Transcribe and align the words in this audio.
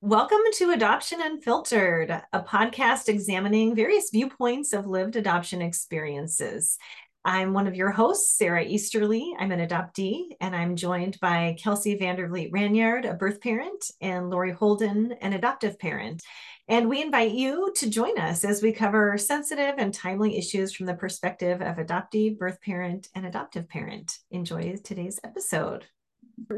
Welcome 0.00 0.38
to 0.54 0.70
Adoption 0.70 1.20
Unfiltered, 1.20 2.22
a 2.32 2.40
podcast 2.40 3.08
examining 3.08 3.74
various 3.74 4.10
viewpoints 4.10 4.72
of 4.72 4.86
lived 4.86 5.16
adoption 5.16 5.60
experiences. 5.60 6.78
I'm 7.24 7.52
one 7.52 7.66
of 7.66 7.74
your 7.74 7.90
hosts, 7.90 8.38
Sara 8.38 8.62
Easterly. 8.62 9.34
I'm 9.40 9.50
an 9.50 9.58
adoptee, 9.58 10.36
and 10.40 10.54
I'm 10.54 10.76
joined 10.76 11.18
by 11.18 11.56
Kelsey 11.60 11.96
Vander 11.96 12.28
Vliet 12.28 12.52
Ranyard, 12.52 13.10
a 13.10 13.14
birth 13.14 13.40
parent, 13.40 13.90
and 14.00 14.30
Lori 14.30 14.52
Holden, 14.52 15.16
an 15.20 15.32
adoptive 15.32 15.80
parent. 15.80 16.22
And 16.68 16.88
we 16.88 17.02
invite 17.02 17.32
you 17.32 17.72
to 17.78 17.90
join 17.90 18.20
us 18.20 18.44
as 18.44 18.62
we 18.62 18.70
cover 18.72 19.18
sensitive 19.18 19.74
and 19.78 19.92
timely 19.92 20.38
issues 20.38 20.72
from 20.72 20.86
the 20.86 20.94
perspective 20.94 21.60
of 21.60 21.76
adoptee, 21.76 22.38
birth 22.38 22.60
parent, 22.60 23.08
and 23.16 23.26
adoptive 23.26 23.68
parent. 23.68 24.16
Enjoy 24.30 24.76
today's 24.76 25.18
episode. 25.24 25.86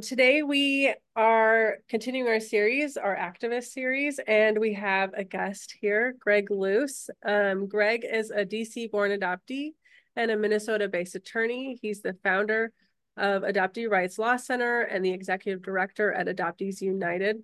Today 0.03 0.43
we 0.43 0.95
are 1.17 1.79
continuing 1.89 2.29
our 2.29 2.41
series, 2.41 2.97
our 2.97 3.17
activist 3.17 3.73
series, 3.73 4.21
and 4.27 4.59
we 4.59 4.75
have 4.75 5.13
a 5.15 5.25
guest 5.25 5.75
here, 5.81 6.15
Greg 6.19 6.51
Luce. 6.51 7.09
Um, 7.25 7.67
Greg 7.67 8.05
is 8.05 8.31
a 8.31 8.45
DC-born 8.45 9.11
adoptee 9.11 9.71
and 10.17 10.31
a 10.31 10.37
Minnesota-based 10.37 11.15
attorney. 11.15 11.79
He's 11.81 12.03
the 12.03 12.17
founder 12.23 12.73
of 13.17 13.43
Adoptee 13.43 13.91
Rights 13.91 14.19
Law 14.19 14.37
Center 14.37 14.83
and 14.83 15.05
the 15.05 15.13
executive 15.13 15.63
director 15.63 16.13
at 16.13 16.27
Adoptees 16.27 16.81
United. 16.81 17.43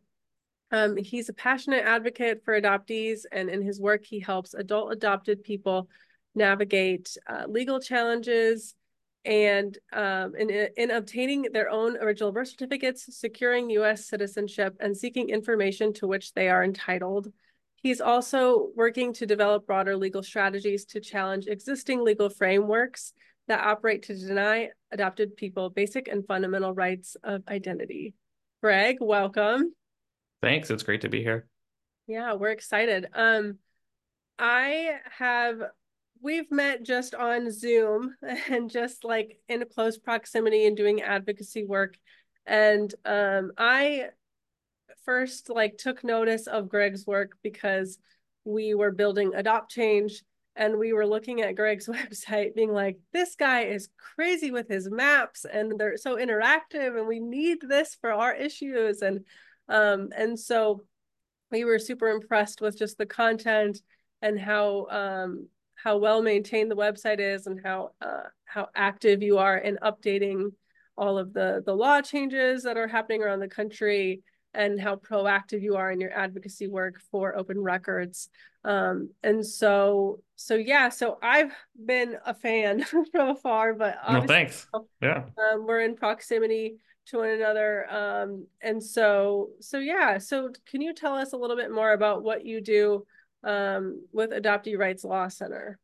Um, 0.70 0.96
he's 0.96 1.28
a 1.28 1.34
passionate 1.34 1.84
advocate 1.84 2.42
for 2.44 2.60
adoptees, 2.60 3.20
and 3.32 3.48
in 3.48 3.62
his 3.62 3.80
work, 3.80 4.04
he 4.04 4.20
helps 4.20 4.52
adult 4.52 4.92
adopted 4.92 5.42
people 5.42 5.88
navigate 6.34 7.16
uh, 7.28 7.44
legal 7.48 7.80
challenges, 7.80 8.74
and 9.26 9.76
um, 9.92 10.34
in, 10.36 10.68
in 10.76 10.90
obtaining 10.92 11.42
their 11.52 11.68
own 11.68 11.96
original 11.96 12.32
birth 12.32 12.48
certificates, 12.48 13.18
securing 13.18 13.68
U.S. 13.70 14.06
citizenship, 14.08 14.76
and 14.80 14.96
seeking 14.96 15.28
information 15.28 15.92
to 15.94 16.06
which 16.06 16.32
they 16.32 16.48
are 16.48 16.62
entitled. 16.62 17.32
He's 17.74 18.00
also 18.00 18.68
working 18.74 19.12
to 19.14 19.26
develop 19.26 19.66
broader 19.66 19.96
legal 19.96 20.22
strategies 20.22 20.84
to 20.86 21.00
challenge 21.00 21.46
existing 21.48 22.04
legal 22.04 22.30
frameworks 22.30 23.12
that 23.48 23.60
operate 23.60 24.04
to 24.04 24.14
deny 24.14 24.70
adopted 24.92 25.36
people 25.36 25.70
basic 25.70 26.08
and 26.08 26.26
fundamental 26.26 26.72
rights 26.72 27.16
of 27.22 27.42
identity. 27.48 28.14
Greg, 28.62 28.98
welcome. 29.00 29.74
Thanks. 30.40 30.70
It's 30.70 30.82
great 30.82 31.02
to 31.02 31.08
be 31.08 31.22
here. 31.22 31.46
Yeah, 32.06 32.34
we're 32.34 32.50
excited. 32.50 33.06
Um, 33.12 33.58
I 34.38 34.98
have 35.18 35.60
we've 36.26 36.50
met 36.50 36.82
just 36.82 37.14
on 37.14 37.52
Zoom 37.52 38.12
and 38.50 38.68
just 38.68 39.04
like 39.04 39.38
in 39.48 39.64
close 39.72 39.96
proximity 39.96 40.66
and 40.66 40.76
doing 40.76 41.00
advocacy 41.00 41.64
work. 41.64 41.96
And 42.44 42.92
um, 43.04 43.52
I 43.56 44.08
first 45.04 45.48
like 45.48 45.78
took 45.78 46.02
notice 46.02 46.48
of 46.48 46.68
Greg's 46.68 47.06
work 47.06 47.36
because 47.44 47.98
we 48.44 48.74
were 48.74 48.90
building 48.90 49.34
Adopt 49.36 49.70
Change 49.70 50.20
and 50.56 50.78
we 50.80 50.92
were 50.92 51.06
looking 51.06 51.42
at 51.42 51.54
Greg's 51.54 51.86
website 51.88 52.56
being 52.56 52.72
like, 52.72 52.98
this 53.12 53.36
guy 53.36 53.62
is 53.62 53.88
crazy 53.96 54.50
with 54.50 54.66
his 54.66 54.90
maps 54.90 55.46
and 55.50 55.78
they're 55.78 55.96
so 55.96 56.16
interactive 56.16 56.98
and 56.98 57.06
we 57.06 57.20
need 57.20 57.58
this 57.60 57.96
for 58.00 58.12
our 58.12 58.34
issues. 58.34 59.00
And 59.00 59.20
um, 59.68 60.08
and 60.16 60.36
so 60.38 60.82
we 61.52 61.64
were 61.64 61.78
super 61.78 62.08
impressed 62.08 62.60
with 62.60 62.76
just 62.76 62.98
the 62.98 63.06
content 63.06 63.80
and 64.22 64.40
how 64.40 64.86
um, 64.90 65.48
how 65.86 65.96
well 65.96 66.20
maintained 66.20 66.68
the 66.68 66.74
website 66.74 67.20
is 67.20 67.46
and 67.46 67.60
how 67.64 67.92
uh, 68.00 68.24
how 68.44 68.66
active 68.74 69.22
you 69.22 69.38
are 69.38 69.56
in 69.56 69.78
updating 69.84 70.50
all 70.98 71.16
of 71.16 71.32
the 71.32 71.62
the 71.64 71.72
law 71.72 72.02
changes 72.02 72.64
that 72.64 72.76
are 72.76 72.88
happening 72.88 73.22
around 73.22 73.38
the 73.38 73.46
country 73.46 74.20
and 74.52 74.80
how 74.80 74.96
proactive 74.96 75.62
you 75.62 75.76
are 75.76 75.92
in 75.92 76.00
your 76.00 76.10
advocacy 76.12 76.66
work 76.66 76.98
for 77.12 77.36
open 77.36 77.60
records. 77.60 78.30
Um, 78.64 79.10
and 79.22 79.46
so 79.46 80.18
so 80.34 80.56
yeah 80.56 80.88
so 80.88 81.18
i've 81.22 81.52
been 81.92 82.16
a 82.26 82.34
fan 82.34 82.82
from 83.12 83.28
afar 83.28 83.72
but 83.74 83.96
no 84.10 84.22
thanks. 84.22 84.66
yeah. 85.00 85.22
um, 85.38 85.66
we're 85.68 85.82
in 85.82 85.94
proximity 85.94 86.78
to 87.06 87.18
one 87.18 87.28
another 87.28 87.88
um, 87.92 88.44
and 88.60 88.82
so 88.82 89.50
so 89.60 89.78
yeah 89.78 90.18
so 90.18 90.50
can 90.68 90.80
you 90.80 90.92
tell 90.92 91.14
us 91.14 91.32
a 91.32 91.36
little 91.36 91.54
bit 91.54 91.70
more 91.70 91.92
about 91.92 92.24
what 92.24 92.44
you 92.44 92.60
do 92.60 93.06
um, 93.46 94.06
with 94.12 94.30
Adoptee 94.30 94.76
Rights 94.76 95.04
Law 95.04 95.28
Center? 95.28 95.78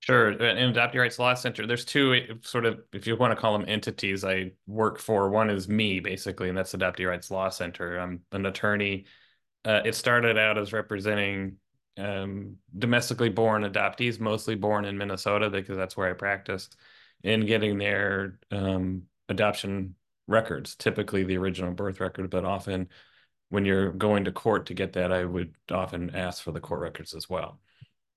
Sure. 0.00 0.30
In 0.30 0.72
Adoptee 0.72 1.00
Rights 1.00 1.18
Law 1.18 1.34
Center, 1.34 1.66
there's 1.66 1.84
two 1.84 2.14
eh, 2.14 2.34
sort 2.42 2.66
of, 2.66 2.80
if 2.92 3.06
you 3.06 3.16
want 3.16 3.32
to 3.32 3.40
call 3.40 3.58
them 3.58 3.66
entities, 3.66 4.24
I 4.24 4.52
work 4.66 4.98
for. 4.98 5.30
One 5.30 5.50
is 5.50 5.68
me, 5.68 6.00
basically, 6.00 6.48
and 6.48 6.56
that's 6.56 6.74
Adoptee 6.74 7.08
Rights 7.08 7.30
Law 7.30 7.48
Center. 7.48 7.98
I'm 7.98 8.20
an 8.30 8.46
attorney. 8.46 9.06
Uh, 9.64 9.80
it 9.84 9.94
started 9.94 10.38
out 10.38 10.58
as 10.58 10.72
representing 10.72 11.56
um, 11.96 12.56
domestically 12.78 13.30
born 13.30 13.62
adoptees, 13.64 14.20
mostly 14.20 14.54
born 14.54 14.84
in 14.84 14.98
Minnesota, 14.98 15.50
because 15.50 15.76
that's 15.76 15.96
where 15.96 16.10
I 16.10 16.12
practiced, 16.12 16.76
in 17.24 17.46
getting 17.46 17.78
their 17.78 18.38
um, 18.52 19.04
adoption 19.28 19.94
records, 20.28 20.76
typically 20.76 21.24
the 21.24 21.38
original 21.38 21.72
birth 21.72 22.00
record, 22.00 22.30
but 22.30 22.44
often 22.44 22.88
when 23.48 23.64
you're 23.64 23.92
going 23.92 24.24
to 24.24 24.32
court 24.32 24.66
to 24.66 24.74
get 24.74 24.94
that, 24.94 25.12
I 25.12 25.24
would 25.24 25.54
often 25.70 26.14
ask 26.14 26.42
for 26.42 26.52
the 26.52 26.60
court 26.60 26.80
records 26.80 27.14
as 27.14 27.28
well. 27.28 27.60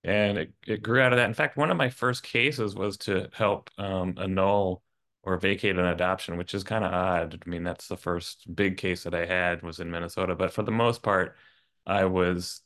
And 0.04 0.38
it, 0.38 0.54
it 0.66 0.82
grew 0.82 1.02
out 1.02 1.14
of 1.14 1.18
that. 1.18 1.28
In 1.28 1.34
fact, 1.34 1.58
one 1.58 1.72
of 1.72 1.78
my 1.78 1.90
first 1.90 2.24
cases 2.24 2.74
was 2.74 2.98
to 3.00 3.30
help 3.34 3.70
um, 3.78 4.16
annul 4.18 4.82
or 5.24 5.38
vacate 5.38 5.78
an 5.78 5.86
adoption, 5.86 6.38
which 6.38 6.54
is 6.54 6.64
kind 6.64 6.86
of 6.86 6.94
odd. 6.94 7.44
I 7.46 7.50
mean, 7.50 7.64
that's 7.64 7.88
the 7.88 7.98
first 7.98 8.54
big 8.56 8.78
case 8.78 9.04
that 9.04 9.14
I 9.14 9.26
had 9.26 9.62
was 9.62 9.80
in 9.80 9.92
Minnesota. 9.92 10.36
But 10.36 10.54
for 10.54 10.64
the 10.64 10.72
most 10.72 11.04
part, 11.04 11.36
I 11.86 12.06
was 12.06 12.62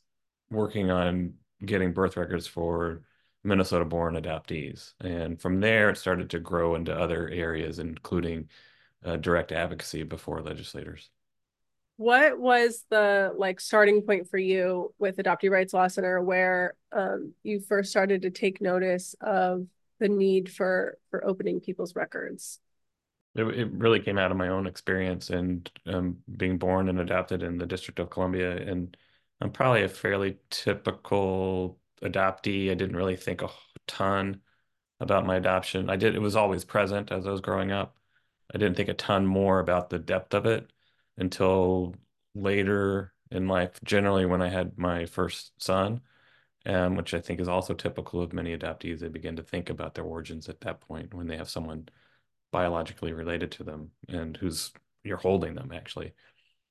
working 0.50 0.90
on 0.90 1.34
getting 1.64 1.92
birth 1.92 2.16
records 2.16 2.46
for 2.46 3.02
Minnesota 3.42 3.84
born 3.84 4.14
adoptees. 4.14 4.94
And 5.00 5.40
from 5.40 5.60
there, 5.60 5.90
it 5.90 5.98
started 5.98 6.30
to 6.30 6.40
grow 6.40 6.76
into 6.76 6.94
other 6.96 7.28
areas, 7.28 7.78
including 7.78 8.48
uh, 9.04 9.16
direct 9.16 9.52
advocacy 9.52 10.04
before 10.04 10.40
legislators. 10.40 11.10
What 11.96 12.38
was 12.38 12.84
the 12.90 13.32
like 13.36 13.60
starting 13.60 14.02
point 14.02 14.28
for 14.28 14.38
you 14.38 14.92
with 14.98 15.16
Adoptee 15.16 15.50
Rights 15.50 15.72
Law 15.72 15.86
Center 15.86 16.20
where 16.20 16.74
um, 16.90 17.34
you 17.44 17.60
first 17.60 17.90
started 17.90 18.22
to 18.22 18.30
take 18.30 18.60
notice 18.60 19.14
of 19.20 19.66
the 20.00 20.08
need 20.08 20.50
for 20.50 20.98
for 21.10 21.24
opening 21.24 21.60
people's 21.60 21.94
records? 21.94 22.58
It, 23.36 23.44
it 23.44 23.70
really 23.72 24.00
came 24.00 24.18
out 24.18 24.32
of 24.32 24.36
my 24.36 24.48
own 24.48 24.66
experience 24.66 25.30
and 25.30 25.70
um, 25.86 26.18
being 26.36 26.58
born 26.58 26.88
and 26.88 27.00
adopted 27.00 27.42
in 27.42 27.58
the 27.58 27.66
District 27.66 28.00
of 28.00 28.10
Columbia. 28.10 28.56
And 28.56 28.96
I'm 29.40 29.50
probably 29.50 29.84
a 29.84 29.88
fairly 29.88 30.38
typical 30.50 31.78
adoptee. 32.02 32.70
I 32.70 32.74
didn't 32.74 32.96
really 32.96 33.16
think 33.16 33.42
a 33.42 33.48
ton 33.86 34.40
about 35.00 35.26
my 35.26 35.36
adoption. 35.36 35.90
I 35.90 35.96
did, 35.96 36.14
it 36.14 36.20
was 36.20 36.36
always 36.36 36.64
present 36.64 37.12
as 37.12 37.26
I 37.26 37.30
was 37.30 37.40
growing 37.40 37.72
up. 37.72 37.96
I 38.52 38.58
didn't 38.58 38.76
think 38.76 38.88
a 38.88 38.94
ton 38.94 39.26
more 39.26 39.58
about 39.58 39.90
the 39.90 39.98
depth 39.98 40.34
of 40.34 40.46
it 40.46 40.70
until 41.16 41.94
later 42.34 43.12
in 43.30 43.48
life, 43.48 43.80
generally 43.84 44.26
when 44.26 44.42
I 44.42 44.48
had 44.48 44.78
my 44.78 45.06
first 45.06 45.52
son, 45.62 46.00
um, 46.66 46.96
which 46.96 47.14
I 47.14 47.20
think 47.20 47.40
is 47.40 47.48
also 47.48 47.74
typical 47.74 48.22
of 48.22 48.32
many 48.32 48.56
adoptees. 48.56 49.00
They 49.00 49.08
begin 49.08 49.36
to 49.36 49.42
think 49.42 49.70
about 49.70 49.94
their 49.94 50.04
origins 50.04 50.48
at 50.48 50.60
that 50.62 50.80
point 50.80 51.14
when 51.14 51.26
they 51.26 51.36
have 51.36 51.50
someone 51.50 51.88
biologically 52.52 53.12
related 53.12 53.50
to 53.52 53.64
them 53.64 53.90
and 54.08 54.36
who's 54.36 54.72
you're 55.02 55.16
holding 55.16 55.54
them 55.54 55.72
actually. 55.72 56.14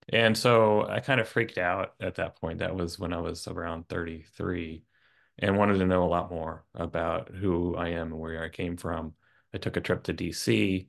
And 0.10 0.38
so 0.38 0.88
I 0.88 1.00
kind 1.00 1.22
of 1.22 1.28
freaked 1.28 1.58
out 1.58 1.94
at 2.02 2.16
that 2.16 2.36
point. 2.36 2.60
That 2.60 2.76
was 2.76 3.00
when 3.00 3.14
I 3.14 3.20
was 3.20 3.48
around 3.48 3.88
33 3.90 4.84
and 5.40 5.58
wanted 5.58 5.80
to 5.80 5.86
know 5.86 6.04
a 6.04 6.06
lot 6.06 6.32
more 6.32 6.66
about 6.76 7.30
who 7.30 7.76
I 7.76 7.90
am 7.90 8.12
and 8.12 8.20
where 8.20 8.44
I 8.44 8.50
came 8.50 8.78
from. 8.78 9.14
I 9.54 9.58
took 9.58 9.78
a 9.78 9.82
trip 9.82 10.04
to 10.04 10.14
DC 10.14 10.88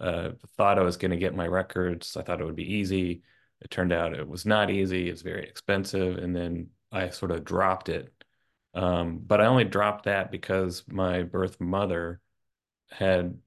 uh, 0.00 0.30
thought 0.56 0.78
I 0.78 0.82
was 0.82 0.96
going 0.96 1.10
to 1.10 1.16
get 1.16 1.34
my 1.34 1.46
records. 1.46 2.16
I 2.16 2.22
thought 2.22 2.40
it 2.40 2.44
would 2.44 2.56
be 2.56 2.74
easy. 2.74 3.22
It 3.60 3.70
turned 3.70 3.92
out 3.92 4.14
it 4.14 4.28
was 4.28 4.44
not 4.44 4.70
easy. 4.70 5.08
It's 5.08 5.22
very 5.22 5.44
expensive. 5.48 6.18
And 6.18 6.34
then 6.34 6.68
I 6.92 7.10
sort 7.10 7.30
of 7.30 7.44
dropped 7.44 7.88
it. 7.88 8.12
Um, 8.74 9.20
but 9.26 9.40
I 9.40 9.46
only 9.46 9.64
dropped 9.64 10.04
that 10.04 10.30
because 10.30 10.84
my 10.86 11.22
birth 11.22 11.58
mother 11.60 12.20
had 12.90 13.38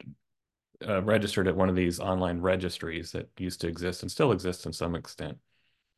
uh, 0.87 1.03
registered 1.03 1.47
at 1.47 1.55
one 1.55 1.69
of 1.69 1.75
these 1.75 1.99
online 1.99 2.41
registries 2.41 3.11
that 3.11 3.29
used 3.37 3.61
to 3.61 3.67
exist 3.67 4.01
and 4.01 4.11
still 4.11 4.31
exist 4.31 4.65
in 4.65 4.73
some 4.73 4.95
extent. 4.95 5.37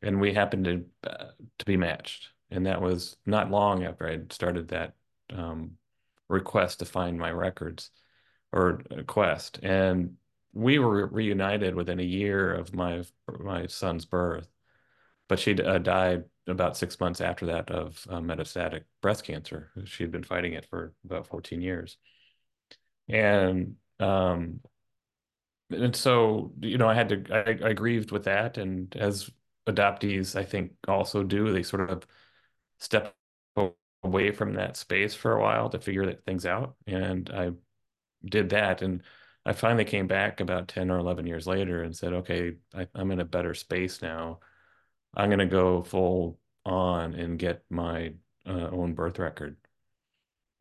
And 0.01 0.19
we 0.19 0.33
happened 0.33 0.65
to 0.65 0.85
uh, 1.09 1.31
to 1.59 1.65
be 1.65 1.77
matched. 1.77 2.29
And 2.49 2.65
that 2.65 2.81
was 2.81 3.15
not 3.25 3.49
long 3.49 3.85
after 3.85 4.07
I 4.07 4.19
started 4.29 4.69
that 4.69 4.95
um, 5.31 5.77
request 6.27 6.79
to 6.79 6.85
find 6.85 7.17
my 7.17 7.31
records 7.31 7.91
or 8.51 8.81
quest. 9.07 9.59
And 9.63 10.17
we 10.53 10.79
were 10.79 11.07
reunited 11.07 11.75
within 11.75 11.99
a 11.99 12.03
year 12.03 12.53
of 12.53 12.73
my 12.73 13.03
my 13.39 13.67
son's 13.67 14.05
birth, 14.05 14.47
but 15.29 15.39
she 15.39 15.53
uh, 15.61 15.77
died 15.79 16.25
about 16.47 16.77
six 16.77 16.99
months 16.99 17.21
after 17.21 17.47
that 17.47 17.71
of 17.71 18.05
uh, 18.09 18.19
metastatic 18.19 18.83
breast 19.01 19.23
cancer. 19.23 19.71
She'd 19.85 20.11
been 20.11 20.23
fighting 20.23 20.53
it 20.53 20.65
for 20.65 20.93
about 21.05 21.27
14 21.27 21.61
years, 21.61 21.97
and 23.07 23.75
um, 23.99 24.61
and 25.69 25.95
so 25.95 26.51
you 26.61 26.77
know 26.77 26.89
I 26.89 26.93
had 26.93 27.09
to 27.09 27.59
I, 27.65 27.69
I 27.69 27.73
grieved 27.73 28.11
with 28.11 28.25
that, 28.25 28.57
and 28.57 28.93
as 28.95 29.29
adoptees, 29.67 30.35
I 30.35 30.43
think, 30.43 30.73
also 30.87 31.23
do. 31.23 31.51
They 31.51 31.63
sort 31.63 31.89
of 31.89 32.05
step 32.79 33.15
away 34.03 34.31
from 34.31 34.53
that 34.55 34.77
space 34.77 35.13
for 35.13 35.33
a 35.33 35.41
while 35.41 35.69
to 35.69 35.79
figure 35.79 36.11
things 36.13 36.45
out. 36.45 36.75
And 36.87 37.29
I 37.29 37.51
did 38.25 38.49
that. 38.49 38.81
And 38.81 39.03
I 39.45 39.53
finally 39.53 39.85
came 39.85 40.07
back 40.07 40.39
about 40.39 40.67
10 40.67 40.91
or 40.91 40.99
11 40.99 41.25
years 41.25 41.47
later 41.47 41.83
and 41.83 41.95
said, 41.95 42.13
okay, 42.13 42.53
I, 42.75 42.87
am 42.95 43.11
in 43.11 43.19
a 43.19 43.25
better 43.25 43.53
space 43.53 44.01
now. 44.01 44.39
I'm 45.15 45.29
going 45.29 45.39
to 45.39 45.45
go 45.45 45.83
full 45.83 46.39
on 46.65 47.15
and 47.15 47.39
get 47.39 47.63
my 47.69 48.13
uh, 48.45 48.69
own 48.71 48.93
birth 48.93 49.19
record. 49.19 49.57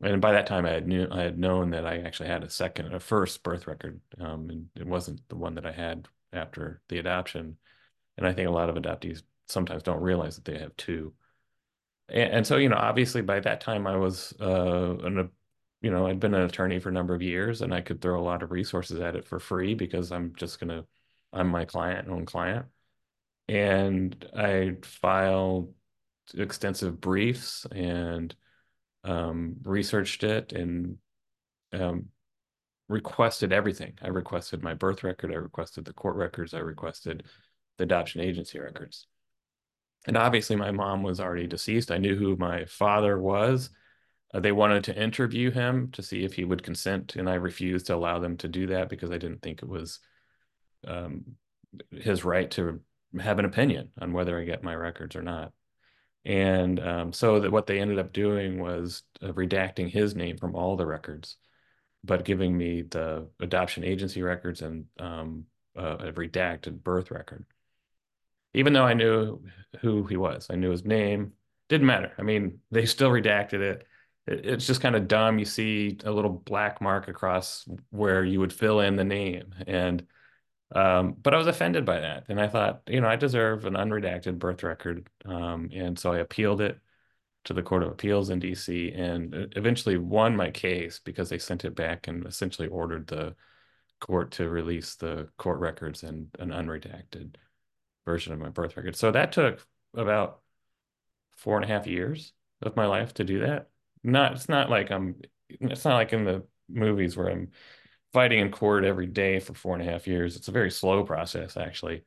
And 0.01 0.19
by 0.19 0.31
that 0.31 0.47
time, 0.47 0.65
I 0.65 0.71
had 0.71 0.87
knew 0.87 1.07
I 1.11 1.21
had 1.21 1.37
known 1.37 1.71
that 1.71 1.85
I 1.85 1.99
actually 1.99 2.29
had 2.29 2.43
a 2.43 2.49
second, 2.49 2.93
a 2.93 2.99
first 2.99 3.43
birth 3.43 3.67
record, 3.67 4.01
um, 4.19 4.49
and 4.49 4.69
it 4.75 4.87
wasn't 4.87 5.21
the 5.29 5.35
one 5.35 5.55
that 5.55 5.65
I 5.65 5.71
had 5.71 6.07
after 6.33 6.81
the 6.89 6.97
adoption. 6.97 7.57
And 8.17 8.25
I 8.25 8.33
think 8.33 8.47
a 8.47 8.51
lot 8.51 8.69
of 8.69 8.75
adoptees 8.75 9.21
sometimes 9.47 9.83
don't 9.83 10.01
realize 10.01 10.35
that 10.35 10.45
they 10.45 10.57
have 10.57 10.75
two. 10.75 11.13
And, 12.09 12.33
and 12.33 12.47
so, 12.47 12.57
you 12.57 12.69
know, 12.69 12.77
obviously 12.77 13.21
by 13.21 13.39
that 13.41 13.61
time, 13.61 13.85
I 13.85 13.95
was 13.95 14.33
uh, 14.41 14.97
an 15.03 15.29
you 15.81 15.91
know, 15.91 16.07
I'd 16.07 16.19
been 16.19 16.33
an 16.33 16.43
attorney 16.43 16.79
for 16.79 16.89
a 16.89 16.93
number 16.93 17.15
of 17.15 17.21
years 17.21 17.61
and 17.61 17.73
I 17.73 17.81
could 17.81 18.01
throw 18.01 18.19
a 18.19 18.23
lot 18.23 18.43
of 18.43 18.51
resources 18.51 18.99
at 18.99 19.15
it 19.15 19.25
for 19.25 19.39
free 19.39 19.73
because 19.73 20.11
I'm 20.11 20.33
just 20.35 20.59
going 20.59 20.69
to, 20.69 20.85
I'm 21.33 21.47
my 21.47 21.65
client, 21.65 22.07
own 22.07 22.25
client. 22.25 22.67
And 23.47 24.25
I 24.35 24.77
filed 24.83 25.73
extensive 26.35 27.01
briefs 27.01 27.65
and 27.71 28.33
um, 29.03 29.55
researched 29.63 30.23
it 30.23 30.53
and 30.53 30.97
um, 31.73 32.05
requested 32.87 33.51
everything. 33.51 33.93
I 34.01 34.09
requested 34.09 34.61
my 34.61 34.75
birth 34.75 35.03
record, 35.03 35.31
I 35.31 35.37
requested 35.37 35.85
the 35.85 35.93
court 35.93 36.15
records, 36.15 36.53
I 36.53 36.59
requested 36.59 37.23
the 37.77 37.85
adoption 37.85 38.21
agency 38.21 38.59
records. 38.59 39.07
And 40.07 40.17
obviously, 40.17 40.55
my 40.55 40.71
mom 40.71 41.03
was 41.03 41.19
already 41.19 41.47
deceased. 41.47 41.91
I 41.91 41.97
knew 41.97 42.15
who 42.15 42.35
my 42.35 42.65
father 42.65 43.19
was. 43.19 43.69
Uh, 44.33 44.39
they 44.39 44.51
wanted 44.51 44.83
to 44.85 44.95
interview 44.95 45.51
him 45.51 45.89
to 45.91 46.01
see 46.01 46.23
if 46.23 46.33
he 46.33 46.45
would 46.45 46.63
consent, 46.63 47.15
and 47.15 47.29
I 47.29 47.35
refused 47.35 47.87
to 47.87 47.95
allow 47.95 48.19
them 48.19 48.37
to 48.37 48.47
do 48.47 48.67
that 48.67 48.89
because 48.89 49.11
I 49.11 49.17
didn't 49.17 49.41
think 49.41 49.61
it 49.61 49.69
was 49.69 49.99
um, 50.87 51.23
his 51.91 52.23
right 52.23 52.49
to 52.51 52.79
have 53.19 53.39
an 53.39 53.45
opinion 53.45 53.89
on 53.99 54.13
whether 54.13 54.39
I 54.39 54.45
get 54.45 54.63
my 54.63 54.73
records 54.73 55.15
or 55.15 55.21
not. 55.21 55.51
And 56.23 56.79
um, 56.79 57.13
so 57.13 57.39
that 57.39 57.51
what 57.51 57.67
they 57.67 57.79
ended 57.79 57.99
up 57.99 58.13
doing 58.13 58.59
was 58.59 59.03
uh, 59.21 59.29
redacting 59.29 59.89
his 59.89 60.15
name 60.15 60.37
from 60.37 60.55
all 60.55 60.77
the 60.77 60.85
records, 60.85 61.37
but 62.03 62.25
giving 62.25 62.57
me 62.57 62.83
the 62.83 63.27
adoption 63.39 63.83
agency 63.83 64.21
records 64.21 64.61
and 64.61 64.85
um, 64.99 65.45
uh, 65.75 65.97
a 65.99 66.11
redacted 66.13 66.83
birth 66.83 67.11
record. 67.11 67.45
Even 68.53 68.73
though 68.73 68.85
I 68.85 68.93
knew 68.93 69.41
who 69.79 70.05
he 70.05 70.17
was, 70.17 70.47
I 70.49 70.55
knew 70.55 70.71
his 70.71 70.85
name. 70.85 71.33
Didn't 71.69 71.87
matter. 71.87 72.11
I 72.17 72.21
mean, 72.21 72.59
they 72.69 72.85
still 72.85 73.09
redacted 73.09 73.61
it 73.61 73.87
it's 74.27 74.67
just 74.67 74.81
kind 74.81 74.95
of 74.95 75.07
dumb. 75.07 75.39
You 75.39 75.45
see 75.45 75.97
a 76.03 76.11
little 76.11 76.29
black 76.31 76.81
mark 76.81 77.07
across 77.07 77.67
where 77.89 78.23
you 78.23 78.39
would 78.39 78.53
fill 78.53 78.79
in 78.79 78.95
the 78.95 79.03
name. 79.03 79.53
And, 79.67 80.05
um, 80.75 81.15
but 81.21 81.33
I 81.33 81.37
was 81.37 81.47
offended 81.47 81.85
by 81.85 81.99
that. 82.01 82.25
And 82.29 82.39
I 82.39 82.47
thought, 82.47 82.81
you 82.87 83.01
know, 83.01 83.07
I 83.07 83.15
deserve 83.15 83.65
an 83.65 83.73
unredacted 83.73 84.37
birth 84.39 84.63
record. 84.63 85.09
Um, 85.25 85.69
and 85.73 85.97
so 85.97 86.13
I 86.13 86.19
appealed 86.19 86.61
it 86.61 86.79
to 87.45 87.53
the 87.53 87.63
Court 87.63 87.83
of 87.83 87.91
Appeals 87.91 88.29
in 88.29 88.39
DC 88.39 88.97
and 88.97 89.51
eventually 89.55 89.97
won 89.97 90.35
my 90.35 90.51
case 90.51 90.99
because 91.03 91.29
they 91.29 91.39
sent 91.39 91.65
it 91.65 91.75
back 91.75 92.07
and 92.07 92.25
essentially 92.25 92.67
ordered 92.67 93.07
the 93.07 93.35
court 93.99 94.31
to 94.31 94.49
release 94.49 94.95
the 94.95 95.29
court 95.37 95.59
records 95.59 96.03
and 96.03 96.27
an 96.39 96.49
unredacted 96.49 97.35
version 98.05 98.33
of 98.33 98.39
my 98.39 98.49
birth 98.49 98.77
record. 98.77 98.95
So 98.95 99.11
that 99.11 99.31
took 99.31 99.65
about 99.95 100.41
four 101.37 101.55
and 101.55 101.65
a 101.65 101.67
half 101.67 101.87
years 101.87 102.33
of 102.61 102.75
my 102.75 102.85
life 102.85 103.15
to 103.15 103.23
do 103.23 103.39
that 103.39 103.70
not 104.03 104.33
it's 104.33 104.49
not 104.49 104.69
like 104.69 104.91
I'm 104.91 105.15
it's 105.49 105.85
not 105.85 105.95
like 105.95 106.13
in 106.13 106.23
the 106.23 106.45
movies 106.69 107.15
where 107.17 107.29
I'm 107.29 107.49
fighting 108.13 108.39
in 108.39 108.51
court 108.51 108.83
every 108.83 109.07
day 109.07 109.39
for 109.39 109.53
four 109.53 109.75
and 109.75 109.87
a 109.87 109.91
half 109.91 110.07
years. 110.07 110.35
It's 110.35 110.47
a 110.47 110.51
very 110.51 110.71
slow 110.71 111.03
process 111.03 111.57
actually. 111.57 112.03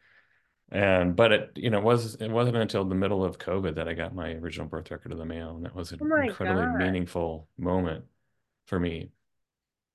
And 0.71 1.15
but 1.15 1.33
it 1.33 1.51
you 1.57 1.71
know 1.71 1.79
it 1.79 1.85
was 1.85 2.15
it 2.17 2.31
wasn't 2.31 2.57
until 2.57 2.85
the 2.85 2.95
middle 2.95 3.25
of 3.25 3.39
COVID 3.39 3.77
that 3.77 3.89
I 3.89 3.95
got 3.95 4.15
my 4.15 4.31
original 4.33 4.67
birth 4.67 4.91
record 4.91 5.13
of 5.13 5.19
the 5.19 5.25
mail, 5.25 5.57
and 5.57 5.65
that 5.65 5.75
was 5.75 5.93
an 5.93 6.01
oh 6.03 6.17
incredibly 6.17 6.65
God. 6.65 6.79
meaningful 6.79 7.49
moment 7.59 8.05
for 8.67 8.81
me. 8.81 9.11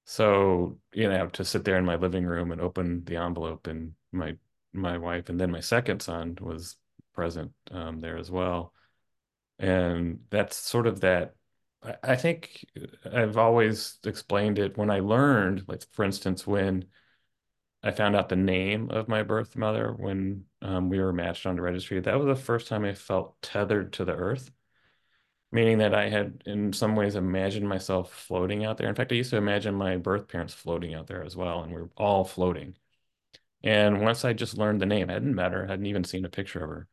So 0.05 0.77
you 0.93 1.09
know 1.09 1.27
to 1.29 1.43
sit 1.43 1.63
there 1.65 1.77
in 1.77 1.85
my 1.85 1.95
living 1.95 2.25
room 2.25 2.51
and 2.51 2.61
open 2.61 3.03
the 3.03 3.17
envelope, 3.17 3.67
and 3.67 3.93
my 4.11 4.35
my 4.71 4.97
wife 4.97 5.29
and 5.29 5.39
then 5.39 5.51
my 5.51 5.59
second 5.59 6.01
son 6.01 6.37
was 6.39 6.77
present 7.13 7.51
um, 7.71 7.99
there 7.99 8.17
as 8.17 8.29
well, 8.29 8.73
and 9.57 10.19
that's 10.29 10.55
sort 10.55 10.87
of 10.87 11.01
that 11.01 11.33
I 12.03 12.15
think 12.17 12.65
I've 13.05 13.37
always 13.37 13.99
explained 14.03 14.59
it 14.59 14.77
when 14.77 14.89
I 14.89 14.99
learned, 14.99 15.65
like 15.67 15.83
for 15.91 16.03
instance, 16.03 16.45
when 16.45 16.85
I 17.83 17.91
found 17.91 18.15
out 18.15 18.29
the 18.29 18.35
name 18.35 18.89
of 18.91 19.07
my 19.07 19.23
birth 19.23 19.55
mother 19.55 19.93
when 19.93 20.45
um, 20.61 20.89
we 20.89 20.99
were 20.99 21.13
matched 21.13 21.45
on 21.45 21.55
the 21.55 21.61
registry, 21.61 21.99
that 22.01 22.17
was 22.19 22.27
the 22.27 22.43
first 22.43 22.67
time 22.67 22.85
I 22.85 22.93
felt 22.93 23.41
tethered 23.41 23.93
to 23.93 24.05
the 24.05 24.13
earth, 24.15 24.51
meaning 25.51 25.79
that 25.79 25.93
I 25.93 26.09
had 26.09 26.43
in 26.45 26.73
some 26.73 26.95
ways 26.95 27.15
imagined 27.15 27.67
myself 27.69 28.11
floating 28.13 28.65
out 28.65 28.77
there. 28.77 28.89
In 28.89 28.95
fact, 28.95 29.11
I 29.11 29.15
used 29.15 29.31
to 29.31 29.37
imagine 29.37 29.75
my 29.75 29.97
birth 29.97 30.27
parents 30.27 30.53
floating 30.53 30.93
out 30.93 31.07
there 31.07 31.23
as 31.23 31.35
well, 31.35 31.63
and 31.63 31.73
we 31.73 31.81
are 31.81 31.89
all 31.97 32.25
floating. 32.25 32.75
And 33.63 34.01
once 34.01 34.25
I 34.25 34.33
just 34.33 34.57
learned 34.57 34.81
the 34.81 34.85
name, 34.85 35.09
I 35.09 35.13
hadn't 35.13 35.35
met 35.35 35.53
her, 35.53 35.67
hadn't 35.67 35.85
even 35.87 36.03
seen 36.03 36.25
a 36.25 36.29
picture 36.29 36.63
of 36.63 36.69
her. 36.69 36.87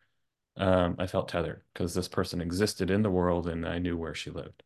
Um, 0.56 0.96
I 0.98 1.06
felt 1.06 1.28
tethered 1.28 1.62
because 1.74 1.94
this 1.94 2.08
person 2.08 2.40
existed 2.40 2.90
in 2.90 3.02
the 3.02 3.10
world 3.10 3.48
and 3.48 3.66
I 3.66 3.78
knew 3.78 3.96
where 3.96 4.14
she 4.14 4.30
lived. 4.30 4.62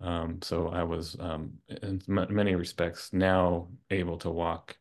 Um, 0.00 0.40
so 0.42 0.68
I 0.68 0.82
was, 0.82 1.16
um, 1.20 1.52
in 1.68 2.00
many 2.06 2.54
respects, 2.54 3.12
now 3.12 3.68
able 3.90 4.18
to 4.18 4.30
walk 4.30 4.78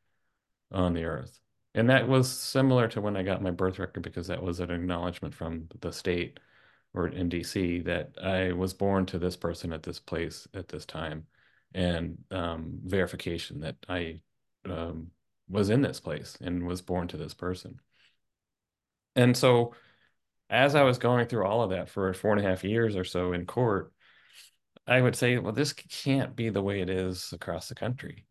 on 0.71 0.94
the 0.94 1.04
earth. 1.04 1.39
And 1.75 1.89
that 1.89 2.07
was 2.07 2.31
similar 2.31 2.88
to 2.89 3.01
when 3.01 3.16
I 3.16 3.24
got 3.24 3.42
my 3.42 3.51
birth 3.51 3.80
record 3.80 4.04
because 4.04 4.27
that 4.27 4.42
was 4.42 4.60
an 4.60 4.71
acknowledgement 4.71 5.33
from 5.33 5.68
the 5.81 5.92
state 5.92 6.39
or 6.94 7.07
in 7.07 7.30
DC 7.30 7.86
that 7.86 8.12
I 8.21 8.54
was 8.54 8.74
born 8.74 9.06
to 9.07 9.19
this 9.19 9.36
person 9.36 9.71
at 9.74 9.83
this 9.83 10.00
place 10.00 10.48
at 10.54 10.68
this 10.68 10.86
time 10.86 11.27
and 11.74 12.18
um, 12.31 12.80
verification 12.83 13.60
that 13.60 13.75
I 13.88 14.22
um, 14.65 15.12
was 15.48 15.69
in 15.69 15.81
this 15.81 16.00
place 16.00 16.38
and 16.42 16.65
was 16.65 16.81
born 16.81 17.07
to 17.10 17.18
this 17.18 17.33
person. 17.33 17.79
And 19.15 19.38
so 19.38 19.75
as 20.50 20.74
I 20.75 20.84
was 20.84 20.98
going 20.98 21.27
through 21.27 21.46
all 21.46 21.62
of 21.62 21.70
that 21.72 21.89
for 21.89 22.13
four 22.13 22.32
and 22.32 22.43
a 22.43 22.50
half 22.50 22.63
years 22.63 22.96
or 22.96 23.03
so 23.03 23.34
in 23.34 23.46
court, 23.46 23.93
I 24.89 25.01
would 25.01 25.15
say, 25.15 25.38
well, 25.38 25.53
this 25.53 25.72
can't 25.72 26.36
be 26.36 26.50
the 26.50 26.63
way 26.63 26.81
it 26.81 26.89
is 26.89 27.31
across 27.31 27.69
the 27.69 27.75
country. 27.75 28.25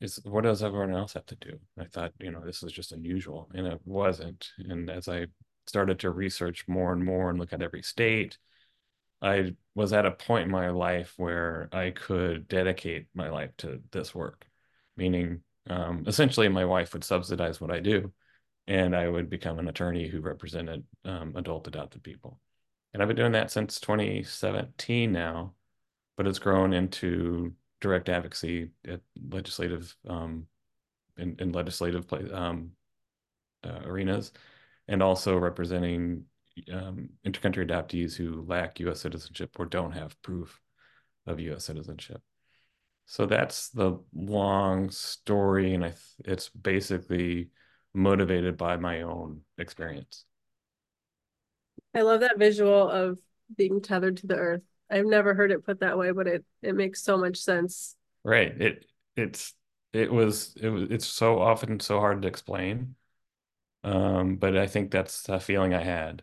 It's 0.00 0.22
what 0.24 0.44
does 0.44 0.62
everyone 0.62 0.94
else 0.94 1.14
have 1.14 1.24
to 1.26 1.36
do? 1.36 1.58
I 1.78 1.86
thought, 1.86 2.12
you 2.20 2.30
know, 2.30 2.44
this 2.44 2.62
is 2.62 2.72
just 2.72 2.92
unusual, 2.92 3.50
and 3.54 3.66
it 3.66 3.80
wasn't. 3.86 4.48
And 4.58 4.90
as 4.90 5.08
I 5.08 5.26
started 5.66 5.98
to 6.00 6.10
research 6.10 6.68
more 6.68 6.92
and 6.92 7.02
more 7.02 7.30
and 7.30 7.38
look 7.38 7.54
at 7.54 7.62
every 7.62 7.82
state, 7.82 8.36
I 9.22 9.54
was 9.74 9.94
at 9.94 10.04
a 10.04 10.10
point 10.10 10.44
in 10.44 10.50
my 10.50 10.68
life 10.70 11.14
where 11.16 11.68
I 11.72 11.90
could 11.90 12.48
dedicate 12.48 13.06
my 13.14 13.30
life 13.30 13.56
to 13.58 13.80
this 13.92 14.14
work, 14.14 14.44
meaning 14.96 15.40
um, 15.70 16.04
essentially 16.06 16.48
my 16.48 16.66
wife 16.66 16.92
would 16.92 17.04
subsidize 17.04 17.62
what 17.62 17.70
I 17.70 17.80
do, 17.80 18.12
and 18.66 18.94
I 18.94 19.08
would 19.08 19.30
become 19.30 19.58
an 19.58 19.68
attorney 19.68 20.06
who 20.06 20.20
represented 20.20 20.84
um, 21.06 21.34
adult 21.34 21.66
adopted 21.66 22.02
people. 22.02 22.38
And 22.92 23.02
I've 23.02 23.08
been 23.08 23.16
doing 23.16 23.32
that 23.32 23.50
since 23.50 23.80
2017 23.80 25.10
now 25.10 25.54
but 26.22 26.28
it's 26.28 26.38
grown 26.38 26.72
into 26.72 27.52
direct 27.80 28.08
advocacy 28.08 28.70
at 28.86 29.00
legislative 29.28 29.92
um, 30.08 30.46
in, 31.16 31.34
in 31.40 31.50
legislative 31.50 32.06
play, 32.06 32.30
um, 32.32 32.70
uh, 33.64 33.80
arenas, 33.84 34.30
and 34.86 35.02
also 35.02 35.36
representing 35.36 36.22
um, 36.72 37.08
intercountry 37.26 37.68
adoptees 37.68 38.14
who 38.14 38.44
lack 38.46 38.78
U.S. 38.78 39.00
citizenship 39.00 39.50
or 39.58 39.66
don't 39.66 39.90
have 39.90 40.22
proof 40.22 40.60
of 41.26 41.40
U.S. 41.40 41.64
citizenship. 41.64 42.22
So 43.06 43.26
that's 43.26 43.70
the 43.70 43.98
long 44.14 44.90
story, 44.90 45.74
and 45.74 45.84
I 45.84 45.94
it's 46.24 46.50
basically 46.50 47.48
motivated 47.94 48.56
by 48.56 48.76
my 48.76 49.02
own 49.02 49.40
experience. 49.58 50.24
I 51.96 52.02
love 52.02 52.20
that 52.20 52.38
visual 52.38 52.88
of 52.88 53.18
being 53.56 53.80
tethered 53.80 54.18
to 54.18 54.28
the 54.28 54.36
earth. 54.36 54.62
I've 54.92 55.06
never 55.06 55.34
heard 55.34 55.50
it 55.50 55.64
put 55.64 55.80
that 55.80 55.98
way, 55.98 56.12
but 56.12 56.26
it 56.26 56.44
it 56.62 56.74
makes 56.74 57.02
so 57.02 57.16
much 57.16 57.38
sense. 57.38 57.96
Right. 58.24 58.60
It 58.60 58.86
it's 59.16 59.54
it 59.92 60.12
was 60.12 60.54
it 60.60 60.68
was 60.68 60.90
it's 60.90 61.06
so 61.06 61.40
often 61.40 61.80
so 61.80 61.98
hard 61.98 62.22
to 62.22 62.28
explain. 62.28 62.94
Um, 63.84 64.36
but 64.36 64.56
I 64.56 64.66
think 64.66 64.90
that's 64.90 65.22
the 65.22 65.40
feeling 65.40 65.74
I 65.74 65.82
had. 65.82 66.22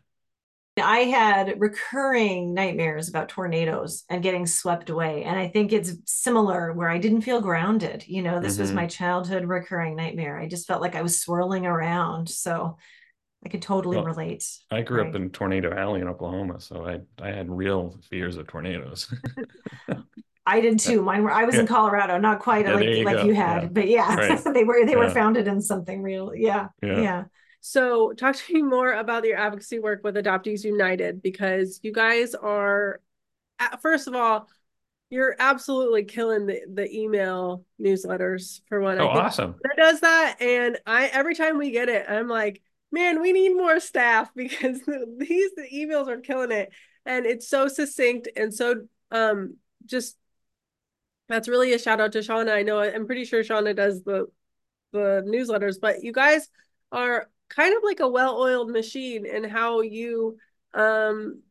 I 0.81 0.99
had 0.99 1.59
recurring 1.59 2.53
nightmares 2.53 3.09
about 3.09 3.27
tornadoes 3.27 4.05
and 4.09 4.23
getting 4.23 4.45
swept 4.45 4.89
away. 4.89 5.23
And 5.23 5.37
I 5.37 5.49
think 5.49 5.73
it's 5.73 5.93
similar 6.05 6.71
where 6.71 6.89
I 6.89 6.99
didn't 6.99 7.21
feel 7.21 7.41
grounded. 7.41 8.05
You 8.07 8.21
know, 8.21 8.39
this 8.39 8.53
mm-hmm. 8.53 8.61
was 8.61 8.71
my 8.71 8.87
childhood 8.87 9.45
recurring 9.45 9.95
nightmare. 9.95 10.39
I 10.39 10.47
just 10.47 10.67
felt 10.67 10.81
like 10.81 10.95
I 10.95 11.01
was 11.01 11.19
swirling 11.19 11.65
around. 11.65 12.29
So 12.29 12.77
I 13.45 13.49
could 13.49 13.61
totally 13.61 13.97
Well, 13.97 14.05
relate. 14.05 14.45
I 14.71 14.81
grew 14.81 15.01
Right. 15.01 15.09
up 15.09 15.15
in 15.15 15.29
Tornado 15.31 15.73
Alley 15.73 16.01
in 16.01 16.07
Oklahoma, 16.07 16.59
so 16.59 16.85
I 16.85 16.99
I 17.23 17.29
had 17.31 17.49
real 17.49 17.97
fears 18.09 18.37
of 18.37 18.47
tornadoes. 18.47 19.13
I 20.45 20.61
did 20.61 20.79
too. 20.79 21.01
Mine 21.03 21.23
were 21.23 21.31
I 21.31 21.43
was 21.43 21.57
in 21.57 21.67
Colorado, 21.67 22.17
not 22.17 22.39
quite 22.39 22.65
Yeah, 22.65 22.73
like 22.73 22.95
you 22.95 23.03
like 23.05 23.17
go. 23.17 23.23
you 23.23 23.35
had, 23.35 23.63
Yeah. 23.63 23.69
but 23.71 23.87
yeah, 23.87 24.15
Right. 24.15 24.43
they 24.53 24.63
were 24.63 24.85
they 24.85 24.95
were 24.95 25.09
founded 25.09 25.47
in 25.47 25.61
something 25.61 26.01
real. 26.01 26.33
Yeah. 26.33 26.69
Yeah. 26.81 27.01
Yeah. 27.01 27.23
So, 27.61 28.13
talk 28.13 28.35
to 28.37 28.53
me 28.53 28.61
more 28.61 28.93
about 28.93 29.25
your 29.25 29.37
advocacy 29.37 29.79
work 29.79 30.01
with 30.03 30.15
Adoptees 30.15 30.63
United 30.63 31.21
because 31.21 31.81
you 31.83 31.91
guys 31.91 32.33
are, 32.33 33.01
uh, 33.59 33.77
first 33.77 34.07
of 34.07 34.15
all, 34.15 34.49
you're 35.09 35.35
absolutely 35.39 36.05
killing 36.05 36.45
the, 36.47 36.61
the 36.73 36.91
email 36.95 37.65
newsletters 37.81 38.61
for 38.69 38.81
one. 38.81 38.99
Oh, 38.99 39.13
think 39.13 39.15
awesome. 39.15 39.55
that 39.63 39.75
does 39.77 40.01
that, 40.01 40.37
and 40.41 40.79
I 40.85 41.07
every 41.07 41.35
time 41.35 41.57
we 41.57 41.71
get 41.71 41.89
it, 41.89 42.05
I'm 42.09 42.27
like, 42.29 42.61
man, 42.91 43.21
we 43.21 43.31
need 43.31 43.55
more 43.55 43.79
staff 43.79 44.31
because 44.35 44.79
these 44.85 45.51
the 45.55 45.67
emails 45.73 46.07
are 46.07 46.19
killing 46.19 46.51
it, 46.51 46.71
and 47.05 47.25
it's 47.25 47.47
so 47.47 47.67
succinct 47.67 48.27
and 48.35 48.53
so 48.53 48.87
um 49.11 49.57
just. 49.85 50.15
That's 51.27 51.47
really 51.47 51.73
a 51.73 51.77
shout 51.79 52.01
out 52.01 52.13
to 52.13 52.19
Shauna. 52.19 52.51
I 52.51 52.63
know 52.63 52.79
I'm 52.79 53.05
pretty 53.05 53.23
sure 53.23 53.43
Shauna 53.43 53.75
does 53.75 54.03
the 54.03 54.25
the 54.91 55.23
newsletters, 55.27 55.79
but 55.79 56.03
you 56.03 56.11
guys 56.11 56.49
are 56.91 57.29
kind 57.49 57.75
of 57.75 57.83
like 57.83 57.99
a 57.99 58.07
well-oiled 58.07 58.71
machine 58.71 59.25
in 59.25 59.43
how 59.43 59.81
you 59.81 60.37
um 60.73 61.41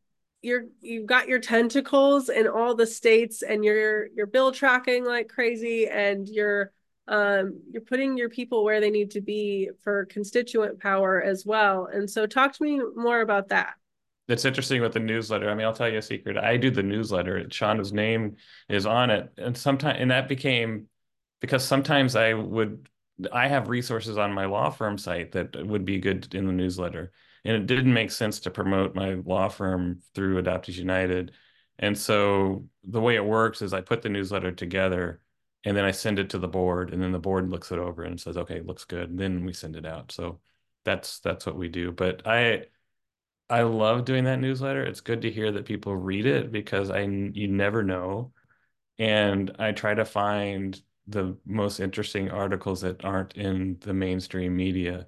you're 0.43 0.65
you've 0.81 1.07
got 1.07 1.29
your 1.29 1.41
tentacles 1.41 2.29
in 2.29 2.47
all 2.47 2.75
the 2.75 2.87
states 2.87 3.43
and 3.43 3.65
you're 3.65 4.07
you're 4.15 4.27
bill 4.27 4.53
tracking 4.53 5.05
like 5.05 5.29
crazy 5.29 5.89
and 5.89 6.29
you're 6.29 6.73
um 7.09 7.61
you're 7.71 7.83
putting 7.83 8.17
your 8.17 8.29
people 8.29 8.65
where 8.65 8.81
they 8.81 8.91
need 8.91 9.11
to 9.13 9.21
be 9.21 9.71
for 9.83 10.05
constituent 10.07 10.79
power 10.81 11.23
as 11.23 11.45
well. 11.47 11.89
And 11.93 12.09
so 12.09 12.27
talk 12.27 12.53
to 12.53 12.63
me 12.63 12.81
more 12.95 13.21
about 13.21 13.49
that. 13.49 13.75
It's 14.29 14.45
interesting 14.45 14.83
with 14.83 14.93
the 14.93 15.01
newsletter. 15.01 15.49
I 15.49 15.55
mean, 15.55 15.67
I'll 15.67 15.73
tell 15.73 15.89
you 15.89 15.99
a 15.99 16.03
secret. 16.03 16.37
I 16.37 16.59
do 16.59 16.71
the 16.71 16.83
newsletter. 16.83 17.45
Shauna's 17.45 17.95
name 17.95 18.37
is 18.69 18.85
on 18.85 19.09
it, 19.11 19.33
and 19.39 19.57
sometimes 19.57 19.99
and 19.99 20.11
that 20.11 20.29
became 20.29 20.87
because 21.41 21.65
sometimes 21.65 22.15
I 22.15 22.35
would 22.35 22.89
I 23.33 23.49
have 23.49 23.69
resources 23.69 24.19
on 24.19 24.33
my 24.33 24.45
law 24.45 24.71
firm 24.71 24.99
site 24.99 25.33
that 25.33 25.67
would 25.67 25.85
be 25.85 25.99
good 25.99 26.35
in 26.35 26.47
the 26.47 26.53
newsletter, 26.53 27.13
and 27.45 27.57
it 27.57 27.67
didn't 27.67 27.93
make 27.93 28.11
sense 28.11 28.41
to 28.41 28.51
promote 28.51 28.95
my 28.95 29.15
law 29.15 29.49
firm 29.49 30.01
through 30.15 30.43
Adoptees 30.43 30.77
United. 30.77 31.33
And 31.79 31.97
so 31.97 32.67
the 32.85 33.01
way 33.01 33.15
it 33.17 33.25
works 33.25 33.63
is 33.63 33.73
I 33.73 33.81
put 33.81 34.03
the 34.03 34.09
newsletter 34.09 34.53
together, 34.53 35.21
and 35.65 35.77
then 35.77 35.85
I 35.85 35.91
send 35.93 36.19
it 36.19 36.31
to 36.31 36.39
the 36.39 36.49
board, 36.49 36.93
and 36.93 37.03
then 37.03 37.13
the 37.13 37.19
board 37.19 37.51
looks 37.51 37.73
it 37.73 37.79
over 37.79 38.03
and 38.05 38.21
says, 38.21 38.37
"Okay, 38.37 38.61
looks 38.61 38.85
good." 38.85 39.11
And 39.11 39.19
then 39.19 39.45
we 39.45 39.53
send 39.53 39.77
it 39.77 39.87
out. 39.87 40.13
So 40.13 40.41
that's 40.85 41.21
that's 41.21 41.47
what 41.47 41.57
we 41.57 41.69
do. 41.69 41.93
But 41.93 42.27
I. 42.27 42.67
I 43.51 43.63
love 43.63 44.05
doing 44.05 44.25
that 44.25 44.41
newsletter. 44.41 44.83
It's 44.83 45.01
good 45.01 45.23
to 45.23 45.31
hear 45.31 45.51
that 45.53 45.65
people 45.65 45.97
read 45.97 46.27
it 46.27 46.53
because 46.53 46.91
I 46.91 47.01
you 47.01 47.49
never 47.49 47.83
know. 47.83 48.33
And 48.99 49.55
I 49.59 49.73
try 49.73 49.95
to 49.95 50.05
find 50.05 50.79
the 51.07 51.37
most 51.47 51.81
interesting 51.81 52.31
articles 52.31 52.83
that 52.83 53.05
aren't 53.07 53.37
in 53.37 53.79
the 53.81 53.95
mainstream 53.95 54.55
media 54.55 55.07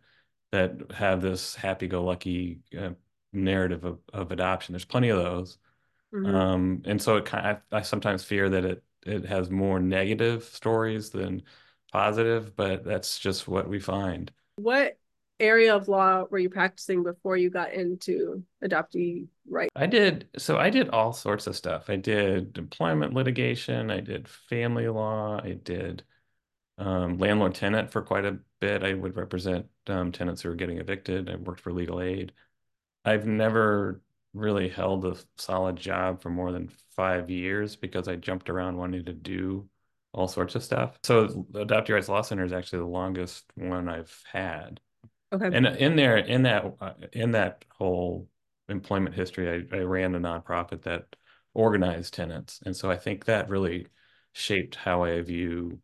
that 0.53 0.93
have 0.93 1.21
this 1.21 1.55
happy-go-lucky 1.55 2.61
uh, 2.79 2.91
narrative 3.35 3.85
of, 3.85 3.99
of 4.13 4.33
adoption. 4.33 4.73
There's 4.73 4.87
plenty 4.87 5.11
of 5.11 5.19
those. 5.19 5.59
Mhm. 6.15 6.35
Um, 6.35 6.83
and 6.87 7.03
so 7.03 7.17
it 7.17 7.27
kind 7.27 7.47
of, 7.47 7.59
I 7.73 7.83
sometimes 7.83 8.25
fear 8.25 8.49
that 8.49 8.65
it 8.65 8.83
it 9.07 9.25
has 9.25 9.51
more 9.51 9.81
negative 9.81 10.45
stories 10.45 11.11
than 11.11 11.43
positive, 11.93 12.55
but 12.57 12.85
that's 12.85 13.19
just 13.19 13.49
what 13.49 13.69
we 13.69 13.81
find. 13.81 14.31
What 14.57 14.99
area 15.39 15.75
of 15.75 15.89
law 15.89 16.25
were 16.31 16.39
you 16.39 16.51
practicing 16.51 17.03
before 17.03 17.37
you 17.37 17.51
got 17.51 17.73
into 17.73 18.45
adoptee 18.63 19.27
rights? 19.49 19.71
I 19.75 19.87
did, 19.87 20.29
so 20.37 20.59
I 20.59 20.71
did 20.71 20.91
all 20.91 21.13
sorts 21.13 21.47
of 21.47 21.57
stuff. 21.57 21.89
I 21.89 21.97
did 21.97 22.59
employment 22.59 23.15
litigation, 23.15 23.91
I 23.91 24.01
did 24.01 24.29
family 24.29 24.89
law, 24.89 25.41
I 25.43 25.55
did 25.55 26.05
um, 26.81 27.19
landlord 27.19 27.55
tenant 27.55 27.91
for 27.91 28.03
quite 28.03 28.25
a 28.25 28.39
bit. 28.61 28.83
I 28.83 28.95
would 28.95 29.17
represent 29.17 29.67
um, 29.87 30.13
tenants 30.13 30.43
who 30.43 30.49
were 30.49 30.55
getting 30.55 30.79
evicted. 30.79 31.29
I 31.29 31.37
worked 31.37 31.61
for 31.61 31.73
legal 31.73 32.01
aid. 32.01 32.33
I've 33.05 33.27
never 33.27 34.03
really 34.33 34.69
held 34.69 35.05
a 35.05 35.17
solid 35.37 35.77
job 35.77 36.23
for 36.23 36.31
more 36.31 36.53
than 36.53 36.71
five 36.95 37.31
years 37.31 37.77
because 37.77 38.09
I 38.09 38.17
jumped 38.17 38.49
around 38.51 38.77
wanting 38.77 39.05
to 39.07 39.13
do 39.13 39.69
all 40.13 40.29
sorts 40.29 40.55
of 40.55 40.63
stuff. 40.63 40.99
So 41.03 41.47
Adoptee 41.53 41.95
Rights 41.95 42.09
Law 42.09 42.23
Center 42.23 42.45
is 42.45 42.53
actually 42.53 42.81
the 42.81 42.87
longest 42.87 43.45
one 43.55 43.89
I've 43.89 44.23
had. 44.31 44.81
Okay. 45.33 45.51
And 45.53 45.67
in 45.67 45.97
there, 45.97 46.17
in 46.17 46.43
that, 46.43 46.65
in 47.13 47.33
that 47.33 47.65
whole 47.71 48.29
employment 48.69 49.15
history, 49.15 49.67
I, 49.73 49.77
I 49.77 49.81
ran 49.81 50.15
a 50.15 50.21
nonprofit 50.21 50.83
that 50.83 51.05
organized 51.55 52.15
tenants. 52.15 52.61
And 52.65 52.77
so 52.77 52.91
I 52.91 52.97
think 52.97 53.25
that 53.25 53.49
really 53.49 53.87
shaped 54.33 54.75
how 54.75 55.05
I 55.05 55.21
view 55.23 55.81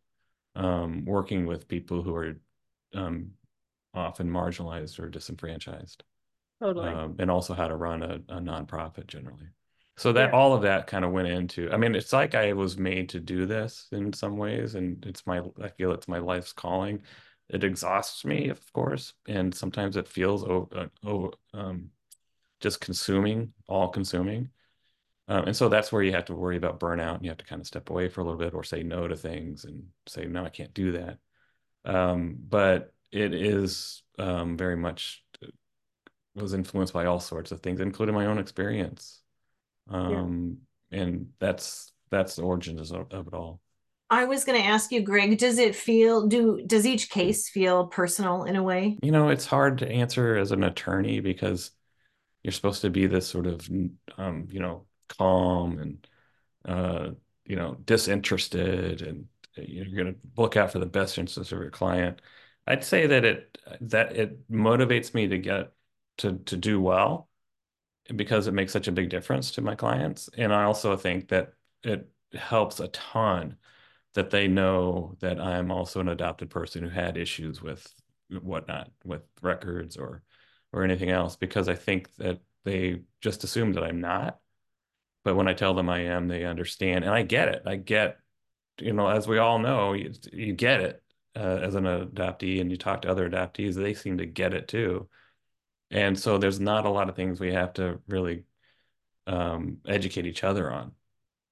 um, 0.55 1.05
working 1.05 1.45
with 1.45 1.67
people 1.67 2.01
who 2.01 2.15
are 2.15 2.39
um, 2.93 3.31
often 3.93 4.29
marginalized 4.29 4.99
or 4.99 5.09
disenfranchised, 5.09 6.03
Totally. 6.59 7.01
um, 7.01 7.15
and 7.19 7.29
also 7.31 7.53
how 7.53 7.67
to 7.67 7.75
run 7.75 8.03
a, 8.03 8.15
a 8.29 8.39
nonprofit 8.39 9.07
generally. 9.07 9.47
So 9.97 10.13
that 10.13 10.29
Yeah. 10.29 10.31
all 10.33 10.53
of 10.53 10.61
that 10.63 10.87
kind 10.87 11.03
of 11.05 11.11
went 11.11 11.27
into, 11.27 11.71
I 11.71 11.77
mean, 11.77 11.95
it's 11.95 12.13
like 12.13 12.35
I 12.35 12.53
was 12.53 12.77
made 12.77 13.09
to 13.09 13.19
do 13.19 13.45
this 13.45 13.87
in 13.91 14.13
some 14.13 14.37
ways, 14.37 14.75
and 14.75 15.03
it's 15.05 15.25
my, 15.25 15.41
I 15.61 15.69
feel 15.69 15.91
it's 15.91 16.07
my 16.07 16.19
life's 16.19 16.53
calling. 16.53 17.01
It 17.49 17.63
exhausts 17.63 18.25
me, 18.25 18.49
of 18.49 18.61
course, 18.73 19.13
and 19.27 19.53
sometimes 19.55 19.97
it 19.97 20.07
feels 20.07 20.43
over, 20.43 20.91
over 21.03 21.29
um, 21.53 21.91
just 22.59 22.81
consuming, 22.81 23.53
all 23.67 23.89
consuming. 23.89 24.51
Um, 25.27 25.45
and 25.45 25.55
so 25.55 25.69
that's 25.69 25.91
where 25.91 26.03
you 26.03 26.13
have 26.13 26.25
to 26.25 26.35
worry 26.35 26.57
about 26.57 26.79
burnout 26.79 27.15
and 27.15 27.25
you 27.25 27.31
have 27.31 27.37
to 27.39 27.45
kind 27.45 27.61
of 27.61 27.67
step 27.67 27.89
away 27.89 28.09
for 28.09 28.21
a 28.21 28.23
little 28.23 28.39
bit 28.39 28.53
or 28.53 28.63
say 28.63 28.83
no 28.83 29.07
to 29.07 29.15
things 29.15 29.65
and 29.65 29.83
say, 30.07 30.25
no, 30.25 30.45
I 30.45 30.49
can't 30.49 30.73
do 30.73 30.93
that. 30.93 31.17
Um, 31.85 32.37
but 32.39 32.93
it 33.11 33.33
is 33.33 34.03
um, 34.19 34.57
very 34.57 34.75
much 34.75 35.23
uh, 35.26 35.26
was 36.41 36.53
influenced 36.53 36.93
by 36.93 37.05
all 37.05 37.19
sorts 37.19 37.51
of 37.51 37.61
things, 37.61 37.79
including 37.79 38.15
my 38.15 38.25
own 38.25 38.37
experience. 38.37 39.21
Um, 39.89 40.57
and 40.91 41.29
that's 41.39 41.91
that's 42.09 42.35
the 42.35 42.43
origins 42.43 42.91
of, 42.91 43.11
of 43.11 43.27
it 43.27 43.33
all. 43.33 43.61
I 44.09 44.23
was 44.23 44.45
going 44.45 44.61
to 44.61 44.67
ask 44.67 44.91
you, 44.91 45.01
Greg, 45.01 45.37
does 45.37 45.57
it 45.57 45.75
feel 45.75 46.27
do 46.27 46.61
does 46.65 46.85
each 46.85 47.09
case 47.09 47.49
feel 47.49 47.87
personal 47.87 48.43
in 48.43 48.55
a 48.55 48.63
way? 48.63 48.97
You 49.01 49.11
know, 49.11 49.29
it's 49.29 49.45
hard 49.45 49.79
to 49.79 49.89
answer 49.89 50.37
as 50.37 50.51
an 50.51 50.63
attorney 50.63 51.19
because 51.19 51.71
you're 52.43 52.53
supposed 52.53 52.81
to 52.83 52.89
be 52.89 53.07
this 53.07 53.27
sort 53.27 53.47
of 53.47 53.67
um, 54.17 54.47
you 54.49 54.59
know, 54.59 54.85
calm 55.09 55.79
and 55.79 56.07
uh, 56.65 57.11
you 57.45 57.55
know, 57.55 57.77
disinterested 57.85 59.01
and 59.01 59.25
you're 59.55 59.85
going 59.85 60.13
to 60.13 60.19
look 60.37 60.55
out 60.55 60.71
for 60.71 60.79
the 60.79 60.85
best 60.85 61.17
interests 61.17 61.51
of 61.51 61.59
your 61.59 61.71
client. 61.71 62.21
I'd 62.65 62.83
say 62.83 63.07
that 63.07 63.25
it 63.25 63.57
that 63.81 64.15
it 64.15 64.49
motivates 64.49 65.13
me 65.13 65.27
to 65.27 65.37
get 65.37 65.71
to 66.17 66.37
to 66.45 66.57
do 66.57 66.81
well 66.81 67.29
because 68.15 68.47
it 68.47 68.53
makes 68.53 68.71
such 68.71 68.87
a 68.87 68.91
big 68.91 69.09
difference 69.09 69.51
to 69.51 69.61
my 69.61 69.75
clients. 69.75 70.29
And 70.37 70.53
I 70.53 70.63
also 70.63 70.95
think 70.95 71.27
that 71.29 71.53
it 71.83 72.09
helps 72.33 72.79
a 72.79 72.87
ton 72.89 73.57
that 74.13 74.29
they 74.29 74.47
know 74.47 75.15
that 75.19 75.39
I'm 75.39 75.71
also 75.71 75.99
an 75.99 76.09
adopted 76.09 76.49
person 76.49 76.83
who 76.83 76.89
had 76.89 77.17
issues 77.17 77.61
with 77.61 77.93
whatnot, 78.29 78.91
with 79.03 79.21
records 79.41 79.97
or 79.97 80.23
or 80.73 80.83
anything 80.83 81.09
else, 81.09 81.35
because 81.35 81.69
I 81.69 81.75
think 81.75 82.13
that 82.15 82.39
they 82.65 83.01
just 83.21 83.43
assume 83.43 83.73
that 83.73 83.83
I'm 83.83 84.01
not. 84.01 84.39
But 85.23 85.35
when 85.35 85.47
I 85.47 85.53
tell 85.53 85.73
them 85.73 85.89
I 85.89 86.01
am, 86.01 86.27
they 86.27 86.45
understand, 86.45 87.03
and 87.05 87.13
I 87.13 87.23
get 87.23 87.49
it. 87.49 87.63
I 87.65 87.75
get, 87.75 88.19
you 88.79 88.93
know, 88.93 89.07
as 89.07 89.27
we 89.27 89.37
all 89.37 89.59
know, 89.59 89.93
you, 89.93 90.13
you 90.31 90.53
get 90.53 90.81
it 90.81 91.03
uh, 91.35 91.59
as 91.61 91.75
an 91.75 91.83
adoptee, 91.85 92.61
and 92.61 92.71
you 92.71 92.77
talk 92.77 93.01
to 93.03 93.11
other 93.11 93.29
adoptees, 93.29 93.75
they 93.75 93.93
seem 93.93 94.17
to 94.17 94.25
get 94.25 94.53
it 94.53 94.67
too. 94.67 95.09
And 95.89 96.19
so 96.19 96.37
there's 96.37 96.59
not 96.59 96.85
a 96.85 96.89
lot 96.89 97.09
of 97.09 97.15
things 97.15 97.39
we 97.39 97.53
have 97.53 97.73
to 97.73 97.99
really 98.07 98.43
um, 99.25 99.77
educate 99.87 100.25
each 100.25 100.43
other 100.43 100.71
on, 100.71 100.91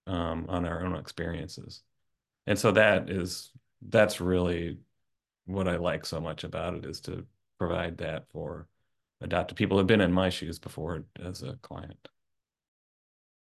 um, 0.08 0.46
on 0.50 0.66
our 0.66 0.84
own 0.86 0.96
experiences. 0.96 1.82
And 2.48 2.60
so 2.60 2.72
that 2.72 3.10
is, 3.10 3.52
that's 3.82 4.20
really 4.20 4.80
what 5.46 5.68
I 5.68 5.78
like 5.78 6.06
so 6.06 6.20
much 6.20 6.44
about 6.44 6.76
it 6.76 6.86
is 6.86 7.00
to 7.02 7.26
provide 7.58 7.98
that 8.00 8.30
for 8.32 8.68
adopted 9.22 9.58
people 9.58 9.78
who've 9.78 9.88
been 9.88 10.02
in 10.02 10.12
my 10.12 10.30
shoes 10.30 10.60
before 10.60 11.06
as 11.24 11.44
a 11.44 11.54
client. 11.62 12.10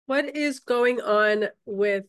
What 0.06 0.36
is 0.36 0.60
going 0.60 1.02
on 1.02 1.46
with 1.66 2.06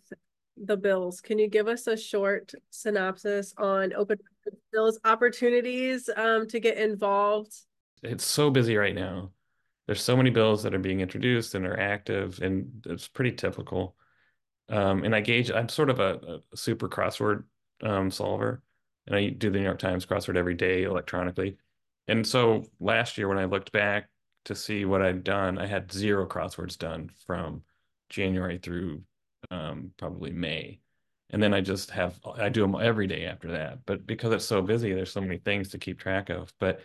the 0.56 0.76
bills? 0.76 1.20
Can 1.20 1.38
you 1.38 1.48
give 1.48 1.66
us 1.66 1.86
a 1.86 1.96
short 1.96 2.52
synopsis 2.70 3.54
on 3.56 3.94
open 3.94 4.18
bills 4.72 4.98
opportunities 5.04 6.10
um, 6.14 6.46
to 6.48 6.60
get 6.60 6.76
involved? 6.76 7.54
It's 8.06 8.24
so 8.24 8.50
busy 8.50 8.76
right 8.76 8.94
now. 8.94 9.32
There's 9.86 10.02
so 10.02 10.16
many 10.16 10.30
bills 10.30 10.62
that 10.62 10.74
are 10.74 10.78
being 10.80 11.00
introduced 11.00 11.54
and 11.54 11.66
are 11.66 11.78
active, 11.78 12.40
and 12.42 12.84
it's 12.86 13.08
pretty 13.08 13.32
typical. 13.32 13.96
Um, 14.68 15.04
and 15.04 15.14
I 15.14 15.20
gauge, 15.20 15.50
I'm 15.50 15.68
sort 15.68 15.90
of 15.90 16.00
a, 16.00 16.40
a 16.52 16.56
super 16.56 16.88
crossword 16.88 17.44
um, 17.82 18.10
solver, 18.10 18.62
and 19.06 19.14
I 19.14 19.28
do 19.28 19.50
the 19.50 19.58
New 19.58 19.64
York 19.64 19.78
Times 19.78 20.06
crossword 20.06 20.36
every 20.36 20.54
day 20.54 20.84
electronically. 20.84 21.56
and 22.08 22.26
so 22.26 22.64
last 22.80 23.18
year 23.18 23.28
when 23.28 23.38
I 23.38 23.44
looked 23.44 23.72
back 23.72 24.08
to 24.46 24.54
see 24.54 24.84
what 24.84 25.02
I'd 25.02 25.24
done, 25.24 25.58
I 25.58 25.66
had 25.66 25.92
zero 25.92 26.26
crosswords 26.26 26.78
done 26.78 27.10
from 27.26 27.62
January 28.08 28.58
through 28.58 29.02
um, 29.50 29.92
probably 29.98 30.32
May. 30.32 30.80
And 31.30 31.42
then 31.42 31.52
I 31.52 31.60
just 31.60 31.90
have, 31.90 32.18
I 32.36 32.48
do 32.48 32.62
them 32.62 32.76
every 32.80 33.08
day 33.08 33.26
after 33.26 33.50
that. 33.52 33.84
But 33.84 34.06
because 34.06 34.32
it's 34.32 34.44
so 34.44 34.62
busy, 34.62 34.92
there's 34.92 35.12
so 35.12 35.20
many 35.20 35.38
things 35.38 35.70
to 35.70 35.78
keep 35.78 35.98
track 35.98 36.30
of. 36.30 36.52
But 36.60 36.80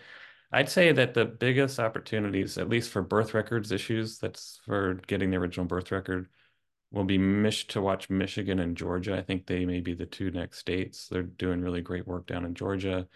I'd 0.51 0.70
say 0.70 0.91
that 0.91 1.13
the 1.13 1.25
biggest 1.25 1.79
opportunities, 1.79 2.58
at 2.58 2.70
least 2.70 2.89
for 2.89 3.01
birth 3.01 3.34
records 3.34 3.72
issues, 3.72 4.17
that's 4.17 4.60
for 4.65 4.96
getting 5.08 5.31
the 5.31 5.38
original 5.38 5.65
birth 5.65 5.91
record, 5.91 6.27
will 6.91 7.05
be 7.05 7.17
Mich 7.17 7.67
to 7.67 7.81
watch 7.81 8.10
Michigan 8.10 8.60
and 8.60 8.75
Georgia. 8.75 9.17
I 9.17 9.22
think 9.22 9.46
they 9.46 9.65
may 9.65 9.79
be 9.79 9.93
the 9.93 10.05
two 10.05 10.29
next 10.29 10.60
states. 10.60 11.08
They're 11.08 11.24
doing 11.24 11.62
really 11.62 11.81
great 11.81 12.05
work 12.05 12.27
down 12.27 12.43
in 12.43 12.53
Georgia. 12.53 13.08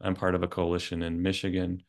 I'm 0.00 0.14
part 0.14 0.36
of 0.36 0.44
a 0.44 0.48
coalition 0.48 1.02
in 1.02 1.22
Michigan. 1.22 1.82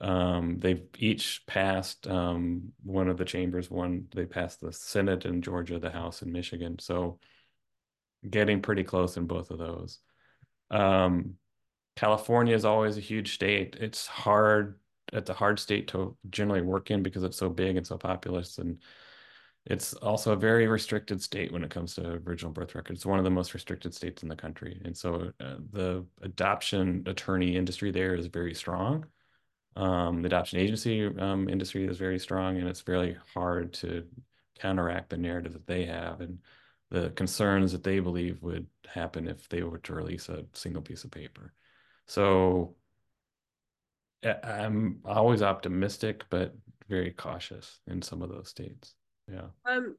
Um, 0.00 0.58
they've 0.58 0.82
each 0.98 1.42
passed 1.46 2.06
um, 2.06 2.72
one 2.82 3.08
of 3.08 3.16
the 3.16 3.24
chambers. 3.24 3.70
One 3.70 4.08
they 4.14 4.26
passed 4.26 4.60
the 4.60 4.72
Senate 4.72 5.24
in 5.24 5.40
Georgia, 5.40 5.78
the 5.78 5.90
House 5.90 6.20
in 6.20 6.32
Michigan. 6.32 6.78
So 6.78 7.18
getting 8.28 8.60
pretty 8.60 8.84
close 8.84 9.16
in 9.16 9.26
both 9.26 9.50
of 9.50 9.58
those. 9.58 10.00
Um, 10.70 11.36
California 11.96 12.54
is 12.54 12.64
always 12.64 12.96
a 12.96 13.00
huge 13.00 13.34
state. 13.34 13.76
It's 13.80 14.06
hard. 14.06 14.78
It's 15.12 15.30
a 15.30 15.34
hard 15.34 15.58
state 15.60 15.88
to 15.88 16.16
generally 16.30 16.62
work 16.62 16.90
in 16.90 17.02
because 17.02 17.22
it's 17.22 17.36
so 17.36 17.48
big 17.48 17.76
and 17.76 17.86
so 17.86 17.96
populous 17.96 18.58
and 18.58 18.78
it's 19.66 19.94
also 19.94 20.32
a 20.32 20.36
very 20.36 20.66
restricted 20.66 21.22
state 21.22 21.50
when 21.50 21.64
it 21.64 21.70
comes 21.70 21.94
to 21.94 22.20
original 22.26 22.52
birth 22.52 22.74
records. 22.74 22.98
It's 22.98 23.06
one 23.06 23.18
of 23.18 23.24
the 23.24 23.30
most 23.30 23.54
restricted 23.54 23.94
states 23.94 24.22
in 24.22 24.28
the 24.28 24.36
country. 24.36 24.80
And 24.84 24.96
so 24.96 25.32
uh, 25.40 25.56
the 25.72 26.04
adoption 26.20 27.02
attorney 27.06 27.56
industry 27.56 27.90
there 27.90 28.14
is 28.14 28.26
very 28.26 28.54
strong. 28.54 29.06
Um, 29.76 30.20
the 30.20 30.26
adoption 30.26 30.58
agency 30.58 31.06
um, 31.06 31.48
industry 31.48 31.86
is 31.86 31.96
very 31.96 32.18
strong, 32.18 32.58
and 32.58 32.68
it's 32.68 32.82
very 32.82 33.16
hard 33.32 33.72
to 33.74 34.04
counteract 34.58 35.10
the 35.10 35.16
narrative 35.16 35.54
that 35.54 35.66
they 35.66 35.86
have 35.86 36.20
and 36.20 36.38
the 36.90 37.10
concerns 37.10 37.72
that 37.72 37.82
they 37.82 37.98
believe 37.98 38.40
would 38.42 38.66
happen 38.86 39.26
if 39.26 39.48
they 39.48 39.62
were 39.62 39.78
to 39.78 39.94
release 39.94 40.28
a 40.28 40.44
single 40.52 40.82
piece 40.82 41.02
of 41.04 41.10
paper. 41.10 41.52
So 42.06 42.74
I'm 44.42 45.00
always 45.04 45.42
optimistic, 45.42 46.24
but 46.30 46.54
very 46.88 47.10
cautious 47.10 47.80
in 47.86 48.02
some 48.02 48.22
of 48.22 48.30
those 48.30 48.48
states. 48.48 48.94
Yeah. 49.30 49.46
Um, 49.64 49.96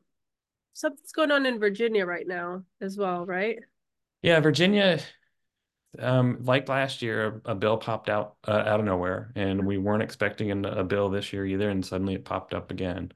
something's 0.73 1.11
going 1.11 1.31
on 1.31 1.45
in 1.45 1.59
Virginia 1.59 2.05
right 2.05 2.27
now 2.27 2.63
as 2.81 2.97
well, 2.97 3.25
right? 3.25 3.59
Yeah, 4.21 4.39
Virginia. 4.39 4.99
Um, 5.99 6.39
like 6.41 6.67
last 6.67 7.01
year, 7.01 7.41
a, 7.45 7.51
a 7.51 7.55
bill 7.55 7.77
popped 7.77 8.09
out 8.09 8.35
uh, 8.47 8.63
out 8.65 8.79
of 8.79 8.85
nowhere, 8.85 9.31
and 9.35 9.65
we 9.65 9.77
weren't 9.77 10.03
expecting 10.03 10.51
a, 10.51 10.69
a 10.69 10.83
bill 10.83 11.09
this 11.09 11.31
year 11.31 11.45
either, 11.45 11.69
and 11.69 11.85
suddenly 11.85 12.15
it 12.15 12.25
popped 12.25 12.53
up 12.53 12.71
again. 12.71 13.11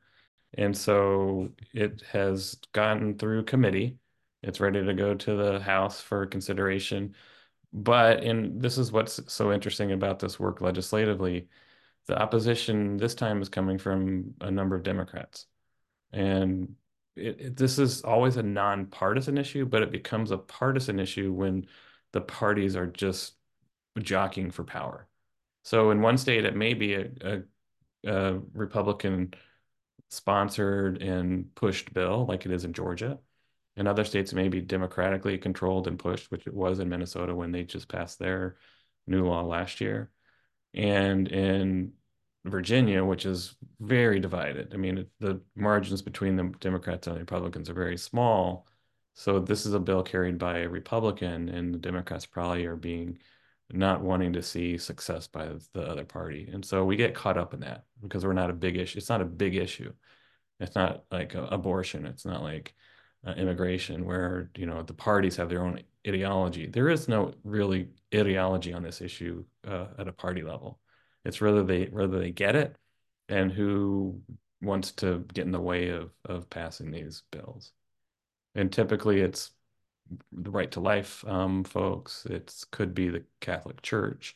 And 0.54 0.76
so 0.76 1.50
it 1.74 2.02
has 2.12 2.56
gotten 2.72 3.18
through 3.18 3.44
committee. 3.44 3.98
It's 4.42 4.60
ready 4.60 4.84
to 4.84 4.94
go 4.94 5.14
to 5.14 5.36
the 5.36 5.60
House 5.60 6.02
for 6.02 6.26
consideration. 6.26 7.16
But 7.72 8.24
and 8.24 8.62
this 8.62 8.78
is 8.78 8.92
what's 8.92 9.20
so 9.32 9.52
interesting 9.52 9.92
about 9.92 10.20
this 10.20 10.40
work 10.40 10.62
legislatively, 10.62 11.50
the 12.08 12.20
opposition 12.20 12.98
this 12.98 13.14
time 13.16 13.42
is 13.42 13.50
coming 13.50 13.78
from 13.78 14.34
a 14.42 14.50
number 14.50 14.76
of 14.76 14.84
Democrats. 14.84 15.46
And 16.12 16.76
it, 17.16 17.40
it, 17.40 17.56
this 17.56 17.78
is 17.78 18.02
always 18.02 18.38
a 18.38 18.44
nonpartisan 18.44 19.38
issue, 19.38 19.66
but 19.66 19.84
it 19.84 19.92
becomes 19.92 20.32
a 20.32 20.38
partisan 20.38 21.00
issue 21.00 21.32
when 21.32 21.68
the 22.12 22.22
parties 22.22 22.76
are 22.76 22.88
just 22.88 23.36
jockeying 24.00 24.52
for 24.52 24.64
power. 24.64 25.08
So 25.64 25.92
in 25.92 26.02
one 26.02 26.18
state, 26.18 26.46
it 26.46 26.56
may 26.56 26.74
be 26.74 26.96
a, 26.96 27.10
a, 27.22 27.42
a 28.12 28.40
Republican 28.54 29.34
sponsored 30.10 31.04
and 31.04 31.54
pushed 31.54 31.94
bill, 31.94 32.26
like 32.26 32.46
it 32.46 32.52
is 32.52 32.66
in 32.66 32.74
Georgia. 32.74 33.20
In 33.76 33.88
other 33.88 34.04
states, 34.04 34.34
may 34.34 34.50
be 34.50 34.62
democratically 34.62 35.38
controlled 35.38 35.88
and 35.88 35.98
pushed, 35.98 36.32
which 36.32 36.48
it 36.48 36.54
was 36.54 36.80
in 36.80 36.90
Minnesota 36.90 37.34
when 37.34 37.52
they 37.52 37.64
just 37.64 37.88
passed 37.88 38.20
their 38.20 38.58
new 39.08 39.26
law 39.26 39.44
last 39.44 39.80
year. 39.80 40.12
And 40.74 41.28
in 41.28 41.94
Virginia, 42.46 43.04
which 43.04 43.26
is 43.26 43.56
very 43.80 44.20
divided. 44.20 44.74
I 44.74 44.78
mean, 44.78 45.06
the 45.20 45.42
margins 45.56 46.02
between 46.02 46.36
the 46.36 46.54
Democrats 46.60 47.08
and 47.08 47.16
the 47.16 47.22
Republicans 47.22 47.70
are 47.70 47.74
very 47.74 47.98
small. 47.98 48.68
So 49.14 49.40
this 49.40 49.66
is 49.66 49.74
a 49.74 49.80
bill 49.80 50.04
carried 50.04 50.38
by 50.38 50.60
a 50.60 50.70
Republican, 50.70 51.50
and 51.50 51.74
the 51.74 51.80
Democrats 51.80 52.26
probably 52.26 52.66
are 52.66 52.76
being 52.76 53.20
not 53.72 54.02
wanting 54.02 54.34
to 54.34 54.42
see 54.42 54.78
success 54.78 55.28
by 55.28 55.50
the 55.74 55.82
other 55.82 56.06
party. 56.06 56.50
And 56.52 56.66
so 56.66 56.86
we 56.86 56.96
get 56.96 57.14
caught 57.14 57.38
up 57.38 57.54
in 57.54 57.60
that 57.60 57.84
because 58.02 58.26
we're 58.26 58.34
not 58.34 58.50
a 58.50 58.54
big 58.54 58.78
issue. 58.78 58.98
It's 58.98 59.10
not 59.10 59.22
a 59.22 59.26
big 59.26 59.56
issue. 59.56 59.94
It's 60.60 60.76
not 60.76 61.04
like 61.12 61.36
abortion. 61.36 62.06
It's 62.06 62.26
not 62.26 62.42
like 62.42 62.74
uh, 63.26 63.32
immigration 63.32 64.06
where, 64.06 64.50
you 64.56 64.66
know, 64.66 64.84
the 64.84 64.94
parties 64.94 65.36
have 65.38 65.50
their 65.50 65.64
own 65.64 65.82
ideology. 66.08 66.68
There 66.68 66.90
is 66.90 67.08
no 67.08 67.34
really 67.44 67.90
ideology 68.14 68.74
on 68.74 68.84
this 68.84 69.02
issue 69.02 69.44
uh, 69.68 69.88
at 69.98 70.08
a 70.08 70.14
party 70.14 70.42
level. 70.42 70.80
It's 71.26 71.42
whether 71.42 71.64
they 71.64 71.86
whether 71.86 72.20
they 72.20 72.32
get 72.32 72.56
it 72.56 72.76
and 73.28 73.52
who 73.52 74.22
wants 74.62 74.92
to 74.94 75.26
get 75.34 75.46
in 75.46 75.52
the 75.52 75.60
way 75.60 75.90
of 75.90 76.12
of 76.26 76.50
passing 76.50 76.92
these 76.92 77.24
bills. 77.32 77.72
And 78.56 78.72
typically 78.72 79.22
it's 79.22 79.52
the 80.32 80.50
right 80.52 80.72
to 80.72 80.80
life 80.80 81.24
um, 81.28 81.64
folks. 81.64 82.26
It 82.26 82.54
could 82.72 82.94
be 82.96 83.10
the 83.10 83.26
Catholic 83.42 83.82
Church, 83.82 84.36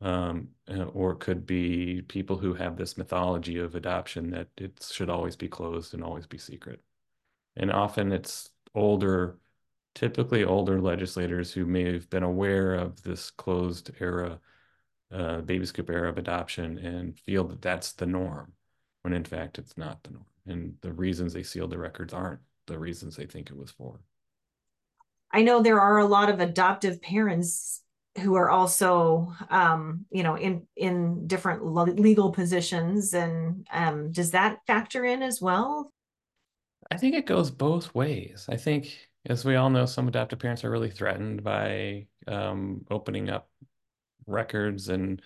um, 0.00 0.48
uh, 0.70 0.84
or 0.84 1.12
it 1.12 1.20
could 1.20 1.46
be 1.46 2.02
people 2.02 2.38
who 2.38 2.54
have 2.54 2.76
this 2.76 2.96
mythology 2.96 3.58
of 3.58 3.74
adoption 3.74 4.30
that 4.30 4.48
it 4.56 4.86
should 4.90 5.10
always 5.10 5.36
be 5.36 5.48
closed 5.48 5.92
and 5.94 6.02
always 6.02 6.26
be 6.26 6.38
secret. 6.38 6.82
And 7.56 7.72
often 7.72 8.12
it's 8.12 8.50
older, 8.74 9.38
typically 9.94 10.44
older 10.44 10.80
legislators 10.80 11.52
who 11.52 11.66
may 11.66 11.92
have 11.92 12.10
been 12.10 12.22
aware 12.22 12.74
of 12.74 13.02
this 13.02 13.30
closed 13.30 13.90
era 14.00 14.40
uh, 15.12 15.40
baby 15.42 15.66
scoop 15.66 15.90
era 15.90 16.08
of 16.08 16.18
adoption 16.18 16.78
and 16.78 17.18
feel 17.20 17.44
that 17.44 17.62
that's 17.62 17.92
the 17.92 18.06
norm, 18.06 18.52
when 19.02 19.12
in 19.14 19.24
fact 19.24 19.58
it's 19.58 19.76
not 19.78 20.02
the 20.02 20.10
norm. 20.10 20.26
And 20.46 20.74
the 20.80 20.92
reasons 20.92 21.32
they 21.32 21.42
sealed 21.42 21.70
the 21.70 21.78
records 21.78 22.12
aren't 22.12 22.40
the 22.66 22.78
reasons 22.78 23.16
they 23.16 23.26
think 23.26 23.50
it 23.50 23.56
was 23.56 23.70
for. 23.70 24.00
I 25.32 25.42
know 25.42 25.62
there 25.62 25.80
are 25.80 25.98
a 25.98 26.06
lot 26.06 26.30
of 26.30 26.40
adoptive 26.40 27.02
parents 27.02 27.82
who 28.20 28.34
are 28.36 28.48
also, 28.48 29.32
um, 29.50 30.06
you 30.10 30.22
know, 30.22 30.36
in 30.36 30.66
in 30.76 31.26
different 31.26 31.64
legal 31.64 32.32
positions, 32.32 33.12
and 33.12 33.66
um, 33.70 34.10
does 34.10 34.30
that 34.30 34.58
factor 34.66 35.04
in 35.04 35.22
as 35.22 35.40
well? 35.40 35.92
I 36.90 36.96
think 36.96 37.14
it 37.14 37.26
goes 37.26 37.50
both 37.50 37.94
ways. 37.94 38.46
I 38.48 38.56
think, 38.56 39.08
as 39.26 39.44
we 39.44 39.56
all 39.56 39.70
know, 39.70 39.86
some 39.86 40.08
adoptive 40.08 40.38
parents 40.38 40.64
are 40.64 40.70
really 40.70 40.90
threatened 40.90 41.42
by 41.42 42.06
um, 42.26 42.84
opening 42.90 43.28
up 43.28 43.50
records 44.26 44.88
and 44.88 45.22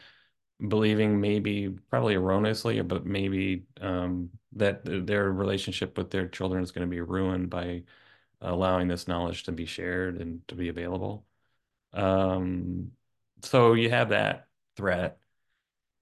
believing 0.69 1.21
maybe 1.21 1.69
probably 1.91 2.15
erroneously, 2.15 2.81
but 2.83 3.07
maybe 3.07 3.65
um, 3.81 4.31
that 4.55 4.81
their 4.85 5.33
relationship 5.33 5.97
with 5.97 6.11
their 6.11 6.29
children 6.29 6.63
is 6.63 6.73
going 6.73 6.87
to 6.87 6.91
be 6.91 7.01
ruined 7.01 7.51
by 7.51 7.85
allowing 8.41 8.89
this 8.89 9.09
knowledge 9.09 9.45
to 9.45 9.53
be 9.53 9.67
shared 9.67 10.21
and 10.21 10.47
to 10.49 10.55
be 10.55 10.69
available. 10.69 11.27
Um, 11.93 12.93
so 13.43 13.75
you 13.75 13.91
have 13.91 14.11
that 14.11 14.49
threat. 14.77 15.20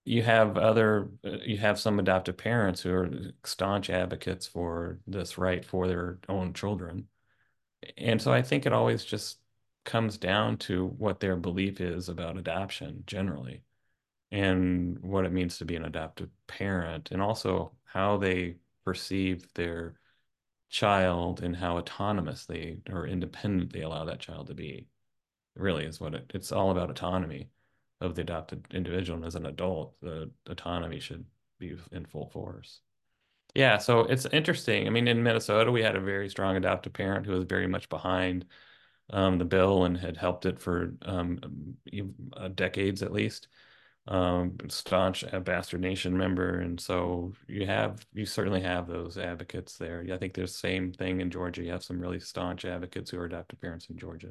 You 0.04 0.22
have 0.22 0.56
other, 0.56 1.10
uh, 1.24 1.38
you 1.44 1.58
have 1.58 1.78
some 1.78 1.98
adoptive 1.98 2.36
parents 2.38 2.80
who 2.80 2.92
are 2.92 3.10
staunch 3.44 3.90
advocates 3.90 4.46
for 4.46 5.00
this 5.06 5.36
right 5.38 5.64
for 5.64 5.86
their 5.86 6.18
own 6.28 6.54
children. 6.54 7.08
And 7.96 8.20
so 8.20 8.32
I 8.32 8.42
think 8.42 8.66
it 8.66 8.72
always 8.72 9.04
just 9.04 9.38
comes 9.84 10.18
down 10.18 10.58
to 10.58 10.86
what 10.86 11.20
their 11.20 11.36
belief 11.36 11.80
is 11.80 12.08
about 12.08 12.36
adoption 12.36 13.04
generally 13.06 13.62
and 14.30 14.98
what 15.00 15.24
it 15.24 15.32
means 15.32 15.58
to 15.58 15.64
be 15.64 15.76
an 15.76 15.84
adoptive 15.84 16.28
parent 16.46 17.10
and 17.10 17.22
also 17.22 17.72
how 17.84 18.18
they 18.18 18.56
perceive 18.84 19.46
their 19.54 19.98
child 20.68 21.42
and 21.42 21.56
how 21.56 21.78
autonomous 21.78 22.44
they 22.46 22.78
or 22.90 23.06
independent 23.06 23.72
they 23.72 23.80
allow 23.80 24.04
that 24.04 24.20
child 24.20 24.46
to 24.48 24.54
be 24.54 24.86
really 25.54 25.84
is 25.84 26.00
what 26.00 26.14
it, 26.14 26.30
it's 26.34 26.52
all 26.52 26.70
about 26.70 26.90
autonomy 26.90 27.48
of 28.00 28.14
the 28.14 28.22
adopted 28.22 28.66
individual 28.72 29.16
and 29.16 29.26
as 29.26 29.34
an 29.34 29.46
adult 29.46 29.94
the 30.00 30.30
autonomy 30.48 31.00
should 31.00 31.24
be 31.58 31.76
in 31.92 32.04
full 32.04 32.28
force 32.28 32.80
yeah 33.54 33.78
so 33.78 34.00
it's 34.00 34.26
interesting 34.26 34.86
i 34.86 34.90
mean 34.90 35.08
in 35.08 35.22
minnesota 35.22 35.70
we 35.70 35.82
had 35.82 35.96
a 35.96 36.00
very 36.00 36.28
strong 36.28 36.56
adoptive 36.56 36.92
parent 36.92 37.26
who 37.26 37.32
was 37.32 37.44
very 37.44 37.66
much 37.66 37.88
behind 37.88 38.44
um, 39.10 39.38
the 39.38 39.44
bill 39.44 39.84
and 39.84 39.96
had 39.96 40.16
helped 40.16 40.46
it 40.46 40.58
for 40.58 40.94
um, 41.02 41.38
uh, 42.36 42.48
decades 42.48 43.02
at 43.02 43.12
least. 43.12 43.48
Um, 44.06 44.56
staunch 44.68 45.22
Bastard 45.44 45.82
Nation 45.82 46.16
member, 46.16 46.60
and 46.60 46.80
so 46.80 47.34
you 47.46 47.66
have 47.66 48.06
you 48.14 48.24
certainly 48.24 48.62
have 48.62 48.86
those 48.86 49.18
advocates 49.18 49.76
there. 49.76 50.02
I 50.10 50.16
think 50.16 50.32
there's 50.32 50.52
the 50.52 50.58
same 50.58 50.92
thing 50.92 51.20
in 51.20 51.30
Georgia. 51.30 51.62
You 51.62 51.72
have 51.72 51.84
some 51.84 52.00
really 52.00 52.18
staunch 52.18 52.64
advocates 52.64 53.10
who 53.10 53.18
are 53.18 53.26
adoptive 53.26 53.60
parents 53.60 53.90
in 53.90 53.98
Georgia. 53.98 54.30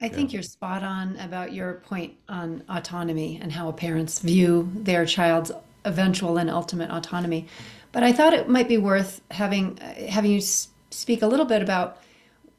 I 0.00 0.08
think 0.08 0.32
you're 0.32 0.42
spot 0.44 0.84
on 0.84 1.16
about 1.16 1.52
your 1.52 1.74
point 1.74 2.14
on 2.28 2.62
autonomy 2.68 3.38
and 3.42 3.50
how 3.50 3.72
parents 3.72 4.20
view 4.20 4.70
their 4.74 5.04
child's 5.04 5.50
eventual 5.84 6.38
and 6.38 6.48
ultimate 6.48 6.90
autonomy. 6.90 7.48
But 7.90 8.04
I 8.04 8.12
thought 8.12 8.32
it 8.32 8.48
might 8.48 8.68
be 8.68 8.78
worth 8.78 9.20
having 9.30 9.76
having 10.08 10.30
you 10.30 10.40
speak 10.40 11.22
a 11.22 11.26
little 11.26 11.46
bit 11.46 11.62
about 11.62 12.00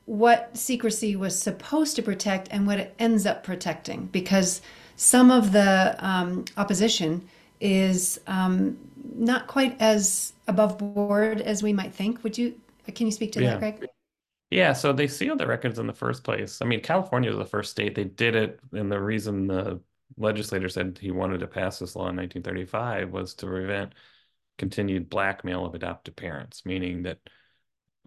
what 0.06 0.58
secrecy 0.58 1.16
was 1.16 1.40
supposed 1.40 1.96
to 1.96 2.02
protect 2.02 2.50
and 2.52 2.68
what 2.68 2.80
it 2.80 2.96
ends 3.00 3.26
up 3.26 3.44
protecting, 3.44 4.08
because 4.08 4.62
some 4.96 5.32
of 5.32 5.52
the 5.52 5.96
um, 6.00 6.44
opposition 6.58 7.26
is 7.62 8.20
um, 8.28 8.78
not 9.16 9.48
quite 9.48 9.78
as 9.80 10.34
above 10.48 10.78
board 10.78 11.42
as 11.42 11.64
we 11.64 11.72
might 11.72 11.94
think. 11.94 12.24
Would 12.24 12.38
you? 12.38 12.60
Can 12.96 13.06
you 13.06 13.12
speak 13.12 13.32
to 13.34 13.42
Yeah. 13.42 13.58
that, 13.58 13.60
Greg? 13.60 13.90
Yeah, 14.50 14.74
so 14.74 14.94
they 14.94 15.08
sealed 15.08 15.40
the 15.40 15.48
records 15.48 15.78
in 15.78 15.86
the 15.86 15.94
first 15.94 16.24
place. 16.24 16.62
I 16.62 16.66
mean, 16.66 16.82
California 16.82 17.30
was 17.30 17.38
the 17.38 17.46
first 17.46 17.72
state 17.72 17.94
they 17.94 18.06
did 18.06 18.36
it, 18.36 18.60
and 18.72 18.92
the 18.92 19.00
reason 19.00 19.46
the 19.48 19.82
legislator 20.18 20.70
said 20.70 20.98
he 21.00 21.12
wanted 21.12 21.40
to 21.42 21.48
pass 21.48 21.78
this 21.80 21.96
law 21.96 22.10
in 22.10 22.16
1935 22.16 23.12
was 23.12 23.36
to 23.36 23.46
prevent 23.46 23.94
continued 24.58 25.10
blackmail 25.10 25.66
of 25.66 25.76
adoptive 25.76 26.16
parents, 26.16 26.66
meaning 26.66 27.04
that 27.04 27.20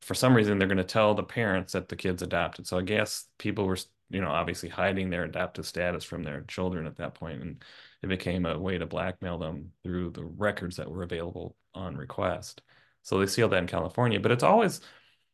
for 0.00 0.14
some 0.14 0.34
reason 0.34 0.58
they're 0.58 0.66
going 0.66 0.78
to 0.78 0.84
tell 0.84 1.14
the 1.14 1.22
parents 1.22 1.74
that 1.74 1.88
the 1.88 1.96
kid's 1.96 2.22
adopted. 2.22 2.66
So 2.66 2.76
I 2.76 2.82
guess 2.82 3.28
people 3.38 3.66
were, 3.66 3.78
you 4.10 4.20
know, 4.20 4.28
obviously 4.28 4.68
hiding 4.68 5.10
their 5.10 5.24
adoptive 5.24 5.64
status 5.64 6.02
from 6.02 6.24
their 6.24 6.42
children 6.42 6.86
at 6.86 6.96
that 6.96 7.14
point, 7.14 7.40
and 7.40 7.64
it 8.02 8.08
became 8.08 8.46
a 8.46 8.58
way 8.58 8.78
to 8.78 8.86
blackmail 8.86 9.38
them 9.38 9.70
through 9.84 10.10
the 10.10 10.24
records 10.24 10.76
that 10.76 10.90
were 10.90 11.04
available 11.04 11.56
on 11.72 11.96
request. 11.96 12.62
So 13.02 13.18
they 13.18 13.26
sealed 13.26 13.52
that 13.52 13.58
in 13.58 13.68
California, 13.68 14.18
but 14.18 14.32
it's 14.32 14.42
always 14.42 14.80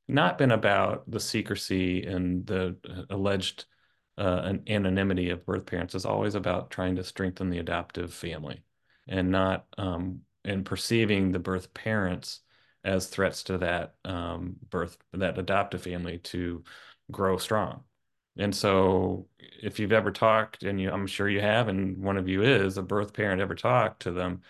not 0.09 0.39
been 0.39 0.51
about 0.51 1.11
the 1.11 1.21
secrecy 1.21 2.05
and 2.05 2.47
the 2.47 2.77
uh, 2.89 3.03
alleged 3.11 3.67
uh, 4.17 4.55
anonymity 4.67 5.31
of 5.31 5.47
birth 5.47 5.67
parents. 5.67 5.95
It's 5.95 6.05
always 6.05 6.35
about 6.35 6.71
trying 6.71 6.97
to 6.97 7.05
strengthen 7.05 7.51
the 7.51 7.59
adoptive 7.59 8.13
family 8.13 8.63
and 9.07 9.31
not 9.31 9.67
um, 9.77 10.23
and 10.45 10.65
perceiving 10.65 11.31
the 11.33 11.39
birth 11.39 11.73
parents 11.75 12.41
as 12.85 13.07
threats 13.07 13.43
to 13.45 13.59
that 13.59 13.95
um, 14.05 14.57
birth 14.71 14.97
that 15.13 15.39
adoptive 15.39 15.83
family 15.83 16.19
to 16.19 16.65
grow 17.11 17.37
strong. 17.37 17.85
And 18.39 18.55
so, 18.55 19.27
if 19.39 19.81
you've 19.81 19.93
ever 19.93 20.13
talked, 20.13 20.63
and 20.63 20.81
you, 20.81 20.91
I'm 20.91 21.09
sure 21.09 21.29
you 21.29 21.41
have, 21.41 21.69
and 21.69 21.99
one 21.99 22.17
of 22.17 22.29
you 22.29 22.43
is 22.43 22.79
a 22.79 22.83
birth 22.83 23.13
parent, 23.13 23.41
ever 23.41 23.57
talked 23.57 24.03
to 24.03 24.13
them, 24.13 24.43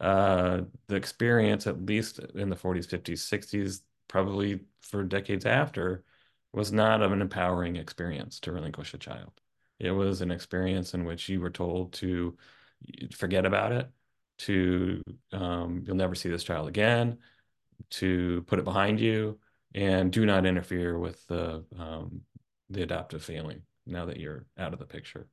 uh, 0.00 0.62
the 0.86 0.96
experience, 0.96 1.66
at 1.66 1.84
least 1.84 2.20
in 2.34 2.48
the 2.48 2.56
40s, 2.56 2.86
50s, 2.86 3.22
60s, 3.22 3.82
probably 4.14 4.60
for 4.80 5.02
decades 5.02 5.44
after, 5.44 6.04
was 6.52 6.70
not 6.70 7.02
an 7.02 7.20
empowering 7.20 7.74
experience 7.74 8.38
to 8.38 8.52
relinquish 8.52 8.94
a 8.94 8.98
child. 8.98 9.32
It 9.80 9.90
was 9.90 10.20
an 10.20 10.30
experience 10.30 10.94
in 10.94 11.04
which 11.04 11.28
you 11.28 11.40
were 11.40 11.50
told 11.50 11.94
to 11.94 12.36
forget 13.12 13.44
about 13.44 13.72
it, 13.72 13.90
to 14.38 15.02
um, 15.32 15.82
you'll 15.84 15.96
never 15.96 16.14
see 16.14 16.28
this 16.28 16.44
child 16.44 16.68
again, 16.68 17.18
to 17.90 18.44
put 18.46 18.60
it 18.60 18.64
behind 18.64 19.00
you, 19.00 19.40
and 19.74 20.12
do 20.12 20.24
not 20.24 20.46
interfere 20.46 20.96
with 20.96 21.26
the 21.26 21.64
um, 21.76 22.20
the 22.70 22.82
adoptive 22.82 23.24
family 23.24 23.62
now 23.84 24.06
that 24.06 24.20
you're 24.20 24.46
out 24.56 24.72
of 24.72 24.78
the 24.78 24.86
picture. 24.86 25.26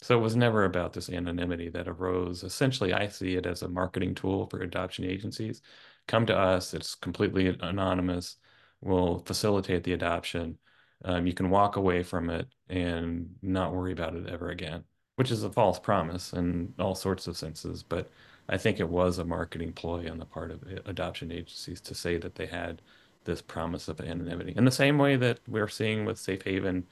So 0.00 0.16
it 0.16 0.22
was 0.22 0.36
never 0.36 0.64
about 0.64 0.92
this 0.92 1.10
anonymity 1.10 1.70
that 1.70 1.88
arose. 1.88 2.44
Essentially, 2.44 2.92
I 2.92 3.08
see 3.08 3.34
it 3.34 3.46
as 3.46 3.62
a 3.62 3.68
marketing 3.68 4.14
tool 4.14 4.46
for 4.46 4.60
adoption 4.60 5.04
agencies. 5.04 5.60
Come 6.08 6.26
to 6.26 6.36
us, 6.36 6.74
it's 6.74 6.94
completely 6.96 7.56
anonymous. 7.60 8.36
We'll 8.80 9.20
facilitate 9.20 9.84
the 9.84 9.92
adoption. 9.92 10.58
Um, 11.04 11.26
you 11.26 11.34
can 11.34 11.50
walk 11.50 11.76
away 11.76 12.02
from 12.02 12.30
it 12.30 12.48
and 12.68 13.36
not 13.42 13.72
worry 13.72 13.92
about 13.92 14.16
it 14.16 14.26
ever 14.26 14.48
again, 14.48 14.84
which 15.16 15.30
is 15.30 15.44
a 15.44 15.52
false 15.52 15.78
promise 15.78 16.32
in 16.32 16.74
all 16.78 16.96
sorts 16.96 17.28
of 17.28 17.36
senses. 17.36 17.84
But 17.84 18.10
I 18.48 18.56
think 18.56 18.80
it 18.80 18.88
was 18.88 19.18
a 19.18 19.24
marketing 19.24 19.72
ploy 19.74 20.10
on 20.10 20.18
the 20.18 20.24
part 20.24 20.50
of 20.50 20.64
adoption 20.86 21.30
agencies 21.30 21.80
to 21.82 21.94
say 21.94 22.16
that 22.16 22.34
they 22.34 22.46
had 22.46 22.82
this 23.24 23.42
promise 23.42 23.88
of 23.88 24.00
anonymity 24.00 24.54
in 24.56 24.64
the 24.64 24.70
same 24.70 24.96
way 24.96 25.14
that 25.16 25.38
we're 25.46 25.68
seeing 25.68 26.06
with 26.06 26.18
safe 26.18 26.42
haven 26.42 26.86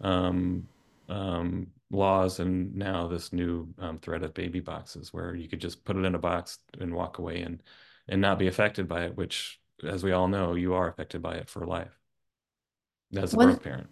um, 0.00 0.66
um, 1.08 1.68
laws 1.90 2.40
and 2.40 2.74
now 2.74 3.06
this 3.06 3.32
new 3.32 3.68
um, 3.78 3.96
threat 3.98 4.24
of 4.24 4.34
baby 4.34 4.58
boxes 4.58 5.14
where 5.14 5.36
you 5.36 5.48
could 5.48 5.60
just 5.60 5.84
put 5.84 5.96
it 5.96 6.04
in 6.04 6.16
a 6.16 6.18
box 6.18 6.58
and 6.80 6.92
walk 6.92 7.18
away 7.18 7.42
and 7.42 7.62
and 8.08 8.20
not 8.20 8.38
be 8.38 8.46
affected 8.46 8.88
by 8.88 9.04
it 9.04 9.16
which 9.16 9.60
as 9.84 10.02
we 10.04 10.12
all 10.12 10.28
know 10.28 10.54
you 10.54 10.74
are 10.74 10.88
affected 10.88 11.22
by 11.22 11.34
it 11.36 11.48
for 11.50 11.66
life 11.66 11.98
as 13.16 13.34
a 13.34 13.36
One 13.36 13.38
birth 13.38 13.62
parent 13.62 13.90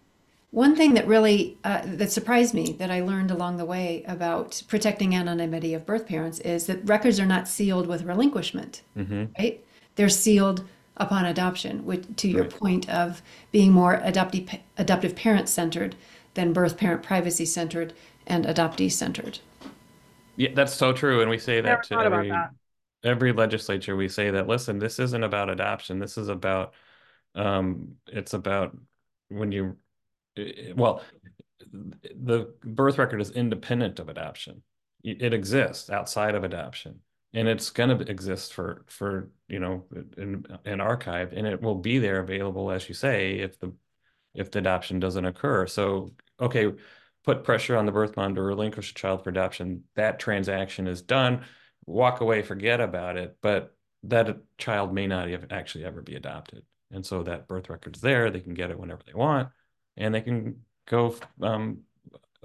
one 0.52 0.76
thing 0.76 0.94
that 0.94 1.06
really 1.08 1.58
uh, 1.64 1.82
that 1.84 2.12
surprised 2.12 2.54
me 2.54 2.74
that 2.78 2.90
I 2.90 3.02
learned 3.02 3.30
along 3.30 3.58
the 3.58 3.66
way 3.66 4.04
about 4.08 4.62
protecting 4.68 5.14
anonymity 5.14 5.74
of 5.74 5.86
birth 5.86 6.06
parents 6.08 6.40
is 6.40 6.66
that 6.66 6.88
records 6.88 7.20
are 7.20 7.26
not 7.26 7.48
sealed 7.48 7.86
with 7.86 8.04
relinquishment, 8.04 8.82
hmm 8.96 9.36
right? 9.38 9.64
They're 9.96 10.08
sealed 10.08 10.64
upon 10.96 11.26
adoption, 11.26 11.84
which 11.86 12.04
to 12.16 12.28
your 12.28 12.44
right 12.44 12.46
point 12.46 12.88
of 12.90 13.22
being 13.52 13.72
more 13.72 14.00
adoptive 14.04 14.48
adoptive 14.78 15.16
parent 15.16 15.48
centered 15.48 15.96
than 16.34 16.52
birth 16.52 16.76
parent 16.78 17.02
privacy 17.02 17.46
centered 17.46 17.94
and 18.26 18.46
adoptee 18.46 18.90
centered. 18.92 19.40
yeah 20.36 20.50
that's 20.54 20.74
so 20.74 20.92
true 20.92 21.20
and 21.20 21.30
we 21.30 21.38
say 21.38 21.60
that 21.60 21.82
Never 21.82 21.84
to 21.84 21.98
thought 21.98 22.06
about 22.06 22.28
every 22.28 22.28
that. 22.28 22.50
Every 23.06 23.32
legislature 23.32 23.94
we 23.96 24.08
say 24.08 24.30
that 24.32 24.48
listen 24.48 24.78
this 24.78 24.98
isn't 24.98 25.22
about 25.22 25.48
adoption. 25.48 25.98
This 25.98 26.18
is 26.18 26.28
about 26.28 26.74
um 27.34 27.94
it's 28.06 28.34
about 28.34 28.76
when 29.28 29.52
you 29.52 29.76
well 30.74 31.02
the 31.72 32.52
birth 32.62 32.98
record 32.98 33.20
is 33.20 33.30
independent 33.30 33.98
of 34.00 34.08
adoption. 34.08 34.62
It 35.02 35.32
exists 35.32 35.88
outside 35.88 36.34
of 36.34 36.42
adoption 36.42 37.00
and 37.32 37.46
it's 37.48 37.70
going 37.70 37.96
to 37.96 38.10
exist 38.10 38.52
for 38.52 38.84
for 38.88 39.30
you 39.48 39.60
know 39.60 39.84
in 40.16 40.44
an 40.64 40.80
archive 40.80 41.32
and 41.32 41.46
it 41.46 41.62
will 41.62 41.76
be 41.76 41.98
there 41.98 42.18
available 42.18 42.70
as 42.70 42.88
you 42.88 42.94
say 42.94 43.38
if 43.38 43.58
the 43.60 43.72
if 44.34 44.50
the 44.50 44.58
adoption 44.58 44.98
doesn't 44.98 45.24
occur. 45.24 45.66
So 45.68 46.12
okay 46.40 46.72
put 47.24 47.44
pressure 47.44 47.76
on 47.76 47.86
the 47.86 47.92
birth 47.92 48.16
mom 48.16 48.34
to 48.34 48.42
relinquish 48.42 48.90
a 48.90 48.94
child 48.94 49.22
for 49.22 49.30
adoption. 49.30 49.84
That 49.94 50.18
transaction 50.18 50.86
is 50.86 51.02
done 51.02 51.44
walk 51.86 52.20
away 52.20 52.42
forget 52.42 52.80
about 52.80 53.16
it 53.16 53.36
but 53.40 53.76
that 54.02 54.36
child 54.58 54.92
may 54.92 55.06
not 55.06 55.28
have 55.28 55.46
actually 55.50 55.84
ever 55.84 56.02
be 56.02 56.14
adopted. 56.14 56.62
And 56.92 57.04
so 57.04 57.22
that 57.24 57.48
birth 57.48 57.68
record's 57.68 58.00
there 58.00 58.30
they 58.30 58.40
can 58.40 58.54
get 58.54 58.70
it 58.70 58.78
whenever 58.78 59.02
they 59.04 59.14
want 59.14 59.48
and 59.96 60.14
they 60.14 60.20
can 60.20 60.60
go 60.86 61.16
um, 61.42 61.80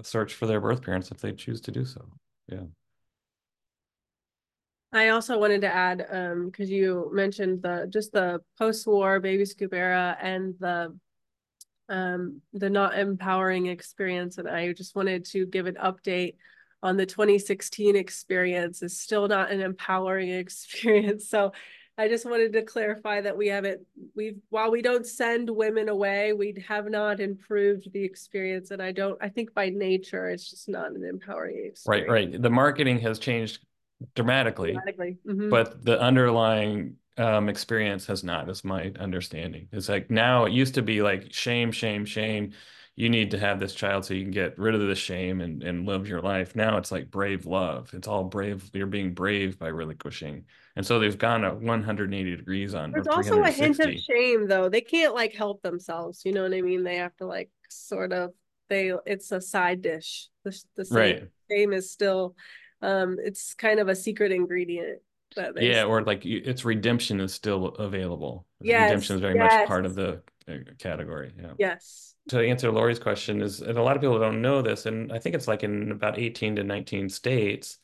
search 0.02 0.34
for 0.34 0.46
their 0.46 0.60
birth 0.60 0.82
parents 0.82 1.10
if 1.10 1.18
they 1.18 1.32
choose 1.32 1.60
to 1.62 1.70
do 1.70 1.84
so. 1.84 2.04
Yeah. 2.48 2.64
I 4.92 5.08
also 5.08 5.38
wanted 5.38 5.62
to 5.62 5.74
add, 5.74 6.06
um, 6.10 6.46
because 6.46 6.68
you 6.68 7.10
mentioned 7.14 7.62
the 7.62 7.86
just 7.88 8.12
the 8.12 8.40
post-war 8.58 9.20
baby 9.20 9.44
scoop 9.44 9.72
era 9.72 10.16
and 10.20 10.54
the 10.58 10.98
um 11.88 12.42
the 12.52 12.68
not 12.68 12.98
empowering 12.98 13.66
experience, 13.66 14.38
and 14.38 14.48
I 14.48 14.72
just 14.72 14.94
wanted 14.94 15.24
to 15.26 15.46
give 15.46 15.66
an 15.66 15.76
update 15.76 16.36
on 16.82 16.96
the 16.96 17.06
2016 17.06 17.96
experience 17.96 18.82
is 18.82 18.98
still 18.98 19.28
not 19.28 19.50
an 19.50 19.60
empowering 19.60 20.30
experience. 20.44 21.28
So 21.28 21.52
I 21.98 22.08
just 22.08 22.24
wanted 22.24 22.54
to 22.54 22.62
clarify 22.62 23.20
that 23.20 23.36
we 23.36 23.48
haven't 23.48 23.82
we've 24.16 24.38
while 24.48 24.70
we 24.70 24.82
don't 24.82 25.06
send 25.06 25.50
women 25.50 25.88
away, 25.88 26.32
we 26.32 26.62
have 26.66 26.88
not 26.90 27.20
improved 27.20 27.92
the 27.92 28.02
experience. 28.02 28.70
And 28.70 28.82
I 28.82 28.92
don't 28.92 29.18
I 29.20 29.28
think 29.28 29.54
by 29.54 29.68
nature 29.68 30.28
it's 30.30 30.48
just 30.50 30.68
not 30.68 30.92
an 30.92 31.04
empowering 31.04 31.66
experience. 31.66 32.08
right 32.08 32.30
right. 32.30 32.42
the 32.42 32.50
marketing 32.50 32.98
has 33.00 33.18
changed 33.18 33.60
dramatically 34.14 34.72
Dramatically. 34.72 35.18
Mhm. 35.26 35.50
but 35.50 35.84
the 35.84 36.00
underlying 36.00 36.96
um, 37.18 37.50
experience 37.50 38.06
has 38.06 38.24
not, 38.24 38.48
is 38.48 38.64
my 38.64 38.90
understanding. 38.98 39.68
It's 39.70 39.88
like 39.88 40.10
now 40.10 40.46
it 40.46 40.52
used 40.52 40.74
to 40.74 40.82
be 40.82 41.02
like 41.02 41.32
shame, 41.32 41.70
shame, 41.70 42.06
shame. 42.06 42.52
You 42.94 43.08
need 43.08 43.30
to 43.30 43.38
have 43.38 43.58
this 43.58 43.74
child 43.74 44.04
so 44.04 44.12
you 44.12 44.22
can 44.22 44.30
get 44.30 44.58
rid 44.58 44.74
of 44.74 44.82
the 44.82 44.94
shame 44.94 45.40
and, 45.40 45.62
and 45.62 45.86
live 45.86 46.06
your 46.06 46.20
life. 46.20 46.54
Now 46.54 46.76
it's 46.76 46.92
like 46.92 47.10
brave 47.10 47.46
love. 47.46 47.90
It's 47.94 48.06
all 48.06 48.24
brave. 48.24 48.68
You're 48.74 48.86
being 48.86 49.14
brave 49.14 49.58
by 49.58 49.68
relinquishing. 49.68 50.44
And 50.76 50.86
so 50.86 50.98
they've 50.98 51.16
gone 51.16 51.44
at 51.44 51.58
180 51.58 52.36
degrees 52.36 52.74
on 52.74 52.92
There's 52.92 53.06
also 53.06 53.42
a 53.42 53.50
hint 53.50 53.80
of 53.80 53.94
shame 53.94 54.46
though. 54.46 54.68
They 54.68 54.82
can't 54.82 55.14
like 55.14 55.34
help 55.34 55.62
themselves. 55.62 56.22
You 56.24 56.32
know 56.32 56.42
what 56.42 56.52
I 56.52 56.60
mean? 56.60 56.82
They 56.82 56.96
have 56.96 57.16
to 57.16 57.26
like 57.26 57.50
sort 57.68 58.12
of 58.12 58.32
they 58.68 58.92
it's 59.06 59.32
a 59.32 59.40
side 59.40 59.82
dish. 59.82 60.28
The 60.44 60.62
the 60.76 60.84
same 60.84 60.96
Right. 60.96 61.28
shame 61.50 61.72
is 61.72 61.90
still 61.90 62.34
um 62.82 63.16
it's 63.22 63.54
kind 63.54 63.80
of 63.80 63.88
a 63.88 63.94
secret 63.94 64.32
ingredient 64.32 65.00
Yeah, 65.56 65.84
or 65.84 66.02
like 66.02 66.26
its 66.26 66.64
redemption 66.64 67.20
is 67.20 67.32
still 67.32 67.68
available. 67.68 68.46
Yes, 68.60 68.88
Redemption 68.88 69.16
is 69.16 69.20
very 69.22 69.38
much 69.38 69.66
part 69.66 69.86
of 69.86 69.94
the 69.94 70.22
uh, 70.48 70.54
category. 70.78 71.32
Yeah. 71.40 71.52
yes. 71.58 72.11
To 72.28 72.40
answer 72.40 72.70
Lori's 72.70 72.98
question 72.98 73.42
is, 73.42 73.60
and 73.60 73.76
a 73.78 73.82
lot 73.82 73.96
of 73.96 74.02
people 74.02 74.18
don't 74.18 74.42
know 74.42 74.62
this, 74.62 74.86
and 74.86 75.12
I 75.12 75.18
think 75.18 75.34
it's 75.34 75.48
like 75.48 75.62
in 75.64 75.90
about 75.92 76.18
18 76.18 76.56
to 76.56 76.64
19 76.64 77.08
states, 77.08 77.78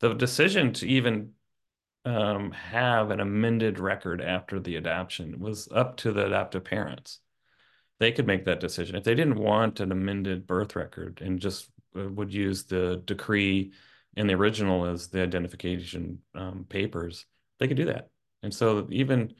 the 0.00 0.14
decision 0.14 0.72
to 0.74 0.86
even 0.88 1.32
um, 2.04 2.50
have 2.52 3.10
an 3.10 3.20
amended 3.20 3.78
record 3.78 4.20
after 4.22 4.58
the 4.60 4.76
adoption 4.76 5.38
was 5.38 5.68
up 5.72 5.96
to 5.98 6.12
the 6.12 6.26
adoptive 6.26 6.64
parents. 6.64 7.20
they 7.98 8.12
could 8.12 8.26
make 8.26 8.46
that 8.46 8.60
decision. 8.60 8.96
If 8.96 9.04
they 9.04 9.14
didn't 9.14 9.38
want 9.38 9.80
an 9.80 9.92
amended 9.92 10.46
birth 10.46 10.74
record 10.76 11.20
and 11.22 11.38
just 11.38 11.70
uh, 11.96 12.08
would 12.10 12.32
use 12.32 12.64
the 12.64 13.02
decree 13.04 13.72
and 14.16 14.28
the 14.28 14.34
original 14.34 14.86
as 14.86 15.08
the 15.08 15.22
identification 15.22 16.20
um, 16.34 16.66
papers, 16.68 17.26
they 17.58 17.68
could 17.68 17.76
do 17.76 17.86
that. 17.86 18.10
And 18.42 18.54
so 18.54 18.88
even 18.90 19.34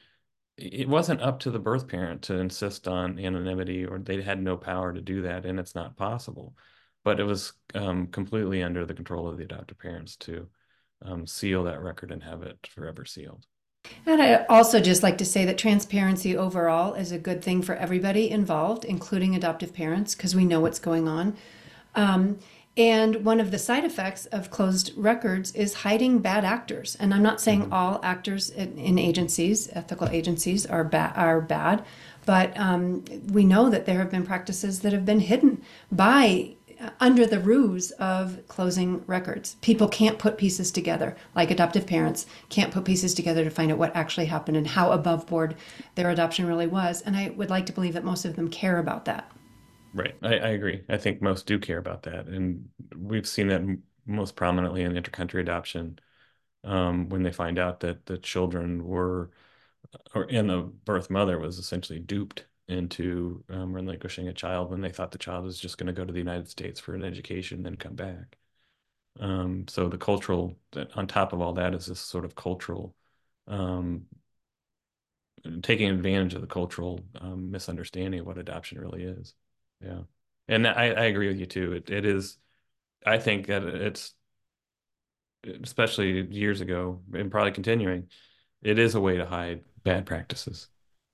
it 0.62 0.88
wasn't 0.88 1.20
up 1.20 1.40
to 1.40 1.50
the 1.50 1.58
birth 1.58 1.88
parent 1.88 2.22
to 2.22 2.38
insist 2.38 2.88
on 2.88 3.18
anonymity 3.18 3.84
or 3.84 3.98
they 3.98 4.22
had 4.22 4.42
no 4.42 4.56
power 4.56 4.92
to 4.92 5.00
do 5.00 5.22
that 5.22 5.44
and 5.44 5.58
it's 5.58 5.74
not 5.74 5.96
possible 5.96 6.54
but 7.02 7.18
it 7.18 7.24
was 7.24 7.52
um, 7.74 8.06
completely 8.08 8.62
under 8.62 8.84
the 8.84 8.94
control 8.94 9.28
of 9.28 9.38
the 9.38 9.44
adoptive 9.44 9.78
parents 9.78 10.16
to 10.16 10.46
um, 11.02 11.26
seal 11.26 11.64
that 11.64 11.82
record 11.82 12.12
and 12.12 12.22
have 12.22 12.42
it 12.42 12.58
forever 12.66 13.04
sealed 13.04 13.46
and 14.06 14.20
I 14.20 14.44
also 14.46 14.80
just 14.80 15.02
like 15.02 15.18
to 15.18 15.24
say 15.24 15.44
that 15.46 15.56
transparency 15.56 16.36
overall 16.36 16.94
is 16.94 17.12
a 17.12 17.18
good 17.18 17.42
thing 17.42 17.62
for 17.62 17.74
everybody 17.74 18.30
involved, 18.30 18.84
including 18.84 19.34
adoptive 19.34 19.72
parents, 19.72 20.14
because 20.14 20.34
we 20.34 20.44
know 20.44 20.60
what's 20.60 20.78
going 20.78 21.08
on. 21.08 21.36
Um, 21.94 22.38
and 22.76 23.24
one 23.24 23.40
of 23.40 23.50
the 23.50 23.58
side 23.58 23.84
effects 23.84 24.26
of 24.26 24.50
closed 24.50 24.92
records 24.96 25.52
is 25.52 25.74
hiding 25.74 26.20
bad 26.20 26.44
actors. 26.44 26.96
And 27.00 27.12
I'm 27.12 27.22
not 27.22 27.40
saying 27.40 27.62
mm-hmm. 27.62 27.72
all 27.72 28.00
actors 28.02 28.48
in, 28.48 28.78
in, 28.78 28.98
agencies, 28.98 29.68
ethical 29.72 30.08
agencies, 30.08 30.66
are 30.66 30.84
bad. 30.84 31.12
Are 31.16 31.40
bad, 31.40 31.84
but 32.26 32.56
um, 32.58 33.04
we 33.32 33.44
know 33.44 33.70
that 33.70 33.86
there 33.86 33.98
have 33.98 34.10
been 34.10 34.24
practices 34.24 34.80
that 34.80 34.92
have 34.92 35.04
been 35.04 35.20
hidden 35.20 35.62
by 35.90 36.54
uh, 36.80 36.90
under 37.00 37.26
the 37.26 37.40
ruse 37.40 37.90
of 37.92 38.46
closing 38.46 39.02
records. 39.06 39.56
People 39.62 39.88
can't 39.88 40.18
put 40.18 40.38
pieces 40.38 40.70
together, 40.70 41.16
like 41.34 41.50
adoptive 41.50 41.86
parents 41.86 42.24
can't 42.50 42.72
put 42.72 42.84
pieces 42.84 43.14
together 43.14 43.42
to 43.42 43.50
find 43.50 43.72
out 43.72 43.78
what 43.78 43.94
actually 43.96 44.26
happened 44.26 44.56
and 44.56 44.68
how 44.68 44.92
above 44.92 45.26
board 45.26 45.56
their 45.96 46.08
adoption 46.08 46.46
really 46.46 46.68
was. 46.68 47.02
And 47.02 47.16
I 47.16 47.30
would 47.30 47.50
like 47.50 47.66
to 47.66 47.72
believe 47.72 47.94
that 47.94 48.04
most 48.04 48.24
of 48.24 48.36
them 48.36 48.48
care 48.48 48.78
about 48.78 49.06
that. 49.06 49.30
Right. 49.92 50.14
I, 50.22 50.34
I 50.38 50.48
agree. 50.50 50.84
I 50.88 50.98
think 50.98 51.20
most 51.20 51.46
do 51.46 51.58
care 51.58 51.78
about 51.78 52.04
that. 52.04 52.26
And 52.28 52.68
we've 52.96 53.26
seen 53.26 53.48
that 53.48 53.62
most 54.06 54.36
prominently 54.36 54.82
in 54.82 54.92
intercountry 54.92 55.40
adoption 55.40 55.98
um, 56.64 57.08
when 57.10 57.22
they 57.24 57.32
find 57.32 57.58
out 57.58 57.80
that 57.80 58.06
the 58.06 58.18
children 58.18 58.84
were, 58.86 59.30
or 60.14 60.26
and 60.30 60.50
the 60.50 60.60
birth 60.62 61.10
mother 61.10 61.38
was 61.38 61.58
essentially 61.58 62.00
duped 62.00 62.46
into 62.68 63.44
um, 63.50 63.72
relinquishing 63.74 64.28
a 64.28 64.34
child 64.34 64.70
when 64.70 64.80
they 64.82 64.90
thought 64.90 65.12
the 65.12 65.18
child 65.18 65.44
was 65.44 65.58
just 65.60 65.78
going 65.78 65.88
to 65.88 65.92
go 65.94 66.04
to 66.04 66.12
the 66.12 66.18
United 66.20 66.48
States 66.48 66.80
for 66.80 66.94
an 66.94 67.04
education 67.04 67.58
and 67.58 67.66
then 67.66 67.76
come 67.76 67.96
back. 67.96 68.38
Um, 69.20 69.68
so 69.68 69.88
the 69.88 69.98
cultural, 69.98 70.58
on 70.96 71.06
top 71.08 71.32
of 71.34 71.40
all 71.42 71.54
that, 71.54 71.74
is 71.74 71.86
this 71.86 72.00
sort 72.00 72.24
of 72.26 72.34
cultural, 72.36 72.96
um, 73.48 74.06
taking 75.62 75.88
advantage 75.90 76.34
of 76.34 76.40
the 76.40 76.46
cultural 76.46 77.00
um, 77.20 77.50
misunderstanding 77.50 78.20
of 78.20 78.26
what 78.26 78.38
adoption 78.38 78.78
really 78.78 79.02
is. 79.04 79.34
Yeah. 79.80 80.00
And 80.48 80.66
I, 80.66 80.86
I 80.86 81.04
agree 81.04 81.28
with 81.28 81.38
you 81.38 81.46
too. 81.46 81.72
It, 81.72 81.90
it 81.90 82.04
is, 82.04 82.36
I 83.06 83.18
think 83.18 83.46
that 83.46 83.62
it's, 83.64 84.14
especially 85.62 86.26
years 86.26 86.60
ago 86.60 87.00
and 87.14 87.30
probably 87.30 87.52
continuing, 87.52 88.08
it 88.62 88.78
is 88.78 88.94
a 88.94 89.00
way 89.00 89.16
to 89.16 89.24
hide 89.24 89.62
bad 89.84 90.04
practices 90.04 90.68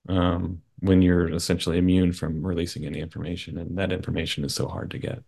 um, 0.09 0.61
when 0.79 1.01
you're 1.01 1.33
essentially 1.33 1.77
immune 1.77 2.11
from 2.11 2.45
releasing 2.45 2.85
any 2.85 2.99
information. 2.99 3.57
And 3.57 3.77
that 3.77 3.93
information 3.93 4.43
is 4.43 4.53
so 4.53 4.67
hard 4.67 4.91
to 4.91 4.97
get. 4.97 5.19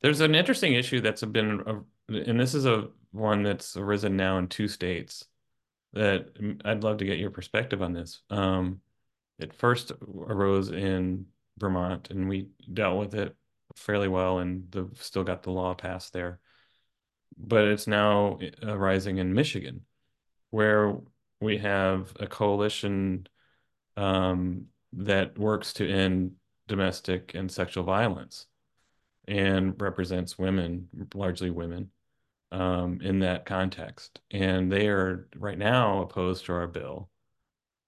There's 0.00 0.20
an 0.20 0.34
interesting 0.34 0.72
issue 0.74 1.00
that's 1.00 1.22
been, 1.22 1.84
and 2.08 2.40
this 2.40 2.54
is 2.54 2.64
a 2.64 2.88
one 3.10 3.42
that's 3.42 3.76
arisen 3.76 4.16
now 4.16 4.38
in 4.38 4.48
two 4.48 4.66
states 4.66 5.24
that 5.92 6.28
I'd 6.64 6.82
love 6.82 6.96
to 6.98 7.04
get 7.04 7.18
your 7.18 7.30
perspective 7.30 7.82
on 7.82 7.92
this. 7.92 8.22
Um, 8.30 8.80
it 9.38 9.52
first 9.52 9.92
arose 10.00 10.70
in 10.70 11.26
Vermont, 11.62 12.10
and 12.10 12.28
we 12.28 12.48
dealt 12.74 12.98
with 12.98 13.14
it 13.14 13.36
fairly 13.76 14.08
well, 14.08 14.40
and 14.40 14.70
the 14.72 14.90
still 14.94 15.22
got 15.22 15.44
the 15.44 15.52
law 15.52 15.74
passed 15.74 16.12
there. 16.12 16.40
But 17.38 17.64
it's 17.66 17.86
now 17.86 18.40
arising 18.62 19.18
in 19.18 19.32
Michigan, 19.32 19.82
where 20.50 20.96
we 21.40 21.58
have 21.58 22.12
a 22.18 22.26
coalition 22.26 23.28
um, 23.96 24.66
that 24.94 25.38
works 25.38 25.72
to 25.74 25.88
end 25.88 26.32
domestic 26.66 27.34
and 27.34 27.50
sexual 27.50 27.84
violence 27.84 28.46
and 29.28 29.80
represents 29.80 30.36
women, 30.36 30.88
largely 31.14 31.50
women, 31.50 31.90
um, 32.50 33.00
in 33.02 33.20
that 33.20 33.46
context. 33.46 34.20
And 34.32 34.70
they 34.70 34.88
are 34.88 35.28
right 35.36 35.56
now 35.56 36.02
opposed 36.02 36.46
to 36.46 36.54
our 36.54 36.66
bill 36.66 37.08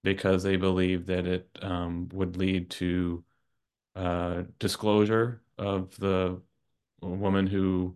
because 0.01 0.43
they 0.43 0.55
believe 0.55 1.07
that 1.07 1.27
it 1.27 1.49
um, 1.61 2.07
would 2.13 2.37
lead 2.37 2.69
to 2.69 3.24
uh, 3.95 4.43
disclosure 4.59 5.41
of 5.57 5.95
the 5.97 6.41
woman 7.01 7.47
who 7.47 7.95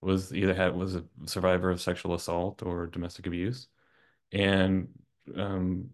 was 0.00 0.32
either 0.32 0.54
had 0.54 0.74
was 0.74 0.94
a 0.94 1.04
survivor 1.26 1.70
of 1.70 1.80
sexual 1.80 2.14
assault 2.14 2.62
or 2.62 2.86
domestic 2.86 3.26
abuse, 3.26 3.68
and 4.32 4.88
um, 5.36 5.90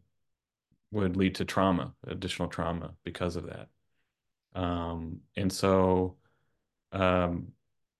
would 0.90 1.17
lead 1.17 1.35
to 1.37 1.45
trauma, 1.45 1.95
additional 2.07 2.49
trauma 2.49 2.95
because 3.05 3.37
of 3.37 3.47
that. 3.47 3.69
Um, 4.55 5.21
and 5.37 5.53
so, 5.53 6.17
um, 6.93 7.49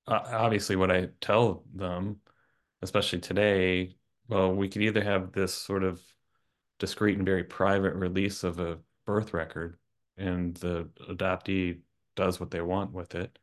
obviously, 0.07 0.77
what 0.77 0.91
I 0.91 1.09
tell 1.21 1.65
them, 1.75 2.21
especially 2.83 3.21
today, 3.21 3.97
well, 4.29 4.55
we 4.55 4.69
could 4.69 4.83
either 4.83 5.03
have 5.03 5.33
this 5.33 5.55
sort 5.55 5.85
of 5.85 6.01
discreet 6.79 7.17
and 7.17 7.27
very 7.27 7.45
private 7.45 7.95
release 7.95 8.45
of 8.45 8.59
a 8.59 8.79
birth 9.07 9.35
record 9.35 9.79
and 10.17 10.55
the 10.57 10.89
adoptee 11.09 11.81
does 12.17 12.39
what 12.39 12.51
they 12.51 12.61
want 12.61 12.93
with 12.93 13.15
it. 13.15 13.39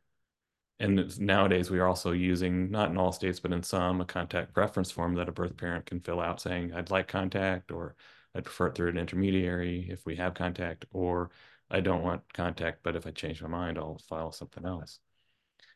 And 0.80 1.18
nowadays, 1.20 1.70
we 1.70 1.78
are 1.78 1.86
also 1.86 2.12
using, 2.12 2.70
not 2.70 2.90
in 2.90 2.96
all 2.96 3.12
states, 3.12 3.38
but 3.38 3.52
in 3.52 3.62
some, 3.62 4.00
a 4.00 4.04
contact 4.04 4.52
preference 4.52 4.90
form 4.90 5.14
that 5.14 5.28
a 5.28 5.32
birth 5.32 5.56
parent 5.56 5.86
can 5.86 6.00
fill 6.00 6.20
out 6.20 6.40
saying, 6.40 6.72
I'd 6.74 6.90
like 6.90 7.06
contact, 7.06 7.70
or 7.70 7.94
I'd 8.34 8.44
prefer 8.44 8.66
it 8.68 8.74
through 8.74 8.88
an 8.88 8.98
intermediary 8.98 9.86
if 9.90 10.04
we 10.04 10.16
have 10.16 10.34
contact, 10.34 10.86
or 10.90 11.30
I 11.70 11.80
don't 11.80 12.02
want 12.02 12.32
contact, 12.32 12.82
but 12.82 12.96
if 12.96 13.06
I 13.06 13.10
change 13.12 13.40
my 13.42 13.48
mind, 13.48 13.78
I'll 13.78 14.00
file 14.08 14.32
something 14.32 14.66
else. 14.66 14.98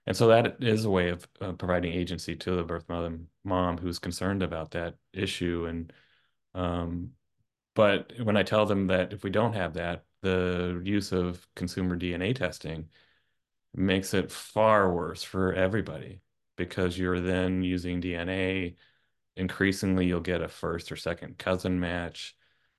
And 0.07 0.17
so 0.17 0.29
that 0.29 0.57
is 0.61 0.85
a 0.85 0.91
way 0.91 1.11
of 1.11 1.27
uh, 1.41 1.53
providing 1.53 1.93
agency 1.93 2.37
to 2.37 2.57
the 2.57 2.63
birth 2.63 2.89
mother 2.89 3.19
mom 3.45 3.79
who's 3.79 3.99
concerned 3.99 4.43
about 4.43 4.73
that 4.73 4.95
issue. 5.13 5.67
And 5.67 5.93
um, 6.55 7.11
but 7.75 8.13
when 8.23 8.37
I 8.37 8.43
tell 8.43 8.67
them 8.67 8.87
that 8.87 9.13
if 9.13 9.23
we 9.23 9.31
don't 9.31 9.53
have 9.53 9.75
that, 9.75 10.05
the 10.23 10.81
use 10.85 11.13
of 11.13 11.47
consumer 11.55 11.97
DNA 11.97 12.35
testing 12.35 12.89
makes 13.75 14.15
it 14.15 14.33
far 14.33 14.93
worse 14.93 15.23
for 15.23 15.53
everybody 15.53 16.21
because 16.57 16.99
you're 16.99 17.21
then 17.21 17.63
using 17.63 18.01
DNA. 18.01 18.77
Increasingly, 19.37 20.07
you'll 20.07 20.21
get 20.21 20.43
a 20.43 20.49
first 20.49 20.91
or 20.91 20.97
second 20.97 21.39
cousin 21.39 21.79
match. 21.79 22.37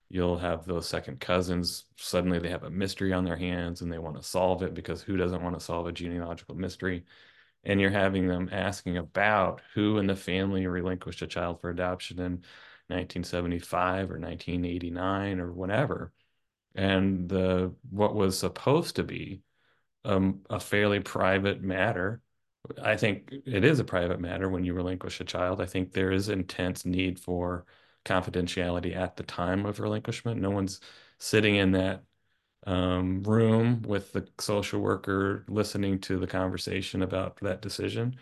You'll 0.10 0.38
have 0.40 0.66
those 0.66 0.88
second 0.88 1.20
cousins 1.20 1.86
suddenly 1.98 2.40
they 2.40 2.50
have 2.50 2.64
a 2.64 2.70
mystery 2.70 3.14
on 3.14 3.26
their 3.26 3.36
hands 3.36 3.82
and 3.82 3.92
they 3.92 4.00
want 4.00 4.16
to 4.18 4.24
solve 4.24 4.64
it 4.64 4.74
because 4.74 5.02
who 5.02 5.18
doesn't 5.18 5.44
want 5.44 5.58
to 5.58 5.64
solve 5.66 5.88
a 5.88 5.92
genealogical 5.92 6.56
mystery? 6.56 7.06
And 7.64 7.82
you're 7.82 7.90
having 7.92 8.28
them 8.28 8.50
asking 8.52 8.98
about 8.98 9.62
who 9.74 9.98
in 9.98 10.08
the 10.08 10.16
family 10.16 10.68
relinquished 10.68 11.22
a 11.22 11.28
child 11.28 11.62
for 11.62 11.70
adoption 11.70 12.20
in 12.20 12.32
1975 12.90 14.12
or 14.12 14.20
1989 14.20 15.40
or 15.40 15.52
whatever 15.52 16.14
and 16.78 17.30
the 17.30 17.74
what 17.90 18.16
was 18.16 18.40
supposed 18.40 18.98
to 18.98 19.04
be 19.04 19.42
um, 20.06 20.42
a 20.50 20.60
fairly 20.60 21.00
private 21.02 21.62
matter. 21.62 22.22
I 22.82 22.98
think 22.98 23.34
it 23.46 23.64
is 23.64 23.80
a 23.80 23.84
private 23.86 24.20
matter 24.20 24.50
when 24.50 24.64
you 24.66 24.74
relinquish 24.74 25.22
a 25.22 25.26
child. 25.26 25.62
I 25.62 25.66
think 25.66 25.94
there 25.94 26.12
is 26.12 26.30
intense 26.30 26.86
need 26.86 27.20
for 27.20 27.66
confidentiality 28.06 28.96
at 28.96 29.18
the 29.18 29.24
time 29.24 29.66
of 29.66 29.80
relinquishment. 29.80 30.42
No 30.42 30.52
one's 30.52 30.80
sitting 31.20 31.56
in 31.56 31.72
that 31.72 32.04
um, 32.66 33.24
room 33.24 33.82
with 33.84 34.14
the 34.14 34.28
social 34.40 34.82
worker 34.82 35.46
listening 35.48 36.00
to 36.02 36.18
the 36.20 36.28
conversation 36.28 37.02
about 37.04 37.38
that 37.42 37.62
decision 37.62 38.18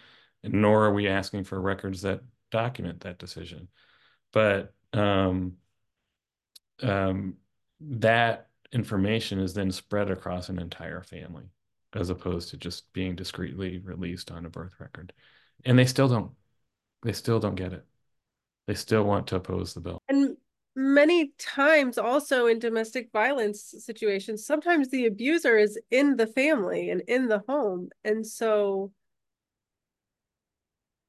nor 0.52 0.86
are 0.86 0.94
we 0.94 1.08
asking 1.08 1.44
for 1.44 1.60
records 1.60 2.02
that 2.02 2.22
document 2.52 3.02
that 3.02 3.20
decision. 3.20 3.68
But 4.32 4.74
um, 4.94 5.58
um, 6.82 7.38
that 7.80 8.48
information 8.72 9.40
is 9.40 9.54
then 9.54 9.72
spread 9.72 10.10
across 10.12 10.50
an 10.50 10.60
entire 10.60 11.02
family 11.02 11.46
as 11.94 12.10
opposed 12.10 12.50
to 12.50 12.58
just 12.58 12.92
being 12.94 13.16
discreetly 13.16 13.80
released 13.80 14.32
on 14.32 14.46
a 14.46 14.50
birth 14.50 14.74
record. 14.80 15.14
And 15.64 15.80
they 15.80 15.86
still 15.86 16.08
don't 16.08 16.32
they 17.04 17.14
still 17.14 17.40
don't 17.40 17.56
get 17.56 17.74
it. 17.74 17.86
They 18.68 18.74
still 18.74 19.04
want 19.04 19.28
to 19.28 19.36
oppose 19.36 19.74
the 19.74 19.80
bill. 19.80 20.02
And 20.10 20.36
many 20.76 21.32
times 21.38 21.98
also 21.98 22.48
in 22.48 22.60
domestic 22.60 23.10
violence 23.14 23.74
situations 23.80 24.46
sometimes 24.46 24.90
the 24.90 25.06
abuser 25.06 25.58
is 25.58 25.80
in 25.90 26.18
the 26.18 26.28
family 26.28 26.90
and 26.90 27.02
in 27.08 27.28
the 27.28 27.42
home. 27.48 27.90
And 28.04 28.26
so 28.28 28.92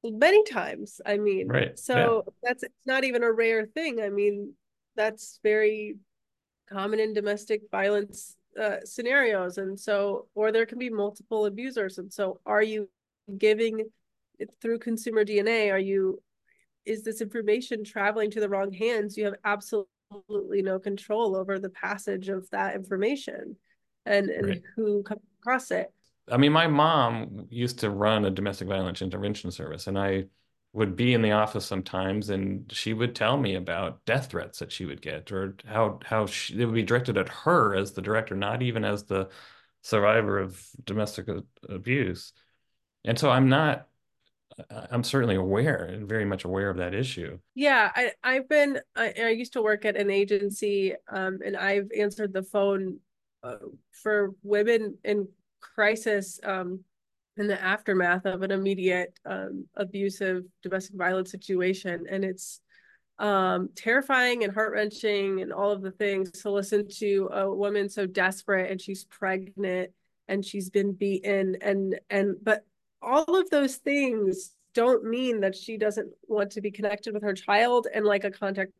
many 0.03 0.41
times 0.45 1.01
i 1.05 1.17
mean 1.17 1.49
right 1.49 1.77
so 1.77 2.23
yeah. 2.25 2.31
that's 2.43 2.63
it's 2.63 2.85
not 2.85 3.03
even 3.03 3.23
a 3.23 3.31
rare 3.31 3.65
thing. 3.65 3.99
I 3.99 4.09
mean 4.09 4.53
that's 4.95 5.39
very 5.43 5.97
common 6.69 6.99
in 6.99 7.13
domestic 7.13 7.63
violence 7.71 8.35
uh, 8.61 8.77
scenarios. 8.83 9.57
And 9.57 9.79
so 9.79 10.27
or 10.35 10.51
there 10.51 10.65
can 10.65 10.79
be 10.79 10.89
multiple 10.89 11.45
abusers. 11.45 11.97
And 11.97 12.11
so 12.11 12.39
are 12.45 12.63
you 12.63 12.89
giving 13.37 13.83
through 14.61 14.77
consumer 14.77 15.25
dna 15.25 15.71
are 15.73 15.79
you 15.79 16.21
is 16.85 17.03
this 17.03 17.19
information 17.19 17.83
traveling 17.83 18.31
to 18.31 18.39
the 18.39 18.47
wrong 18.47 18.71
hands? 18.71 19.17
You 19.17 19.25
have 19.25 19.35
absolutely 19.43 20.61
no 20.61 20.79
control 20.79 21.35
over 21.35 21.59
the 21.59 21.69
passage 21.69 22.29
of 22.29 22.49
that 22.51 22.75
information 22.75 23.57
and 24.05 24.29
and 24.29 24.47
right. 24.47 24.61
who 24.75 25.03
comes 25.03 25.21
across 25.41 25.71
it. 25.71 25.91
I 26.31 26.37
mean 26.37 26.53
my 26.53 26.67
mom 26.67 27.47
used 27.49 27.79
to 27.79 27.89
run 27.89 28.25
a 28.25 28.31
domestic 28.31 28.67
violence 28.67 29.01
intervention 29.01 29.51
service 29.51 29.87
and 29.87 29.97
i 29.99 30.25
would 30.77 30.95
be 30.95 31.13
in 31.13 31.23
the 31.23 31.31
office 31.31 31.65
sometimes 31.65 32.29
and 32.29 32.71
she 32.71 32.93
would 32.93 33.15
tell 33.15 33.35
me 33.35 33.55
about 33.55 34.05
death 34.05 34.29
threats 34.29 34.59
that 34.59 34.71
she 34.71 34.85
would 34.85 35.01
get 35.01 35.31
or 35.31 35.55
how 35.65 35.99
how 36.05 36.27
she, 36.27 36.55
they 36.55 36.65
would 36.65 36.75
be 36.75 36.83
directed 36.83 37.17
at 37.17 37.27
her 37.29 37.75
as 37.75 37.93
the 37.93 38.01
director 38.01 38.35
not 38.35 38.61
even 38.61 38.85
as 38.85 39.03
the 39.05 39.27
survivor 39.81 40.37
of 40.37 40.63
domestic 40.83 41.27
abuse. 41.67 42.31
And 43.03 43.17
so 43.17 43.29
i'm 43.31 43.49
not 43.49 43.87
i'm 44.91 45.03
certainly 45.03 45.35
aware 45.35 45.83
and 45.85 46.07
very 46.07 46.25
much 46.25 46.45
aware 46.45 46.69
of 46.69 46.77
that 46.77 46.93
issue. 46.93 47.39
Yeah 47.55 47.91
I, 47.95 48.11
i've 48.23 48.47
been 48.47 48.79
I, 48.95 49.13
I 49.17 49.29
used 49.29 49.53
to 49.53 49.61
work 49.61 49.83
at 49.83 49.97
an 49.97 50.11
agency 50.11 50.93
um, 51.09 51.39
and 51.43 51.57
i've 51.57 51.89
answered 51.97 52.33
the 52.33 52.43
phone 52.43 52.99
uh, 53.43 53.57
for 53.91 54.35
women 54.43 54.97
in 55.03 55.27
crisis 55.59 56.39
um, 56.43 56.81
in 57.39 57.47
the 57.47 57.61
aftermath 57.61 58.25
of 58.25 58.41
an 58.41 58.51
immediate 58.51 59.17
um, 59.25 59.65
abusive 59.75 60.43
domestic 60.63 60.95
violence 60.95 61.31
situation. 61.31 62.05
And 62.09 62.23
it's 62.23 62.61
um, 63.19 63.69
terrifying 63.75 64.43
and 64.43 64.53
heart-wrenching 64.53 65.41
and 65.41 65.51
all 65.51 65.71
of 65.71 65.81
the 65.81 65.91
things 65.91 66.31
to 66.41 66.51
listen 66.51 66.87
to 66.97 67.29
a 67.33 67.53
woman 67.53 67.89
so 67.89 68.05
desperate 68.05 68.69
and 68.69 68.79
she's 68.79 69.05
pregnant 69.05 69.91
and 70.27 70.45
she's 70.45 70.69
been 70.69 70.93
beaten 70.93 71.55
and 71.61 71.99
and 72.09 72.35
but 72.43 72.63
all 73.01 73.39
of 73.39 73.49
those 73.49 73.77
things 73.77 74.53
don't 74.73 75.03
mean 75.03 75.39
that 75.39 75.55
she 75.55 75.77
doesn't 75.77 76.11
want 76.27 76.51
to 76.51 76.61
be 76.61 76.69
connected 76.69 77.13
with 77.13 77.23
her 77.23 77.33
child 77.33 77.87
and 77.91 78.05
like 78.05 78.23
a 78.23 78.29
contact 78.29 78.71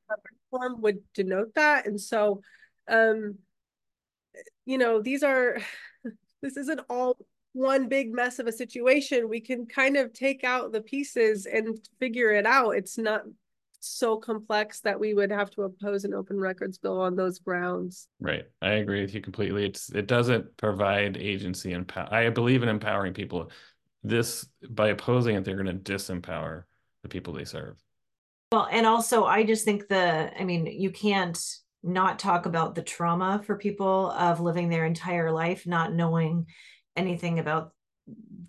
form 0.52 0.82
would 0.82 1.00
denote 1.14 1.56
that. 1.56 1.88
And 1.88 2.00
so 2.00 2.42
um 2.88 3.36
you 4.66 4.78
know 4.78 5.02
these 5.02 5.24
are 5.24 5.58
this 6.42 6.58
isn't 6.58 6.82
all 6.90 7.18
one 7.58 7.90
big 7.90 8.14
mess 8.14 8.38
of 8.40 8.48
a 8.48 8.52
situation, 8.52 9.28
we 9.28 9.42
can 9.42 9.66
kind 9.66 9.98
of 9.98 10.14
take 10.14 10.44
out 10.44 10.72
the 10.72 10.82
pieces 10.82 11.48
and 11.48 11.78
figure 12.00 12.32
it 12.32 12.46
out. 12.46 12.72
It's 12.72 12.98
not 12.98 13.24
so 13.80 14.18
complex 14.18 14.80
that 14.82 15.00
we 15.00 15.14
would 15.14 15.32
have 15.32 15.50
to 15.52 15.64
oppose 15.64 16.04
an 16.04 16.14
open 16.14 16.40
records 16.40 16.78
bill 16.78 17.02
on 17.02 17.16
those 17.16 17.40
grounds. 17.40 18.08
Right. 18.20 18.46
I 18.62 18.74
agree 18.74 19.02
with 19.02 19.14
you 19.14 19.22
completely. 19.22 19.66
It's 19.66 19.90
it 19.90 20.08
doesn't 20.08 20.56
provide 20.58 21.18
agency 21.18 21.74
and 21.74 21.88
power. 21.88 22.08
I 22.12 22.30
believe 22.30 22.64
in 22.64 22.70
empowering 22.70 23.14
people. 23.14 23.52
This 24.04 24.48
by 24.70 24.90
opposing 24.90 25.36
it, 25.36 25.44
they're 25.44 25.62
going 25.62 25.66
to 25.66 25.92
disempower 25.94 26.64
the 27.04 27.10
people 27.10 27.34
they 27.34 27.46
serve. 27.46 27.78
Well, 28.52 28.68
and 28.72 28.86
also 28.86 29.26
I 29.26 29.44
just 29.44 29.66
think 29.66 29.88
the 29.88 30.32
I 30.40 30.44
mean, 30.44 30.68
you 30.68 30.92
can't 30.92 31.40
not 31.84 32.20
talk 32.20 32.46
about 32.46 32.76
the 32.76 32.82
trauma 32.82 33.42
for 33.46 33.58
people 33.58 34.12
of 34.12 34.40
living 34.40 34.70
their 34.70 34.86
entire 34.86 35.32
life 35.32 35.66
not 35.66 35.94
knowing 35.94 36.46
anything 36.98 37.40
about 37.40 37.72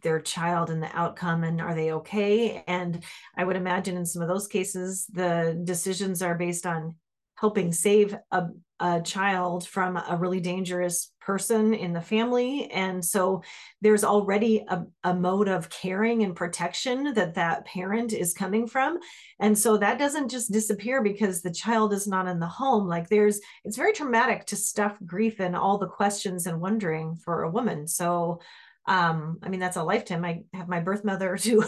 their 0.02 0.20
child 0.20 0.70
and 0.70 0.82
the 0.82 0.96
outcome 0.96 1.42
and 1.44 1.60
are 1.60 1.74
they 1.74 1.92
okay? 1.92 2.62
And 2.66 3.04
i 3.36 3.44
would 3.44 3.56
imagine 3.56 3.96
in 3.96 4.06
some 4.06 4.22
of 4.22 4.28
those 4.28 4.46
cases 4.46 5.06
the 5.12 5.60
decisions 5.64 6.22
are 6.22 6.34
based 6.34 6.66
on 6.66 6.94
helping 7.36 7.72
save 7.72 8.16
a, 8.32 8.46
a 8.80 9.00
child 9.02 9.66
from 9.66 9.96
a 9.96 10.16
really 10.16 10.40
dangerous 10.40 11.12
person 11.28 11.74
in 11.74 11.92
the 11.92 12.00
family. 12.00 12.70
And 12.70 13.04
so 13.04 13.42
there's 13.82 14.02
already 14.02 14.64
a, 14.66 14.84
a 15.04 15.12
mode 15.12 15.46
of 15.46 15.68
caring 15.68 16.22
and 16.22 16.34
protection 16.34 17.12
that 17.12 17.34
that 17.34 17.66
parent 17.66 18.14
is 18.14 18.32
coming 18.32 18.66
from. 18.66 18.98
And 19.38 19.56
so 19.56 19.76
that 19.76 19.98
doesn't 19.98 20.30
just 20.30 20.50
disappear 20.50 21.02
because 21.02 21.42
the 21.42 21.52
child 21.52 21.92
is 21.92 22.08
not 22.08 22.28
in 22.28 22.40
the 22.40 22.46
home. 22.46 22.88
Like 22.88 23.10
there's 23.10 23.40
it's 23.66 23.76
very 23.76 23.92
traumatic 23.92 24.46
to 24.46 24.56
stuff 24.56 24.96
grief 25.04 25.38
and 25.38 25.54
all 25.54 25.76
the 25.76 25.86
questions 25.86 26.46
and 26.46 26.62
wondering 26.62 27.16
for 27.16 27.42
a 27.42 27.50
woman. 27.50 27.86
So 27.86 28.40
um, 28.88 29.38
I 29.42 29.50
mean, 29.50 29.60
that's 29.60 29.76
a 29.76 29.84
lifetime. 29.84 30.24
I 30.24 30.44
have 30.54 30.66
my 30.66 30.80
birth 30.80 31.04
mother 31.04 31.36
to 31.42 31.62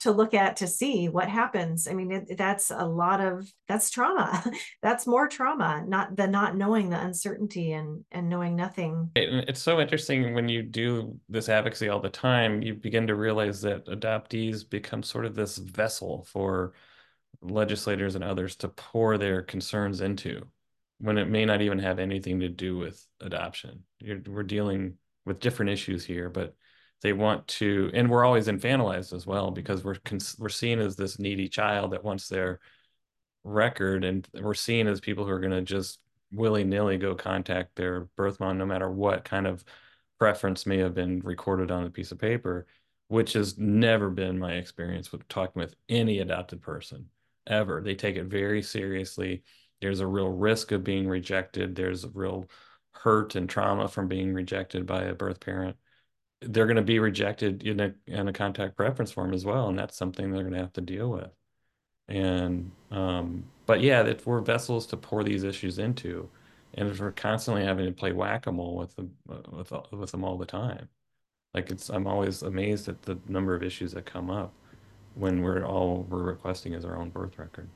to 0.00 0.10
look 0.10 0.34
at 0.34 0.56
to 0.56 0.66
see 0.66 1.08
what 1.08 1.28
happens. 1.28 1.86
I 1.86 1.94
mean, 1.94 2.10
it, 2.10 2.36
that's 2.36 2.70
a 2.70 2.84
lot 2.84 3.20
of 3.20 3.50
that's 3.68 3.88
trauma. 3.88 4.44
that's 4.82 5.06
more 5.06 5.28
trauma, 5.28 5.84
not 5.86 6.16
the 6.16 6.26
not 6.26 6.56
knowing 6.56 6.90
the 6.90 7.00
uncertainty 7.00 7.72
and 7.72 8.04
and 8.10 8.28
knowing 8.28 8.56
nothing. 8.56 9.10
It's 9.14 9.62
so 9.62 9.80
interesting 9.80 10.34
when 10.34 10.48
you 10.48 10.62
do 10.62 11.18
this 11.28 11.48
advocacy 11.48 11.88
all 11.88 12.00
the 12.00 12.10
time. 12.10 12.62
You 12.62 12.74
begin 12.74 13.06
to 13.06 13.14
realize 13.14 13.62
that 13.62 13.86
adoptees 13.86 14.68
become 14.68 15.04
sort 15.04 15.24
of 15.24 15.36
this 15.36 15.56
vessel 15.58 16.26
for 16.28 16.74
legislators 17.40 18.16
and 18.16 18.24
others 18.24 18.56
to 18.56 18.68
pour 18.68 19.18
their 19.18 19.42
concerns 19.42 20.00
into 20.00 20.42
when 20.98 21.18
it 21.18 21.28
may 21.28 21.44
not 21.44 21.60
even 21.62 21.78
have 21.78 22.00
anything 22.00 22.40
to 22.40 22.48
do 22.48 22.76
with 22.76 23.06
adoption. 23.20 23.84
You're, 24.00 24.20
we're 24.26 24.42
dealing 24.42 24.94
with 25.26 25.40
different 25.40 25.70
issues 25.70 26.04
here, 26.04 26.30
but 26.30 26.54
they 27.02 27.12
want 27.12 27.46
to, 27.48 27.90
and 27.92 28.08
we're 28.08 28.24
always 28.24 28.46
infantilized 28.46 29.12
as 29.12 29.26
well 29.26 29.50
because 29.50 29.84
we're 29.84 29.96
we're 30.38 30.48
seen 30.48 30.78
as 30.80 30.96
this 30.96 31.18
needy 31.18 31.48
child 31.48 31.92
that 31.92 32.04
wants 32.04 32.28
their 32.28 32.60
record, 33.44 34.04
and 34.04 34.26
we're 34.34 34.54
seen 34.54 34.86
as 34.86 35.00
people 35.00 35.24
who 35.24 35.30
are 35.30 35.40
going 35.40 35.52
to 35.52 35.62
just 35.62 36.00
willy 36.32 36.64
nilly 36.64 36.96
go 36.96 37.14
contact 37.14 37.76
their 37.76 38.08
birth 38.16 38.40
mom, 38.40 38.58
no 38.58 38.66
matter 38.66 38.90
what 38.90 39.24
kind 39.24 39.46
of 39.46 39.64
preference 40.18 40.66
may 40.66 40.78
have 40.78 40.94
been 40.94 41.20
recorded 41.20 41.70
on 41.70 41.84
a 41.84 41.90
piece 41.90 42.12
of 42.12 42.18
paper, 42.18 42.66
which 43.08 43.34
has 43.34 43.58
never 43.58 44.10
been 44.10 44.38
my 44.38 44.54
experience 44.54 45.12
with 45.12 45.26
talking 45.28 45.60
with 45.60 45.74
any 45.88 46.20
adopted 46.20 46.62
person 46.62 47.06
ever. 47.46 47.80
They 47.82 47.94
take 47.94 48.16
it 48.16 48.24
very 48.24 48.62
seriously. 48.62 49.42
There's 49.80 50.00
a 50.00 50.06
real 50.06 50.28
risk 50.28 50.72
of 50.72 50.82
being 50.82 51.06
rejected. 51.06 51.74
There's 51.74 52.04
a 52.04 52.08
real 52.08 52.48
hurt 53.02 53.34
and 53.34 53.48
trauma 53.48 53.88
from 53.88 54.08
being 54.08 54.34
rejected 54.34 54.86
by 54.86 55.02
a 55.02 55.14
birth 55.14 55.40
parent, 55.40 55.76
they're 56.40 56.66
going 56.66 56.76
to 56.76 56.82
be 56.82 56.98
rejected 56.98 57.62
in 57.62 57.80
a, 57.80 57.94
in 58.06 58.28
a 58.28 58.32
contact 58.32 58.76
preference 58.76 59.12
form 59.12 59.32
as 59.32 59.44
well. 59.44 59.68
And 59.68 59.78
that's 59.78 59.96
something 59.96 60.30
they're 60.30 60.42
going 60.42 60.54
to 60.54 60.60
have 60.60 60.72
to 60.74 60.80
deal 60.80 61.10
with. 61.10 61.30
And, 62.08 62.70
um, 62.90 63.44
but 63.66 63.80
yeah, 63.80 64.02
that 64.02 64.24
we're 64.26 64.40
vessels 64.40 64.86
to 64.88 64.96
pour 64.96 65.24
these 65.24 65.44
issues 65.44 65.78
into. 65.78 66.28
And 66.74 66.88
if 66.88 67.00
we're 67.00 67.12
constantly 67.12 67.64
having 67.64 67.86
to 67.86 67.92
play 67.92 68.12
whack-a-mole 68.12 68.76
with 68.76 68.94
them, 68.96 69.12
with, 69.26 69.72
with 69.92 70.10
them 70.10 70.24
all 70.24 70.36
the 70.36 70.46
time. 70.46 70.88
Like 71.54 71.70
it's, 71.70 71.88
I'm 71.88 72.06
always 72.06 72.42
amazed 72.42 72.88
at 72.88 73.02
the 73.02 73.18
number 73.28 73.54
of 73.54 73.62
issues 73.62 73.92
that 73.92 74.04
come 74.04 74.30
up 74.30 74.52
when 75.14 75.40
we're 75.40 75.64
all 75.64 76.06
we're 76.10 76.22
requesting 76.22 76.74
is 76.74 76.84
our 76.84 76.98
own 76.98 77.08
birth 77.08 77.38
record. 77.38 77.68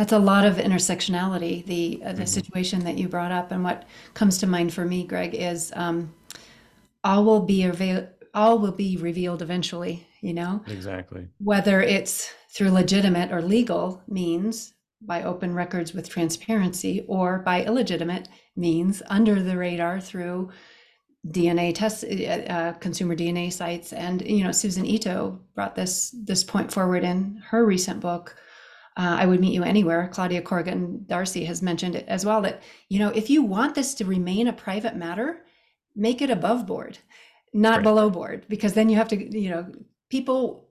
That's 0.00 0.12
a 0.12 0.18
lot 0.18 0.46
of 0.46 0.56
intersectionality. 0.56 1.62
The 1.66 2.00
uh, 2.02 2.12
the 2.12 2.22
mm-hmm. 2.22 2.24
situation 2.24 2.84
that 2.84 2.96
you 2.96 3.06
brought 3.06 3.32
up, 3.32 3.52
and 3.52 3.62
what 3.62 3.84
comes 4.14 4.38
to 4.38 4.46
mind 4.46 4.72
for 4.72 4.86
me, 4.86 5.04
Greg, 5.04 5.34
is 5.34 5.74
um, 5.76 6.14
all 7.04 7.22
will 7.22 7.42
be 7.42 7.64
avail- 7.64 8.08
all 8.32 8.58
will 8.58 8.72
be 8.72 8.96
revealed 8.96 9.42
eventually. 9.42 10.06
You 10.22 10.32
know, 10.32 10.64
exactly. 10.68 11.28
Whether 11.36 11.82
it's 11.82 12.32
through 12.48 12.70
legitimate 12.70 13.30
or 13.30 13.42
legal 13.42 14.02
means 14.08 14.72
by 15.02 15.22
open 15.22 15.54
records 15.54 15.92
with 15.92 16.08
transparency, 16.08 17.04
or 17.06 17.40
by 17.40 17.62
illegitimate 17.62 18.26
means 18.56 19.02
under 19.10 19.42
the 19.42 19.58
radar 19.58 20.00
through 20.00 20.48
DNA 21.26 21.74
tests, 21.74 22.04
uh, 22.04 22.46
uh 22.48 22.72
consumer 22.78 23.14
DNA 23.14 23.52
sites, 23.52 23.92
and 23.92 24.22
you 24.22 24.44
know, 24.44 24.52
Susan 24.52 24.86
Ito 24.86 25.38
brought 25.54 25.74
this 25.74 26.16
this 26.24 26.42
point 26.42 26.72
forward 26.72 27.04
in 27.04 27.42
her 27.50 27.66
recent 27.66 28.00
book 28.00 28.34
uh, 28.96 29.16
I 29.20 29.26
would 29.26 29.40
meet 29.40 29.54
you 29.54 29.62
anywhere. 29.62 30.08
Claudia 30.12 30.42
Corrigan 30.42 31.04
D'Arcy 31.06 31.44
has 31.44 31.62
mentioned 31.62 31.94
it 31.94 32.06
as 32.08 32.24
well 32.24 32.42
that, 32.42 32.62
you 32.88 32.98
know, 32.98 33.10
if 33.10 33.30
you 33.30 33.42
want 33.42 33.74
this 33.74 33.94
to 33.94 34.04
remain 34.04 34.48
a 34.48 34.52
private 34.52 34.96
matter, 34.96 35.44
make 35.94 36.20
it 36.20 36.30
above 36.30 36.66
board, 36.66 36.98
not 37.52 37.76
right. 37.76 37.82
below 37.84 38.10
board, 38.10 38.46
because 38.48 38.74
then 38.74 38.88
you 38.88 38.96
have 38.96 39.08
to, 39.08 39.38
you 39.38 39.50
know, 39.50 39.72
people, 40.08 40.68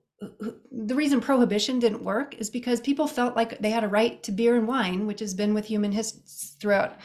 the 0.70 0.94
reason 0.94 1.20
prohibition 1.20 1.78
didn't 1.78 2.04
work 2.04 2.34
is 2.34 2.50
because 2.50 2.80
people 2.80 3.06
felt 3.06 3.36
like 3.36 3.58
they 3.60 3.70
had 3.70 3.84
a 3.84 3.88
right 3.88 4.22
to 4.22 4.32
beer 4.32 4.56
and 4.56 4.68
wine, 4.68 5.06
which 5.06 5.20
has 5.20 5.32
been 5.32 5.54
with 5.54 5.64
human 5.64 5.92
history 5.92 6.20
throughout 6.60 6.96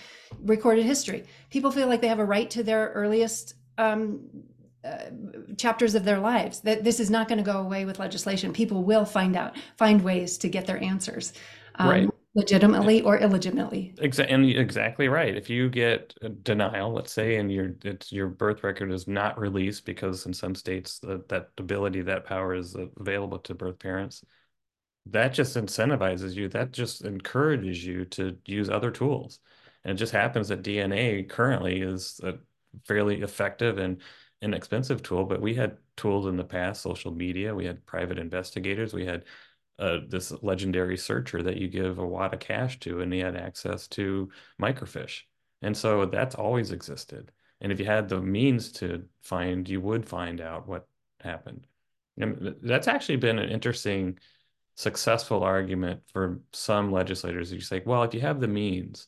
recorded 0.41 0.85
history. 0.85 1.23
People 1.49 1.71
feel 1.71 1.87
like 1.87 2.01
they 2.01 2.09
have 2.09 2.19
a 2.19 2.25
right 2.25 2.49
to 2.49 2.61
their 2.61 2.91
earliest 2.93 3.55
um, 3.77 4.19
uh, 4.85 5.09
chapters 5.57 5.95
of 5.95 6.05
their 6.05 6.19
lives 6.19 6.59
that 6.61 6.83
this 6.83 6.99
is 6.99 7.09
not 7.09 7.27
going 7.27 7.37
to 7.37 7.43
go 7.43 7.59
away 7.59 7.85
with 7.85 7.99
legislation. 7.99 8.53
People 8.53 8.83
will 8.83 9.05
find 9.05 9.35
out 9.35 9.55
find 9.77 10.03
ways 10.03 10.37
to 10.39 10.49
get 10.49 10.65
their 10.67 10.81
answers 10.83 11.33
um, 11.75 11.89
right. 11.89 12.09
legitimately 12.35 13.01
or 13.01 13.17
illegitimately. 13.17 13.95
Exactly 13.97 14.33
and 14.33 14.45
exactly 14.45 15.07
right. 15.07 15.35
If 15.35 15.49
you 15.49 15.69
get 15.69 16.13
denial 16.43 16.93
let's 16.93 17.11
say 17.11 17.37
and 17.37 17.51
your 17.51 17.75
it's 17.83 18.11
your 18.11 18.27
birth 18.27 18.63
record 18.63 18.91
is 18.91 19.07
not 19.07 19.39
released 19.39 19.85
because 19.85 20.25
in 20.25 20.33
some 20.33 20.53
states 20.53 20.99
that, 20.99 21.27
that 21.29 21.49
ability 21.57 22.01
that 22.01 22.25
power 22.25 22.53
is 22.53 22.75
available 22.99 23.39
to 23.39 23.55
birth 23.55 23.79
parents 23.79 24.23
that 25.07 25.33
just 25.33 25.55
incentivizes 25.55 26.33
you 26.33 26.47
that 26.49 26.71
just 26.71 27.05
encourages 27.05 27.85
you 27.85 28.05
to 28.05 28.37
use 28.45 28.69
other 28.69 28.91
tools. 28.91 29.39
And 29.83 29.95
it 29.95 29.99
just 29.99 30.13
happens 30.13 30.47
that 30.47 30.63
DNA 30.63 31.29
currently 31.29 31.81
is 31.81 32.19
a 32.23 32.35
fairly 32.85 33.21
effective 33.21 33.77
and 33.77 34.01
inexpensive 34.41 35.01
tool, 35.01 35.25
but 35.25 35.41
we 35.41 35.55
had 35.55 35.77
tools 35.97 36.27
in 36.27 36.37
the 36.37 36.43
past, 36.43 36.81
social 36.81 37.11
media, 37.11 37.55
we 37.55 37.65
had 37.65 37.85
private 37.85 38.19
investigators, 38.19 38.93
we 38.93 39.05
had 39.05 39.23
uh, 39.79 39.99
this 40.07 40.31
legendary 40.41 40.97
searcher 40.97 41.43
that 41.43 41.57
you 41.57 41.67
give 41.67 41.99
a 41.99 42.05
wad 42.05 42.33
of 42.33 42.39
cash 42.39 42.79
to, 42.79 43.01
and 43.01 43.11
he 43.11 43.19
had 43.19 43.35
access 43.35 43.87
to 43.87 44.29
microfiche. 44.61 45.21
And 45.61 45.75
so 45.75 46.05
that's 46.05 46.35
always 46.35 46.71
existed. 46.71 47.31
And 47.61 47.71
if 47.71 47.79
you 47.79 47.85
had 47.85 48.07
the 48.07 48.21
means 48.21 48.71
to 48.73 49.05
find, 49.21 49.67
you 49.67 49.81
would 49.81 50.07
find 50.07 50.41
out 50.41 50.67
what 50.67 50.87
happened. 51.21 51.67
And 52.17 52.55
that's 52.61 52.87
actually 52.87 53.17
been 53.17 53.39
an 53.39 53.49
interesting, 53.49 54.19
successful 54.75 55.43
argument 55.43 56.01
for 56.13 56.41
some 56.53 56.91
legislators. 56.91 57.51
You 57.51 57.59
say, 57.59 57.81
well, 57.85 58.03
if 58.03 58.13
you 58.13 58.21
have 58.21 58.39
the 58.39 58.47
means, 58.47 59.07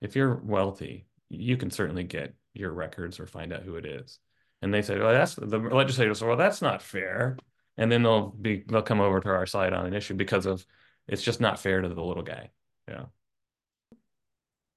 if 0.00 0.16
you're 0.16 0.36
wealthy, 0.36 1.06
you 1.28 1.56
can 1.56 1.70
certainly 1.70 2.04
get 2.04 2.34
your 2.54 2.72
records 2.72 3.18
or 3.20 3.26
find 3.26 3.52
out 3.52 3.62
who 3.62 3.76
it 3.76 3.84
is. 3.84 4.18
And 4.66 4.74
they 4.74 4.82
say, 4.82 4.98
well, 4.98 5.12
that's 5.12 5.36
the 5.36 5.58
legislators 5.58 6.20
well, 6.20 6.36
that's 6.36 6.60
not 6.60 6.82
fair. 6.82 7.38
And 7.78 7.90
then 7.90 8.02
they'll 8.02 8.30
be 8.30 8.64
they'll 8.66 8.82
come 8.82 9.00
over 9.00 9.20
to 9.20 9.28
our 9.28 9.46
side 9.46 9.72
on 9.72 9.86
an 9.86 9.94
issue 9.94 10.14
because 10.14 10.44
of 10.44 10.66
it's 11.08 11.22
just 11.22 11.40
not 11.40 11.60
fair 11.60 11.80
to 11.80 11.88
the 11.88 12.02
little 12.02 12.22
guy 12.22 12.50
yeah 12.88 13.04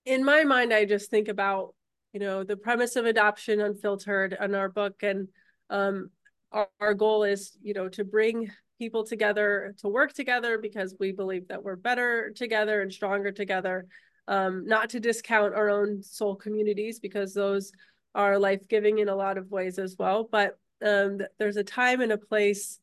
in 0.05 0.23
my 0.23 0.43
mind 0.43 0.73
i 0.73 0.85
just 0.85 1.09
think 1.09 1.27
about 1.27 1.73
you 2.13 2.19
know 2.19 2.43
the 2.43 2.57
premise 2.57 2.95
of 2.95 3.05
adoption 3.05 3.59
unfiltered 3.59 4.35
in 4.39 4.55
our 4.55 4.69
book 4.69 5.03
and 5.03 5.27
um 5.69 6.09
our, 6.51 6.67
our 6.79 6.93
goal 6.93 7.23
is 7.23 7.57
you 7.61 7.73
know 7.73 7.87
to 7.89 8.03
bring 8.03 8.49
people 8.79 9.03
together 9.03 9.75
to 9.77 9.87
work 9.87 10.13
together 10.13 10.57
because 10.57 10.95
we 10.99 11.11
believe 11.11 11.47
that 11.47 11.63
we're 11.63 11.75
better 11.75 12.31
together 12.31 12.81
and 12.81 12.91
stronger 12.93 13.31
together 13.31 13.85
um, 14.27 14.67
not 14.67 14.91
to 14.91 14.99
discount 14.99 15.55
our 15.55 15.69
own 15.69 16.03
soul 16.03 16.35
communities 16.35 16.99
because 16.99 17.33
those 17.33 17.71
are 18.16 18.39
life-giving 18.39 18.99
in 18.99 19.10
a 19.10 19.16
lot 19.16 19.38
of 19.38 19.51
ways 19.51 19.78
as 19.80 19.95
well 19.97 20.28
but 20.32 20.57
um, 20.86 21.20
there's 21.38 21.57
a 21.57 21.64
time 21.64 22.01
and 22.01 22.12
a 22.12 22.18
place 22.18 22.80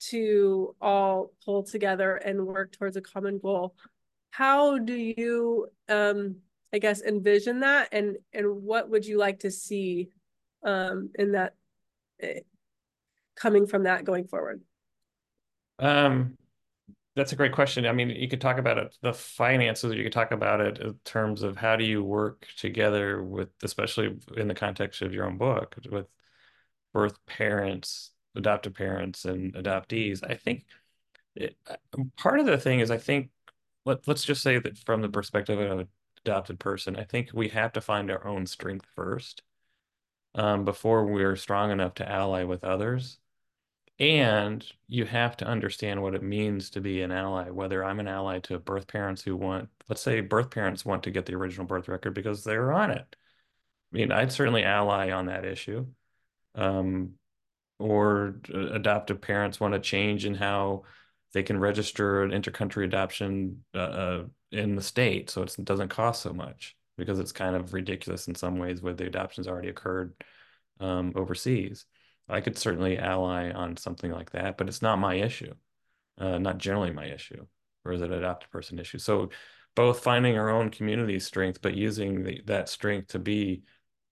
to 0.00 0.74
all 0.80 1.32
pull 1.44 1.62
together 1.62 2.16
and 2.16 2.46
work 2.46 2.72
towards 2.72 2.96
a 2.96 3.00
common 3.00 3.38
goal. 3.38 3.74
How 4.30 4.78
do 4.78 4.94
you, 4.94 5.68
um, 5.88 6.36
I 6.72 6.78
guess, 6.78 7.02
envision 7.02 7.60
that, 7.60 7.88
and 7.92 8.16
and 8.32 8.62
what 8.62 8.88
would 8.88 9.04
you 9.04 9.18
like 9.18 9.40
to 9.40 9.50
see 9.50 10.08
um, 10.64 11.10
in 11.18 11.32
that 11.32 11.54
uh, 12.22 12.40
coming 13.36 13.66
from 13.66 13.84
that 13.84 14.04
going 14.04 14.26
forward? 14.26 14.62
Um, 15.78 16.36
that's 17.20 17.32
a 17.32 17.36
great 17.36 17.52
question. 17.52 17.86
I 17.86 17.92
mean, 17.92 18.10
you 18.10 18.28
could 18.28 18.40
talk 18.40 18.58
about 18.58 18.78
it, 18.78 18.96
the 19.02 19.12
finances. 19.12 19.94
You 19.94 20.02
could 20.02 20.12
talk 20.12 20.32
about 20.32 20.60
it 20.60 20.78
in 20.78 20.94
terms 21.04 21.42
of 21.42 21.56
how 21.56 21.76
do 21.76 21.84
you 21.84 22.02
work 22.02 22.46
together 22.56 23.22
with, 23.22 23.50
especially 23.62 24.18
in 24.36 24.48
the 24.48 24.54
context 24.54 25.02
of 25.02 25.12
your 25.12 25.26
own 25.26 25.36
book, 25.38 25.76
with 25.90 26.06
birth 26.92 27.24
parents 27.26 28.12
adoptive 28.36 28.74
parents 28.74 29.24
and 29.24 29.54
adoptees, 29.54 30.20
I 30.28 30.34
think 30.34 30.64
it, 31.34 31.56
part 32.16 32.40
of 32.40 32.46
the 32.46 32.58
thing 32.58 32.80
is 32.80 32.90
I 32.90 32.98
think 32.98 33.30
let 33.84 34.06
let's 34.06 34.24
just 34.24 34.42
say 34.42 34.58
that 34.58 34.78
from 34.78 35.02
the 35.02 35.08
perspective 35.08 35.58
of 35.58 35.80
an 35.80 35.88
adopted 36.24 36.58
person, 36.60 36.96
I 36.96 37.04
think 37.04 37.30
we 37.32 37.48
have 37.48 37.72
to 37.72 37.80
find 37.80 38.10
our 38.10 38.26
own 38.26 38.46
strength 38.46 38.86
first 38.94 39.42
um, 40.34 40.64
before 40.64 41.06
we're 41.06 41.36
strong 41.36 41.70
enough 41.70 41.94
to 41.94 42.08
ally 42.08 42.44
with 42.44 42.64
others. 42.64 43.18
And 44.00 44.66
you 44.88 45.04
have 45.04 45.36
to 45.38 45.44
understand 45.46 46.02
what 46.02 46.14
it 46.14 46.22
means 46.22 46.70
to 46.70 46.80
be 46.80 47.02
an 47.02 47.12
ally, 47.12 47.50
whether 47.50 47.84
I'm 47.84 48.00
an 48.00 48.08
ally 48.08 48.38
to 48.40 48.58
birth 48.58 48.86
parents 48.88 49.20
who 49.22 49.36
want, 49.36 49.68
let's 49.88 50.00
say 50.00 50.22
birth 50.22 50.50
parents 50.50 50.86
want 50.86 51.02
to 51.02 51.10
get 51.10 51.26
the 51.26 51.34
original 51.34 51.66
birth 51.66 51.86
record 51.86 52.14
because 52.14 52.42
they're 52.42 52.72
on 52.72 52.90
it. 52.90 53.14
I 53.92 53.96
mean, 53.96 54.10
I'd 54.10 54.32
certainly 54.32 54.64
ally 54.64 55.10
on 55.10 55.26
that 55.26 55.44
issue. 55.44 55.86
Um, 56.54 57.12
or 57.78 58.40
adoptive 58.52 59.20
parents 59.20 59.60
want 59.60 59.74
to 59.74 59.80
change 59.80 60.24
in 60.24 60.34
how 60.34 60.84
they 61.32 61.42
can 61.42 61.58
register 61.58 62.22
an 62.22 62.30
intercountry 62.30 62.84
adoption 62.84 63.64
uh, 63.74 63.78
uh, 63.78 64.24
in 64.50 64.76
the 64.76 64.82
state 64.82 65.30
so 65.30 65.42
it 65.42 65.56
doesn't 65.64 65.88
cost 65.88 66.22
so 66.22 66.32
much 66.32 66.76
because 66.98 67.18
it's 67.18 67.32
kind 67.32 67.56
of 67.56 67.72
ridiculous 67.72 68.28
in 68.28 68.34
some 68.34 68.58
ways 68.58 68.82
where 68.82 68.92
the 68.92 69.06
adoptions 69.06 69.48
already 69.48 69.68
occurred 69.68 70.12
um, 70.80 71.12
overseas. 71.16 71.86
I 72.30 72.40
could 72.40 72.56
certainly 72.56 72.98
ally 72.98 73.50
on 73.50 73.76
something 73.76 74.10
like 74.10 74.30
that, 74.32 74.56
but 74.56 74.68
it's 74.68 74.82
not 74.82 74.98
my 74.98 75.14
issue, 75.14 75.54
uh, 76.18 76.38
not 76.38 76.58
generally 76.58 76.92
my 76.92 77.06
issue, 77.06 77.46
or 77.84 77.92
is 77.92 78.02
it 78.02 78.10
an 78.10 78.18
adopted 78.18 78.50
person 78.50 78.78
issue? 78.78 78.98
So 78.98 79.30
both 79.74 80.02
finding 80.02 80.38
our 80.38 80.50
own 80.50 80.70
community 80.70 81.18
strength, 81.20 81.60
but 81.62 81.74
using 81.74 82.24
the, 82.24 82.42
that 82.46 82.68
strength 82.68 83.08
to 83.08 83.18
be 83.18 83.62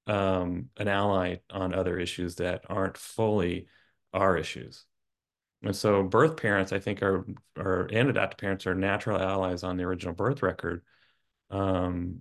um, 0.06 0.70
an 0.76 0.88
ally 0.88 1.36
on 1.50 1.74
other 1.74 1.98
issues 1.98 2.36
that 2.36 2.64
aren't 2.68 2.96
fully 2.96 3.66
our 4.12 4.36
issues. 4.36 4.84
And 5.62 5.74
so 5.74 6.02
birth 6.02 6.36
parents, 6.36 6.72
I 6.72 6.78
think, 6.78 7.02
are, 7.02 7.26
are 7.56 7.88
and 7.92 8.08
adoptive 8.08 8.38
parents 8.38 8.66
are 8.66 8.74
natural 8.74 9.20
allies 9.20 9.64
on 9.64 9.76
the 9.76 9.84
original 9.84 10.14
birth 10.14 10.42
record. 10.42 10.82
Um, 11.50 12.20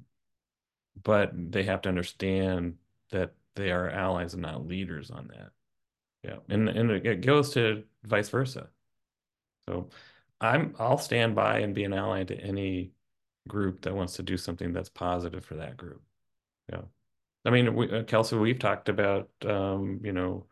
but 1.02 1.32
they 1.34 1.64
have 1.64 1.82
to 1.82 1.89
understand 1.89 2.76
that 3.12 3.34
they 3.56 3.72
are 3.72 3.89
allies 3.89 4.34
and 4.34 4.41
not 4.41 4.66
leaders 4.66 5.12
on 5.12 5.28
that. 5.28 5.52
Yeah. 6.28 6.38
And, 6.49 6.67
and 6.67 6.91
it 6.91 7.21
goes 7.21 7.53
to 7.53 7.84
vice 8.03 8.30
versa. 8.30 8.67
So 9.67 9.89
I'm, 10.41 10.75
I'll 10.78 10.97
stand 10.97 11.36
by 11.36 11.59
and 11.59 11.73
be 11.73 11.86
an 11.86 11.93
ally 11.93 12.23
to 12.25 12.38
any 12.38 12.91
group 13.47 13.82
that 13.82 13.95
wants 13.95 14.17
to 14.17 14.23
do 14.23 14.38
something 14.38 14.73
that's 14.73 14.89
positive 14.89 15.45
for 15.45 15.55
that 15.55 15.78
group. 15.78 16.01
Yeah. 16.71 16.82
I 17.45 17.49
mean, 17.49 17.75
we, 17.75 17.89
uh, 17.89 18.03
Kelsey, 18.03 18.36
we've 18.36 18.59
talked 18.59 18.89
about, 18.89 19.30
um, 19.45 20.01
you 20.03 20.11
know, 20.11 20.47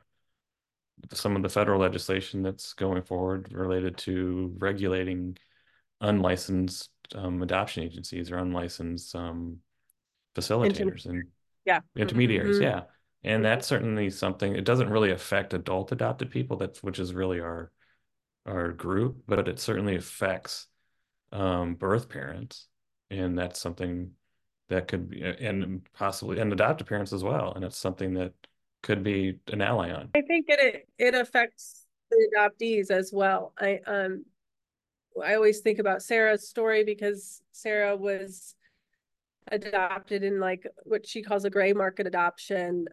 some 1.11 1.36
of 1.36 1.41
the 1.41 1.49
federal 1.49 1.82
legislation 1.82 2.41
that's 2.41 2.73
going 2.73 3.03
forward 3.03 3.51
related 3.51 3.97
to 3.97 4.55
regulating 4.57 5.38
unlicensed 5.99 6.89
um, 7.13 7.41
adoption 7.41 7.84
agencies 7.84 8.32
or 8.32 8.38
unlicensed 8.38 9.13
um, 9.13 9.57
facilitators 10.36 11.05
and 11.05 11.26
yeah 11.65 11.80
intermediaries. 11.95 12.57
Mm-hmm. 12.57 12.63
Yeah, 12.63 12.82
and 13.26 13.43
that's 13.43 13.67
certainly 13.67 14.09
something. 14.09 14.55
It 14.55 14.65
doesn't 14.65 14.89
really 14.89 15.11
affect 15.11 15.53
adult 15.53 15.91
adopted 15.91 16.32
people. 16.32 16.57
That's 16.57 16.82
which 16.82 16.99
is 16.99 17.13
really 17.13 17.39
our 17.39 17.71
our 18.45 18.71
group, 18.71 19.23
but 19.28 19.47
it 19.47 19.59
certainly 19.59 19.95
affects 19.95 20.67
um, 21.32 21.76
birth 21.76 22.07
parents, 22.07 22.67
and 23.09 23.38
that's 23.38 23.59
something 23.59 24.11
that 24.69 24.88
could 24.88 25.09
be 25.09 25.21
and 25.21 25.82
possibly 25.93 26.39
and 26.39 26.51
adoptive 26.51 26.88
parents 26.88 27.13
as 27.13 27.23
well 27.23 27.53
and 27.53 27.63
it's 27.63 27.78
something 27.78 28.13
that 28.13 28.34
could 28.82 29.03
be 29.03 29.38
an 29.51 29.61
ally 29.61 29.91
on 29.91 30.09
i 30.15 30.21
think 30.21 30.45
it 30.49 30.88
it 30.97 31.13
affects 31.13 31.86
the 32.09 32.30
adoptees 32.36 32.89
as 32.89 33.11
well 33.13 33.53
i 33.59 33.80
um 33.86 34.26
i 35.23 35.36
always 35.36 35.59
think 35.59 35.80
about 35.80 36.01
sara's 36.01 36.47
story 36.47 36.84
because 36.84 37.41
sara 37.51 37.95
was 37.95 38.55
adopted 39.51 40.23
in 40.23 40.39
like 40.39 40.65
what 40.84 41.05
she 41.05 41.21
calls 41.21 41.45
a 41.45 41.49
gray 41.49 41.73
market 41.73 42.07
adoption 42.07 42.86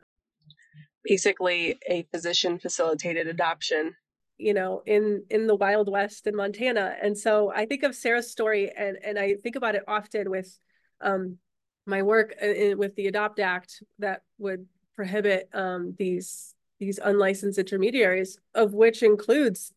basically 1.05 1.79
a 1.89 2.07
physician 2.13 2.59
facilitated 2.59 3.27
adoption. 3.27 3.95
You 4.39 4.55
know 4.55 4.83
in 4.87 5.25
in 5.31 5.47
the 5.47 5.55
wild 5.55 5.91
west 5.91 6.27
in 6.27 6.35
montana. 6.35 6.97
And 7.01 7.17
so 7.17 7.53
i 7.55 7.65
think 7.65 7.85
of 7.85 7.95
sara's 7.95 8.31
story 8.31 8.73
and 8.77 8.97
and 9.05 9.17
i 9.17 9.35
think 9.35 9.55
about 9.55 9.77
it 9.77 9.85
often 9.87 10.31
with 10.31 10.59
um 11.01 11.39
my 11.87 12.03
work 12.03 12.35
in, 12.41 12.79
with 12.79 12.95
the 12.97 13.09
Adopt 13.09 13.41
Act 13.41 13.83
that 13.99 14.23
would 14.39 14.67
prohibit 14.95 15.49
um, 15.53 15.95
these 15.99 16.55
these 16.79 16.99
unlicensed 16.99 17.59
intermediaries, 17.59 18.39
of 18.55 18.75
which 18.75 19.03
includes 19.03 19.73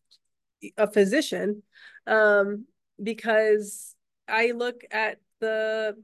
a 0.76 0.90
physician, 0.90 1.62
um, 2.06 2.66
because 3.00 3.94
I 4.26 4.52
look 4.52 4.82
at 4.90 5.18
the 5.40 5.96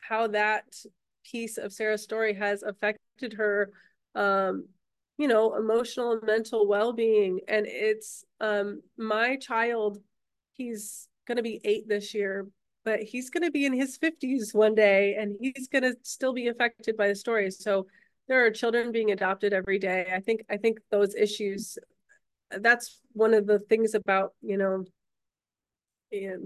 how 0.00 0.28
that 0.28 0.64
piece 1.30 1.58
of 1.58 1.72
Sara's 1.72 2.02
story 2.02 2.34
has 2.34 2.62
affected 2.62 3.34
her, 3.34 3.70
um, 4.14 4.66
you 5.18 5.28
know, 5.28 5.54
emotional 5.54 6.12
and 6.12 6.22
mental 6.22 6.66
well 6.66 6.92
being, 6.92 7.40
and 7.48 7.66
it's 7.68 8.24
um, 8.40 8.82
my 8.96 9.36
child. 9.36 9.98
He's 10.54 11.08
going 11.26 11.36
to 11.36 11.42
be 11.42 11.60
eight 11.64 11.88
this 11.88 12.12
year, 12.14 12.46
but 12.84 13.02
he's 13.02 13.30
going 13.30 13.44
to 13.44 13.50
be 13.50 13.64
in 13.64 13.72
his 13.72 13.98
50s 13.98 14.54
one 14.54 14.74
day 14.74 15.14
and 15.14 15.36
he's 15.40 15.68
going 15.68 15.82
to 15.82 15.94
still 16.02 16.32
be 16.32 16.48
affected 16.48 16.96
by 16.96 17.08
the 17.08 17.14
stories 17.14 17.62
so 17.62 17.86
there 18.28 18.44
are 18.44 18.50
children 18.50 18.92
being 18.92 19.12
adopted 19.12 19.52
every 19.52 19.78
day 19.78 20.06
i 20.12 20.20
think 20.20 20.44
i 20.50 20.56
think 20.56 20.78
those 20.90 21.14
issues 21.14 21.78
that's 22.60 23.00
one 23.12 23.34
of 23.34 23.46
the 23.46 23.58
things 23.58 23.94
about 23.94 24.32
you 24.42 24.56
know 24.56 24.84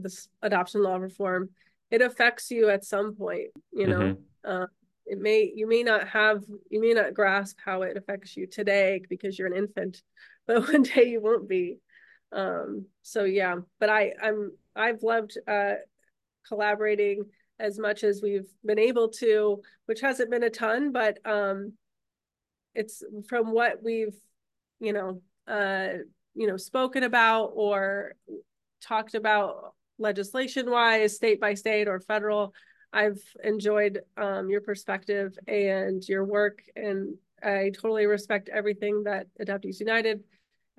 this 0.00 0.28
adoption 0.42 0.82
law 0.82 0.96
reform 0.96 1.50
it 1.90 2.00
affects 2.00 2.50
you 2.50 2.68
at 2.68 2.84
some 2.84 3.14
point 3.14 3.48
you 3.72 3.86
know 3.86 3.98
mm-hmm. 3.98 4.50
uh, 4.50 4.66
it 5.06 5.18
may 5.18 5.50
you 5.54 5.68
may 5.68 5.82
not 5.82 6.08
have 6.08 6.42
you 6.70 6.80
may 6.80 6.92
not 6.92 7.14
grasp 7.14 7.58
how 7.64 7.82
it 7.82 7.96
affects 7.96 8.36
you 8.36 8.46
today 8.46 9.00
because 9.08 9.38
you're 9.38 9.48
an 9.48 9.56
infant 9.56 10.02
but 10.46 10.68
one 10.68 10.82
day 10.82 11.04
you 11.04 11.20
won't 11.20 11.48
be 11.48 11.78
um 12.32 12.86
so 13.02 13.24
yeah 13.24 13.56
but 13.78 13.88
i 13.88 14.12
i'm 14.22 14.50
i've 14.74 15.02
loved 15.02 15.38
uh 15.46 15.74
collaborating 16.46 17.24
as 17.58 17.78
much 17.78 18.04
as 18.04 18.20
we've 18.22 18.48
been 18.64 18.78
able 18.78 19.08
to, 19.08 19.62
which 19.86 20.00
hasn't 20.00 20.30
been 20.30 20.42
a 20.42 20.50
ton, 20.50 20.92
but 20.92 21.18
um, 21.24 21.72
it's 22.74 23.02
from 23.28 23.52
what 23.52 23.82
we've, 23.82 24.16
you 24.80 24.92
know, 24.92 25.22
uh, 25.48 25.98
you 26.34 26.46
know, 26.46 26.56
spoken 26.56 27.02
about 27.02 27.52
or 27.54 28.14
talked 28.82 29.14
about 29.14 29.74
legislation 29.98 30.70
wise, 30.70 31.16
state 31.16 31.40
by 31.40 31.54
state 31.54 31.88
or 31.88 32.00
federal. 32.00 32.52
I've 32.92 33.22
enjoyed 33.42 34.00
um, 34.16 34.48
your 34.48 34.60
perspective 34.60 35.36
and 35.46 36.06
your 36.08 36.24
work, 36.24 36.62
and 36.74 37.16
I 37.42 37.70
totally 37.74 38.06
respect 38.06 38.48
everything 38.48 39.04
that 39.04 39.26
Adoptees 39.40 39.80
United 39.80 40.22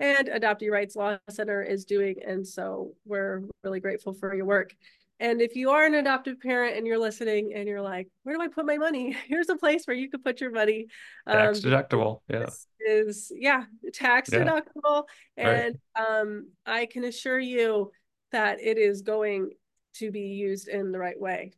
and 0.00 0.28
Adoptee 0.28 0.70
Rights 0.70 0.96
Law 0.96 1.18
Center 1.28 1.62
is 1.62 1.84
doing. 1.84 2.16
And 2.26 2.46
so 2.46 2.94
we're 3.04 3.42
really 3.64 3.80
grateful 3.80 4.12
for 4.12 4.34
your 4.34 4.44
work. 4.44 4.74
And 5.20 5.42
if 5.42 5.56
you 5.56 5.70
are 5.70 5.84
an 5.84 5.94
adoptive 5.94 6.40
parent 6.40 6.76
and 6.76 6.86
you're 6.86 6.98
listening 6.98 7.52
and 7.54 7.66
you're 7.66 7.82
like, 7.82 8.06
where 8.22 8.36
do 8.36 8.42
I 8.42 8.46
put 8.46 8.66
my 8.66 8.76
money? 8.76 9.16
Here's 9.26 9.48
a 9.48 9.56
place 9.56 9.84
where 9.84 9.96
you 9.96 10.08
could 10.08 10.22
put 10.22 10.40
your 10.40 10.52
money. 10.52 10.86
Tax 11.28 11.64
um, 11.64 11.70
deductible. 11.70 12.20
Yeah. 12.28 12.46
Is 12.86 13.32
yeah, 13.34 13.64
tax 13.92 14.30
yeah. 14.32 14.44
deductible. 14.44 15.04
And 15.36 15.76
right. 15.96 16.20
um, 16.20 16.50
I 16.64 16.86
can 16.86 17.04
assure 17.04 17.40
you 17.40 17.90
that 18.30 18.60
it 18.60 18.78
is 18.78 19.02
going 19.02 19.50
to 19.94 20.12
be 20.12 20.20
used 20.20 20.68
in 20.68 20.92
the 20.92 20.98
right 20.98 21.18
way. 21.20 21.52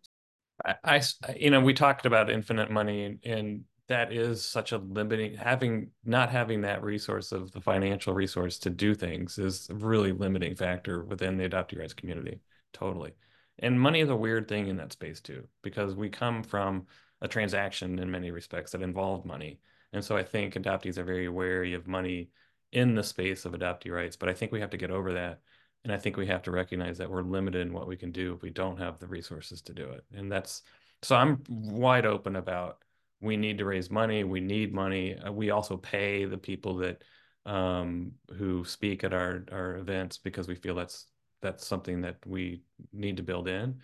I, 0.64 0.76
I 0.84 1.02
you 1.36 1.50
know, 1.50 1.61
we 1.61 1.74
talked 1.74 2.06
about 2.06 2.30
infinite 2.30 2.70
money 2.70 3.18
and 3.24 3.64
that 3.88 4.12
is 4.12 4.44
such 4.44 4.70
a 4.70 4.78
limiting 4.78 5.36
having 5.36 5.90
not 6.04 6.30
having 6.30 6.61
that 6.61 6.82
resource 6.82 7.32
of 7.32 7.50
the 7.50 7.61
financial 7.61 8.14
resource 8.14 8.56
to 8.61 8.70
do 8.70 8.94
things 8.94 9.36
is 9.36 9.68
a 9.68 9.74
really 9.74 10.12
limiting 10.12 10.54
factor 10.54 11.04
within 11.04 11.36
the 11.36 11.48
adoptee 11.48 11.78
rights 11.78 11.92
community 11.92 12.40
totally. 12.72 13.12
And 13.58 13.80
money 13.80 14.00
is 14.00 14.08
a 14.08 14.16
weird 14.16 14.46
thing 14.48 14.68
in 14.68 14.76
that 14.76 14.92
space 14.92 15.20
too 15.20 15.46
because 15.62 15.96
we 15.96 16.08
come 16.08 16.44
from 16.44 16.86
a 17.20 17.26
transaction 17.26 17.98
in 17.98 18.11
many 18.11 18.30
respects 18.30 18.72
that 18.72 18.82
involved 18.82 19.26
money. 19.26 19.58
And 19.92 20.04
so 20.04 20.16
i 20.16 20.22
think 20.22 20.54
adoptees 20.54 20.96
are 20.96 21.04
very 21.04 21.28
wary 21.28 21.74
of 21.74 21.88
money 21.88 22.30
in 22.72 22.94
the 22.94 23.02
space 23.02 23.44
of 23.44 23.52
adoptee 23.52 23.90
rights 23.90 24.14
but 24.14 24.28
i 24.28 24.32
think 24.32 24.52
we 24.52 24.61
have 24.61 24.70
to 24.70 24.76
get 24.76 24.92
over 24.92 25.14
that 25.14 25.40
and 25.85 25.93
i 25.93 25.97
think 25.97 26.16
we 26.16 26.26
have 26.26 26.43
to 26.43 26.51
recognize 26.51 26.99
that 26.99 27.11
we're 27.11 27.22
limited 27.22 27.66
in 27.66 27.72
what 27.72 27.87
we 27.87 27.97
can 27.97 28.12
do 28.12 28.35
if 28.35 28.43
we 28.43 28.51
don't 28.51 28.78
have 28.78 28.99
the 28.99 29.07
resources 29.07 29.62
to 29.62 29.72
do 29.72 29.89
it 29.91 30.05
and 30.14 30.31
that's 30.31 30.62
so 31.03 31.16
i'm 31.16 31.43
wide 31.49 32.07
open 32.07 32.37
about 32.37 32.83
we 33.20 33.37
need 33.37 33.59
to 33.59 33.64
raise 33.64 33.91
money. 33.91 34.24
We 34.24 34.41
need 34.41 34.72
money. 34.72 35.16
Uh, 35.16 35.33
we 35.33 35.51
also 35.51 35.76
pay 35.76 36.24
the 36.24 36.39
people 36.39 36.76
that 36.76 37.05
um, 37.47 38.12
who 38.37 38.64
speak 38.64 39.05
at 39.05 39.12
our 39.12 39.45
our 39.53 39.76
events 39.76 40.18
because 40.18 40.49
we 40.49 40.55
feel 40.55 40.74
that's 40.74 41.07
that's 41.43 41.66
something 41.66 42.03
that 42.03 42.16
we 42.26 42.62
need 42.93 43.16
to 43.18 43.22
build 43.22 43.49
in, 43.49 43.81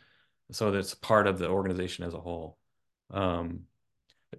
so 0.50 0.70
that's 0.70 0.94
part 0.94 1.26
of 1.26 1.38
the 1.38 1.48
organization 1.48 2.04
as 2.04 2.14
a 2.14 2.20
whole. 2.20 2.58
Um, 3.10 3.60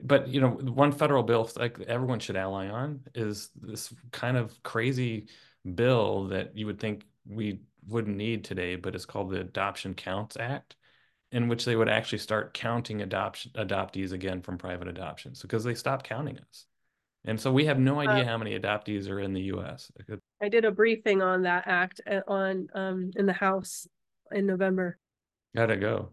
but 0.01 0.27
you 0.27 0.41
know, 0.41 0.49
one 0.49 0.91
federal 0.91 1.23
bill 1.23 1.49
like 1.57 1.79
everyone 1.81 2.19
should 2.19 2.35
ally 2.35 2.67
on 2.67 3.01
is 3.15 3.49
this 3.59 3.93
kind 4.11 4.37
of 4.37 4.61
crazy 4.63 5.27
bill 5.75 6.27
that 6.27 6.55
you 6.55 6.65
would 6.65 6.79
think 6.79 7.05
we 7.27 7.59
wouldn't 7.87 8.17
need 8.17 8.43
today, 8.43 8.75
but 8.75 8.95
it's 8.95 9.05
called 9.05 9.31
the 9.31 9.39
Adoption 9.39 9.93
Counts 9.93 10.37
Act 10.37 10.75
in 11.31 11.47
which 11.47 11.65
they 11.65 11.75
would 11.75 11.89
actually 11.89 12.17
start 12.17 12.53
counting 12.53 13.01
adoption 13.01 13.51
adoptees 13.55 14.13
again 14.13 14.41
from 14.41 14.57
private 14.57 14.87
adoptions 14.87 15.41
because 15.41 15.63
they 15.63 15.73
stopped 15.73 16.07
counting 16.07 16.37
us. 16.37 16.65
And 17.25 17.39
so 17.39 17.51
we 17.51 17.65
have 17.65 17.79
no 17.79 17.99
idea 17.99 18.23
uh, 18.23 18.25
how 18.25 18.37
many 18.37 18.57
adoptees 18.57 19.09
are 19.09 19.19
in 19.19 19.33
the 19.33 19.41
US. 19.53 19.91
I 20.41 20.47
did 20.47 20.63
a 20.63 20.71
briefing 20.71 21.21
on 21.21 21.41
that 21.43 21.63
act 21.65 21.99
uh, 22.09 22.21
on 22.27 22.67
um, 22.73 23.11
in 23.15 23.25
the 23.25 23.33
House 23.33 23.87
in 24.31 24.45
November. 24.45 24.97
Gotta 25.53 25.75
go? 25.75 26.11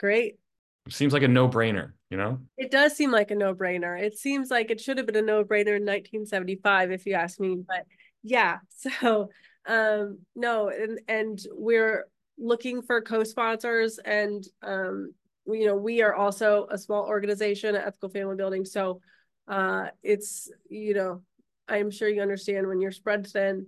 Great. 0.00 0.38
It 0.86 0.92
seems 0.92 1.12
like 1.12 1.22
a 1.22 1.28
no-brainer, 1.28 1.92
you 2.10 2.16
know? 2.16 2.40
It 2.58 2.72
does 2.72 2.96
seem 2.96 3.12
like 3.12 3.30
a 3.30 3.36
no-brainer. 3.36 4.00
It 4.00 4.18
seems 4.18 4.50
like 4.50 4.72
it 4.72 4.80
should 4.80 4.98
have 4.98 5.06
been 5.06 5.14
a 5.14 5.22
no-brainer 5.22 5.76
in 5.76 5.84
1975, 5.84 6.90
if 6.90 7.06
you 7.06 7.14
ask 7.14 7.38
me. 7.38 7.62
But 7.64 7.86
yeah, 8.24 8.58
so 9.00 9.28
um 9.66 10.18
no, 10.34 10.68
and 10.68 11.00
and 11.08 11.40
we're 11.52 12.06
looking 12.38 12.82
for 12.82 13.00
co-sponsors 13.00 13.98
and 14.04 14.44
um, 14.62 15.12
you 15.46 15.66
know 15.66 15.76
we 15.76 16.02
are 16.02 16.14
also 16.14 16.66
a 16.70 16.78
small 16.78 17.04
organization 17.04 17.76
ethical 17.76 18.08
family 18.08 18.36
building. 18.36 18.64
So 18.64 19.00
uh, 19.48 19.86
it's 20.02 20.50
you 20.68 20.94
know 20.94 21.22
i'm 21.68 21.90
sure 21.90 22.08
you 22.08 22.20
understand 22.20 22.66
when 22.66 22.80
you're 22.80 22.90
spread 22.90 23.26
thin 23.26 23.66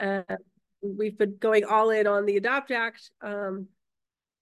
uh, 0.00 0.22
we've 0.80 1.18
been 1.18 1.36
going 1.38 1.64
all 1.64 1.90
in 1.90 2.06
on 2.06 2.24
the 2.24 2.38
adopt 2.38 2.70
act 2.70 3.10
um, 3.22 3.68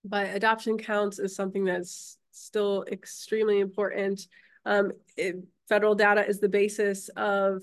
but 0.04 0.34
adoption 0.34 0.78
counts 0.78 1.18
is 1.18 1.34
something 1.34 1.64
that's 1.64 2.18
still 2.32 2.84
extremely 2.90 3.60
important. 3.60 4.22
Um, 4.64 4.92
it, 5.16 5.36
federal 5.68 5.94
data 5.94 6.26
is 6.26 6.40
the 6.40 6.48
basis 6.48 7.08
of 7.16 7.62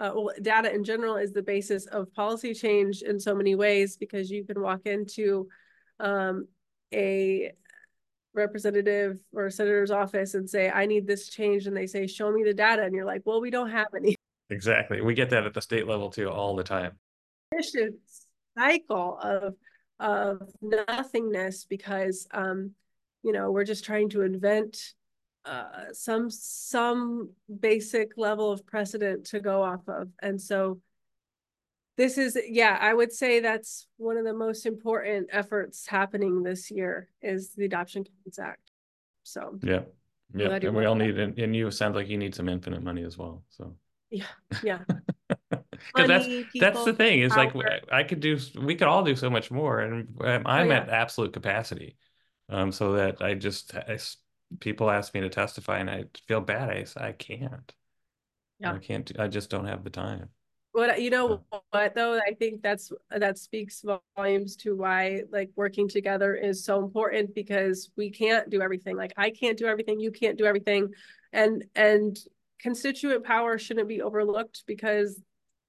uh, 0.00 0.12
well, 0.14 0.34
data 0.40 0.74
in 0.74 0.82
general 0.82 1.16
is 1.16 1.32
the 1.32 1.42
basis 1.42 1.86
of 1.86 2.12
policy 2.14 2.54
change 2.54 3.02
in 3.02 3.20
so 3.20 3.34
many 3.34 3.54
ways 3.54 3.98
because 3.98 4.30
you 4.30 4.44
can 4.44 4.60
walk 4.62 4.80
into 4.86 5.46
um, 6.00 6.48
a 6.92 7.52
representative 8.32 9.18
or 9.34 9.50
senator's 9.50 9.90
office 9.90 10.34
and 10.34 10.48
say, 10.48 10.70
I 10.70 10.86
need 10.86 11.06
this 11.06 11.28
change. 11.28 11.66
And 11.66 11.76
they 11.76 11.86
say, 11.86 12.06
show 12.06 12.32
me 12.32 12.42
the 12.42 12.54
data. 12.54 12.82
And 12.82 12.94
you're 12.94 13.04
like, 13.04 13.22
well, 13.26 13.42
we 13.42 13.50
don't 13.50 13.70
have 13.70 13.88
any. 13.94 14.16
Exactly. 14.48 15.02
We 15.02 15.14
get 15.14 15.30
that 15.30 15.44
at 15.44 15.52
the 15.52 15.60
state 15.60 15.86
level 15.86 16.10
too 16.10 16.30
all 16.30 16.56
the 16.56 16.64
time. 16.64 16.98
Cycle 18.58 19.18
of 19.22 19.54
of 20.00 20.50
nothingness 20.62 21.66
because 21.66 22.26
um, 22.32 22.72
you 23.22 23.32
know, 23.32 23.50
we're 23.50 23.64
just 23.64 23.84
trying 23.84 24.08
to 24.10 24.22
invent 24.22 24.94
uh, 25.44 25.92
some 25.92 26.30
some 26.30 27.30
basic 27.60 28.16
level 28.16 28.52
of 28.52 28.66
precedent 28.66 29.26
to 29.26 29.40
go 29.40 29.62
off 29.62 29.88
of. 29.88 30.08
And 30.20 30.40
so 30.40 30.80
this 32.00 32.16
is 32.16 32.38
yeah 32.48 32.78
i 32.80 32.94
would 32.94 33.12
say 33.12 33.40
that's 33.40 33.86
one 33.98 34.16
of 34.16 34.24
the 34.24 34.32
most 34.32 34.64
important 34.64 35.28
efforts 35.30 35.86
happening 35.86 36.42
this 36.42 36.70
year 36.70 37.10
is 37.20 37.50
the 37.50 37.66
adoption 37.66 38.04
counts 38.04 38.38
act. 38.38 38.70
So 39.22 39.58
yeah. 39.62 39.80
Yeah. 40.34 40.54
and 40.62 40.74
we 40.74 40.86
all 40.86 40.94
need 40.94 41.18
and, 41.18 41.38
and 41.38 41.54
you 41.54 41.70
sound 41.70 41.94
like 41.94 42.08
you 42.08 42.16
need 42.16 42.34
some 42.34 42.48
infinite 42.48 42.82
money 42.82 43.02
as 43.02 43.18
well. 43.18 43.42
So. 43.50 43.76
Yeah. 44.10 44.24
Yeah. 44.62 44.80
Because 45.94 46.08
that's 46.08 46.28
that's 46.58 46.84
the 46.84 46.92
thing 46.92 47.20
is 47.20 47.34
like 47.36 47.52
i 47.92 48.02
could 48.02 48.20
do 48.20 48.38
we 48.60 48.74
could 48.76 48.88
all 48.88 49.04
do 49.04 49.14
so 49.14 49.28
much 49.28 49.50
more. 49.50 49.80
And 49.80 50.08
i'm 50.22 50.46
oh, 50.46 50.62
yeah. 50.62 50.78
at 50.78 50.88
absolute 50.88 51.34
capacity. 51.34 51.96
Um 52.48 52.72
so 52.72 52.92
that 52.92 53.20
i 53.20 53.34
just 53.34 53.74
I, 53.74 53.98
people 54.58 54.90
ask 54.90 55.14
me 55.14 55.20
to 55.20 55.28
testify 55.28 55.78
and 55.78 55.90
I 55.90 56.04
feel 56.26 56.40
bad. 56.40 56.70
I 56.70 56.84
I 56.96 57.12
can't. 57.12 57.72
Yeah. 58.58 58.74
I 58.74 58.78
can't. 58.78 59.10
I 59.18 59.28
just 59.28 59.50
don't 59.50 59.66
have 59.66 59.84
the 59.84 59.90
time. 59.90 60.28
What 60.72 61.00
you 61.00 61.10
know 61.10 61.42
what 61.70 61.94
though 61.94 62.18
I 62.18 62.34
think 62.38 62.62
that's 62.62 62.92
that 63.10 63.38
speaks 63.38 63.84
volumes 64.16 64.54
to 64.56 64.76
why 64.76 65.22
like 65.32 65.50
working 65.56 65.88
together 65.88 66.34
is 66.34 66.64
so 66.64 66.78
important 66.78 67.34
because 67.34 67.90
we 67.96 68.10
can't 68.10 68.48
do 68.50 68.62
everything. 68.62 68.96
Like 68.96 69.12
I 69.16 69.30
can't 69.30 69.58
do 69.58 69.66
everything, 69.66 69.98
you 69.98 70.12
can't 70.12 70.38
do 70.38 70.44
everything, 70.44 70.90
and 71.32 71.64
and 71.74 72.16
constituent 72.60 73.24
power 73.24 73.58
shouldn't 73.58 73.88
be 73.88 74.02
overlooked 74.02 74.62
because 74.66 75.20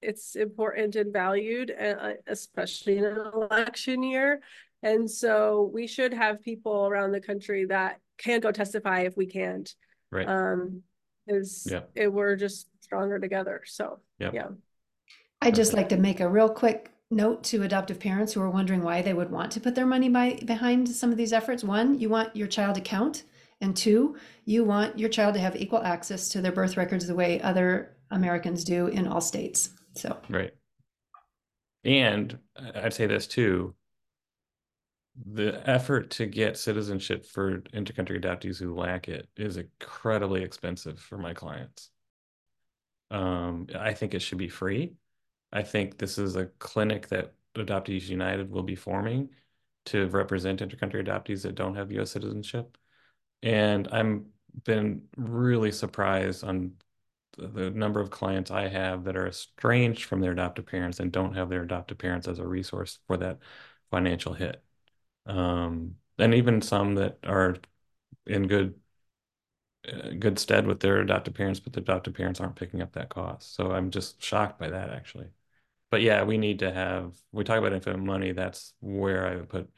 it's 0.02 0.36
important 0.36 0.96
and 0.96 1.14
valued, 1.14 1.72
uh, 1.72 2.14
especially 2.28 2.98
in 2.98 3.06
an 3.06 3.18
election 3.34 4.04
year. 4.04 4.42
And 4.84 5.10
so 5.10 5.70
we 5.74 5.88
should 5.88 6.14
have 6.14 6.42
people 6.42 6.88
around 6.88 7.12
the 7.12 7.22
country 7.22 7.66
that 7.66 8.00
can 8.18 8.40
go 8.40 8.52
testify 8.52 9.02
if 9.02 9.16
we 9.16 9.26
can't. 9.26 9.74
Right. 10.12 10.28
Um, 10.28 10.84
is 11.28 11.68
yeah. 11.70 11.82
it, 11.96 12.12
we're 12.12 12.36
just 12.36 12.68
stronger 12.82 13.20
together. 13.20 13.62
So 13.66 14.00
yep. 14.20 14.34
yeah. 14.34 14.48
I'd 15.42 15.56
just 15.56 15.74
like 15.74 15.90
to 15.90 15.98
make 15.98 16.20
a 16.20 16.30
real 16.30 16.50
quick 16.50 16.92
note 17.10 17.44
to 17.44 17.64
adoptive 17.64 18.00
parents 18.00 18.34
who 18.34 18.42
are 18.42 18.50
wondering 18.50 18.84
why 18.84 19.02
they 19.02 19.14
would 19.14 19.32
want 19.32 19.52
to 19.52 19.60
put 19.60 19.76
their 19.76 19.86
money 19.86 20.10
by 20.10 20.40
behind 20.46 20.88
some 20.90 21.12
of 21.12 21.18
these 21.18 21.34
efforts. 21.34 21.64
One, 21.64 22.00
you 22.00 22.10
want 22.10 22.36
your 22.36 22.48
child 22.48 22.76
to 22.76 22.82
count, 22.82 23.24
and 23.60 23.76
two, 23.76 24.18
you 24.46 24.64
want 24.64 24.98
your 24.98 25.10
child 25.10 25.34
to 25.36 25.40
have 25.40 25.56
equal 25.56 25.84
access 25.84 26.30
to 26.30 26.42
their 26.42 26.52
birth 26.52 26.78
records 26.78 27.08
the 27.08 27.16
way 27.16 27.42
other 27.42 27.96
Americans 28.12 28.64
do 28.64 28.88
in 28.88 29.08
all 29.08 29.22
states. 29.22 29.72
So 29.96 30.18
right. 30.30 30.52
And 31.84 32.38
I'd 32.76 32.94
say 32.94 33.08
this 33.08 33.28
too 33.28 33.76
the 35.26 35.68
effort 35.70 36.10
to 36.12 36.26
get 36.26 36.58
citizenship 36.58 37.26
for 37.26 37.60
intercountry 37.74 38.22
adoptees 38.22 38.60
who 38.60 38.76
lack 38.76 39.08
it 39.08 39.28
is 39.36 39.58
incredibly 39.58 40.44
expensive 40.44 41.00
for 41.00 41.18
my 41.18 41.34
clients. 41.34 41.90
Um, 43.12 43.68
I 43.78 43.94
think 43.94 44.14
it 44.14 44.22
should 44.22 44.38
be 44.38 44.50
free. 44.50 44.94
I 45.52 45.64
think 45.64 45.98
this 45.98 46.18
is 46.18 46.36
a 46.36 46.46
clinic 46.60 47.10
that 47.10 47.34
Adoptees 47.56 48.08
United 48.08 48.50
will 48.50 48.64
be 48.64 48.76
forming 48.76 49.30
to 49.86 50.08
represent 50.08 50.62
intercountry 50.62 51.06
adoptees 51.06 51.42
that 51.44 51.56
don't 51.56 51.76
have 51.76 51.92
U.S. 51.92 52.12
citizenship. 52.12 52.78
And 53.44 53.88
I'm 53.92 54.28
been 54.66 55.04
really 55.18 55.72
surprised 55.72 56.44
on 56.44 56.74
the 57.38 57.72
number 57.72 58.00
of 58.00 58.10
clients 58.10 58.52
I 58.52 58.68
have 58.68 59.06
that 59.06 59.16
are 59.16 59.28
estranged 59.28 60.04
from 60.04 60.20
their 60.20 60.34
adoptive 60.34 60.66
parents 60.66 61.00
and 61.00 61.12
don't 61.12 61.36
have 61.36 61.50
their 61.50 61.64
adoptive 61.64 61.98
parents 61.98 62.28
as 62.28 62.40
a 62.40 62.46
resource 62.46 63.00
for 63.08 63.18
that 63.18 63.40
financial 63.90 64.34
hit. 64.34 64.62
Um, 65.26 65.96
and 66.18 66.34
even 66.36 66.62
some 66.62 66.96
that 66.96 67.20
are 67.26 67.58
in 68.26 68.48
good 68.48 68.80
uh, 69.92 70.10
good 70.20 70.38
stead 70.40 70.68
with 70.68 70.80
their 70.80 71.00
adoptive 71.00 71.34
parents, 71.34 71.60
but 71.60 71.74
the 71.74 71.80
adoptive 71.82 72.14
parents 72.14 72.40
aren't 72.40 72.56
picking 72.56 72.82
up 72.82 72.94
that 72.94 73.10
cost. 73.10 73.56
So 73.56 73.72
I'm 73.72 73.90
just 73.92 74.22
shocked 74.22 74.60
by 74.60 74.70
that 74.70 74.90
actually. 74.90 75.28
But 75.92 76.02
yeah, 76.02 76.24
we 76.24 76.38
need 76.38 76.60
to 76.60 76.72
have. 76.72 77.16
We 77.32 77.44
talk 77.44 77.60
about 77.60 77.74
infinite 77.74 78.00
money. 78.00 78.32
That's 78.34 78.74
where 78.82 79.28
I 79.28 79.36
would 79.38 79.50
put 79.50 79.70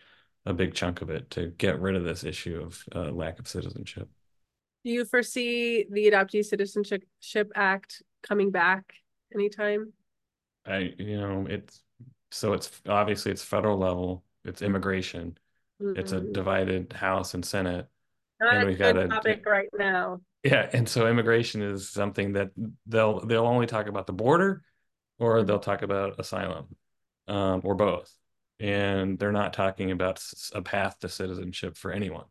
a 0.46 0.54
big 0.54 0.74
chunk 0.76 1.02
of 1.02 1.10
it 1.10 1.30
to 1.32 1.48
get 1.50 1.80
rid 1.80 1.96
of 1.96 2.04
this 2.04 2.24
issue 2.24 2.62
of 2.62 2.84
uh, 2.96 3.12
lack 3.12 3.40
of 3.40 3.48
citizenship. 3.48 4.10
Do 4.84 4.92
you 4.92 5.06
foresee 5.06 5.86
the 5.90 6.12
Adoptee 6.12 6.44
Citizenship 6.44 7.52
Act 7.56 8.04
coming 8.22 8.52
back 8.52 8.94
anytime? 9.34 9.94
I, 10.66 10.94
you 10.98 11.18
know, 11.18 11.46
it's 11.50 11.82
so 12.32 12.54
it's 12.54 12.82
obviously 12.88 13.32
it's 13.32 13.44
federal 13.44 13.78
level, 13.78 14.24
it's 14.46 14.62
immigration, 14.62 15.38
it's 15.80 16.12
a 16.12 16.22
divided 16.22 16.94
House 16.94 17.34
and 17.34 17.46
Senate. 17.46 17.88
Not 18.40 18.56
and 18.56 18.64
a 18.64 18.66
we 18.66 18.76
got 18.76 18.98
a- 18.98 19.08
topic 19.08 19.46
right 19.46 19.70
now. 19.78 20.22
Yeah, 20.44 20.70
and 20.74 20.88
so 20.90 21.08
immigration 21.08 21.62
is 21.62 21.90
something 21.90 22.34
that 22.34 22.50
they'll 22.86 23.26
they'll 23.26 23.48
only 23.48 23.66
talk 23.66 23.88
about 23.88 24.08
the 24.08 24.14
border 24.14 24.62
or 25.20 25.44
they'll 25.44 25.60
talk 25.60 25.82
about 25.82 26.20
asylum 26.20 26.76
um, 27.28 27.62
or 27.64 27.76
both. 27.76 28.12
And 28.60 29.18
they're 29.18 29.32
not 29.32 29.54
talking 29.54 29.92
about 29.92 30.24
a 30.54 30.62
path 30.62 31.00
to 31.00 31.10
citizenship 31.10 31.78
for 31.78 31.92
anyone. 31.92 32.26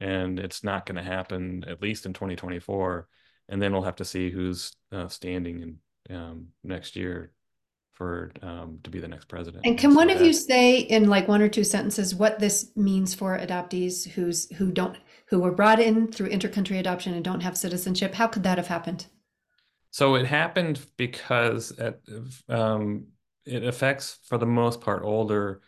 And 0.00 0.38
it's 0.38 0.64
not 0.64 0.86
going 0.86 0.96
to 0.96 1.02
happen 1.02 1.64
at 1.66 1.82
least 1.82 2.06
in 2.06 2.12
2024. 2.12 3.06
And 3.48 3.60
then 3.60 3.72
we'll 3.72 3.82
have 3.82 3.96
to 3.96 4.04
see 4.04 4.30
who's 4.30 4.72
uh, 4.92 5.08
standing 5.08 5.78
in 6.08 6.16
um, 6.16 6.46
next 6.64 6.96
year 6.96 7.32
for 8.00 8.32
um, 8.40 8.78
to 8.82 8.88
be 8.88 8.98
the 8.98 9.06
next 9.06 9.28
president. 9.28 9.66
And 9.66 9.76
can 9.76 9.90
so 9.90 9.96
one 9.98 10.08
of 10.08 10.22
you 10.22 10.32
say 10.32 10.78
in 10.78 11.10
like 11.10 11.28
one 11.28 11.42
or 11.42 11.50
two 11.50 11.64
sentences 11.64 12.14
what 12.14 12.38
this 12.38 12.70
means 12.74 13.14
for 13.14 13.38
adoptees 13.38 14.08
who's 14.08 14.50
who 14.52 14.72
don't 14.72 14.96
who 15.26 15.38
were 15.38 15.52
brought 15.52 15.78
in 15.78 16.10
through 16.10 16.30
intercountry 16.30 16.80
adoption 16.80 17.12
and 17.12 17.22
don't 17.22 17.42
have 17.42 17.58
citizenship? 17.58 18.14
How 18.14 18.26
could 18.26 18.42
that 18.44 18.56
have 18.56 18.68
happened? 18.68 19.04
So 19.90 20.14
it 20.14 20.24
happened 20.24 20.80
because 20.96 21.72
it, 21.72 22.00
um, 22.48 23.08
it 23.44 23.64
affects, 23.64 24.18
for 24.24 24.38
the 24.38 24.46
most 24.46 24.80
part, 24.80 25.02
older 25.02 25.60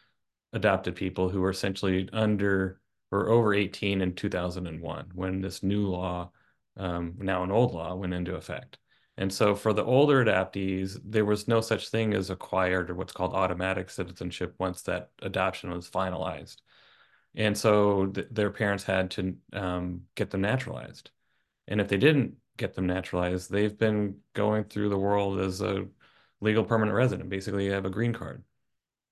adopted 0.54 0.96
people 0.96 1.28
who 1.28 1.42
were 1.42 1.50
essentially 1.50 2.08
under 2.14 2.80
or 3.10 3.28
over 3.28 3.52
18 3.52 4.00
in 4.00 4.14
2001 4.14 5.10
when 5.14 5.42
this 5.42 5.62
new 5.62 5.86
law, 5.86 6.30
um, 6.78 7.16
now 7.18 7.42
an 7.42 7.50
old 7.50 7.74
law, 7.74 7.94
went 7.94 8.14
into 8.14 8.36
effect. 8.36 8.78
And 9.18 9.32
so 9.32 9.54
for 9.54 9.72
the 9.72 9.84
older 9.84 10.24
adoptees, 10.24 10.98
there 11.04 11.24
was 11.24 11.46
no 11.46 11.60
such 11.60 11.88
thing 11.88 12.14
as 12.14 12.30
acquired 12.30 12.90
or 12.90 12.94
what's 12.94 13.12
called 13.12 13.34
automatic 13.34 13.90
citizenship 13.90 14.54
once 14.58 14.82
that 14.82 15.10
adoption 15.20 15.70
was 15.70 15.90
finalized. 15.90 16.56
And 17.34 17.56
so 17.56 18.06
th- 18.06 18.28
their 18.30 18.50
parents 18.50 18.84
had 18.84 19.10
to 19.12 19.36
um, 19.52 20.02
get 20.14 20.30
them 20.30 20.40
naturalized. 20.40 21.10
And 21.68 21.80
if 21.80 21.88
they 21.88 21.98
didn't 21.98 22.36
get 22.56 22.74
them 22.74 22.86
naturalized, 22.86 23.50
they've 23.50 23.76
been 23.76 24.18
going 24.34 24.64
through 24.64 24.88
the 24.88 24.98
world 24.98 25.40
as 25.40 25.60
a 25.60 25.86
legal 26.40 26.64
permanent 26.64 26.96
resident, 26.96 27.28
basically 27.28 27.68
have 27.68 27.84
a 27.84 27.90
green 27.90 28.12
card. 28.12 28.44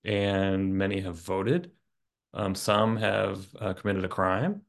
And 0.05 0.75
many 0.75 1.01
have 1.03 1.17
voted. 1.17 1.73
Um, 2.33 2.55
some 2.55 2.97
have 2.97 3.47
uh, 3.59 3.75
committed 3.75 4.05
a 4.05 4.09
crime. 4.09 4.63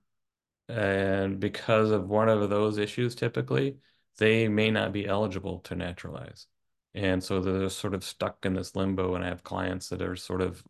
And 0.67 1.39
because 1.39 1.91
of 1.91 2.09
one 2.09 2.29
of 2.29 2.49
those 2.49 2.77
issues, 2.77 3.15
typically, 3.15 3.77
they 4.17 4.47
may 4.47 4.71
not 4.71 4.91
be 4.91 5.07
eligible 5.07 5.59
to 5.59 5.75
naturalize. 5.75 6.47
And 6.93 7.23
so 7.23 7.39
they're 7.39 7.69
sort 7.69 7.93
of 7.93 8.03
stuck 8.03 8.45
in 8.45 8.53
this 8.53 8.75
limbo. 8.75 9.15
And 9.15 9.23
I 9.23 9.29
have 9.29 9.43
clients 9.43 9.89
that 9.89 10.01
are 10.01 10.15
sort 10.15 10.41
of 10.41 10.63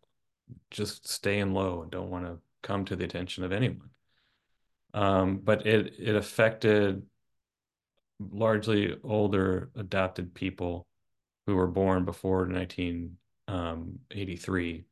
just 0.69 1.07
staying 1.07 1.53
low 1.53 1.81
and 1.81 1.91
don't 1.91 2.09
want 2.09 2.25
to 2.25 2.39
come 2.61 2.85
to 2.85 2.95
the 2.95 3.05
attention 3.05 3.43
of 3.43 3.51
anyone. 3.51 3.89
Um, 4.93 5.37
but 5.37 5.65
it 5.65 5.95
it 5.99 6.15
affected 6.15 7.03
largely 8.19 8.95
older 9.03 9.71
adopted 9.75 10.33
people 10.33 10.85
who 11.47 11.55
were 11.55 11.67
born 11.67 12.05
before 12.05 12.45
1983 12.45 14.83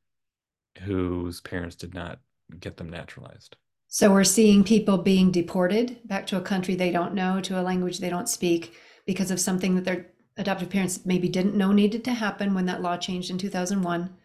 whose 0.81 1.41
parents 1.41 1.75
did 1.75 1.93
not 1.93 2.19
get 2.59 2.77
them 2.77 2.89
naturalized. 2.89 3.55
So 3.89 4.11
we're 4.11 4.23
seeing 4.23 4.63
people 4.63 4.99
being 4.99 5.31
deported 5.31 5.99
back 6.07 6.27
to 6.27 6.37
a 6.37 6.41
country 6.41 6.75
they 6.75 6.91
don't 6.91 7.13
know, 7.15 7.41
to 7.41 7.59
a 7.59 7.63
language 7.63 7.99
they 7.99 8.09
don't 8.09 8.29
speak, 8.29 8.73
because 9.05 9.31
of 9.31 9.39
something 9.39 9.75
that 9.75 9.83
their 9.83 10.11
adoptive 10.37 10.69
parents 10.69 11.05
maybe 11.05 11.27
didn't 11.27 11.55
know 11.55 11.71
needed 11.71 12.03
to 12.05 12.13
happen 12.13 12.53
when 12.53 12.67
that 12.67 12.81
law 12.83 12.95
changed 12.97 13.31
in 13.31 13.37
2001 13.39 14.15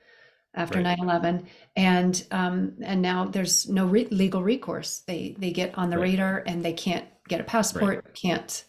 after 0.55 0.81
Right. 0.81 0.83
9/11, 0.83 1.47
and 1.77 2.27
um, 2.31 2.77
and 2.83 3.01
now 3.03 3.25
there's 3.25 3.69
no 3.69 3.87
re- 3.87 4.07
legal 4.11 4.43
recourse. 4.43 5.01
They 5.01 5.35
they 5.39 5.51
get 5.51 5.77
on 5.79 5.91
the 5.91 5.97
Right. 5.97 6.11
radar 6.11 6.43
and 6.47 6.65
they 6.65 6.75
can't 6.75 7.07
get 7.29 7.41
a 7.41 7.45
passport, 7.45 8.15
can't. 8.15 8.65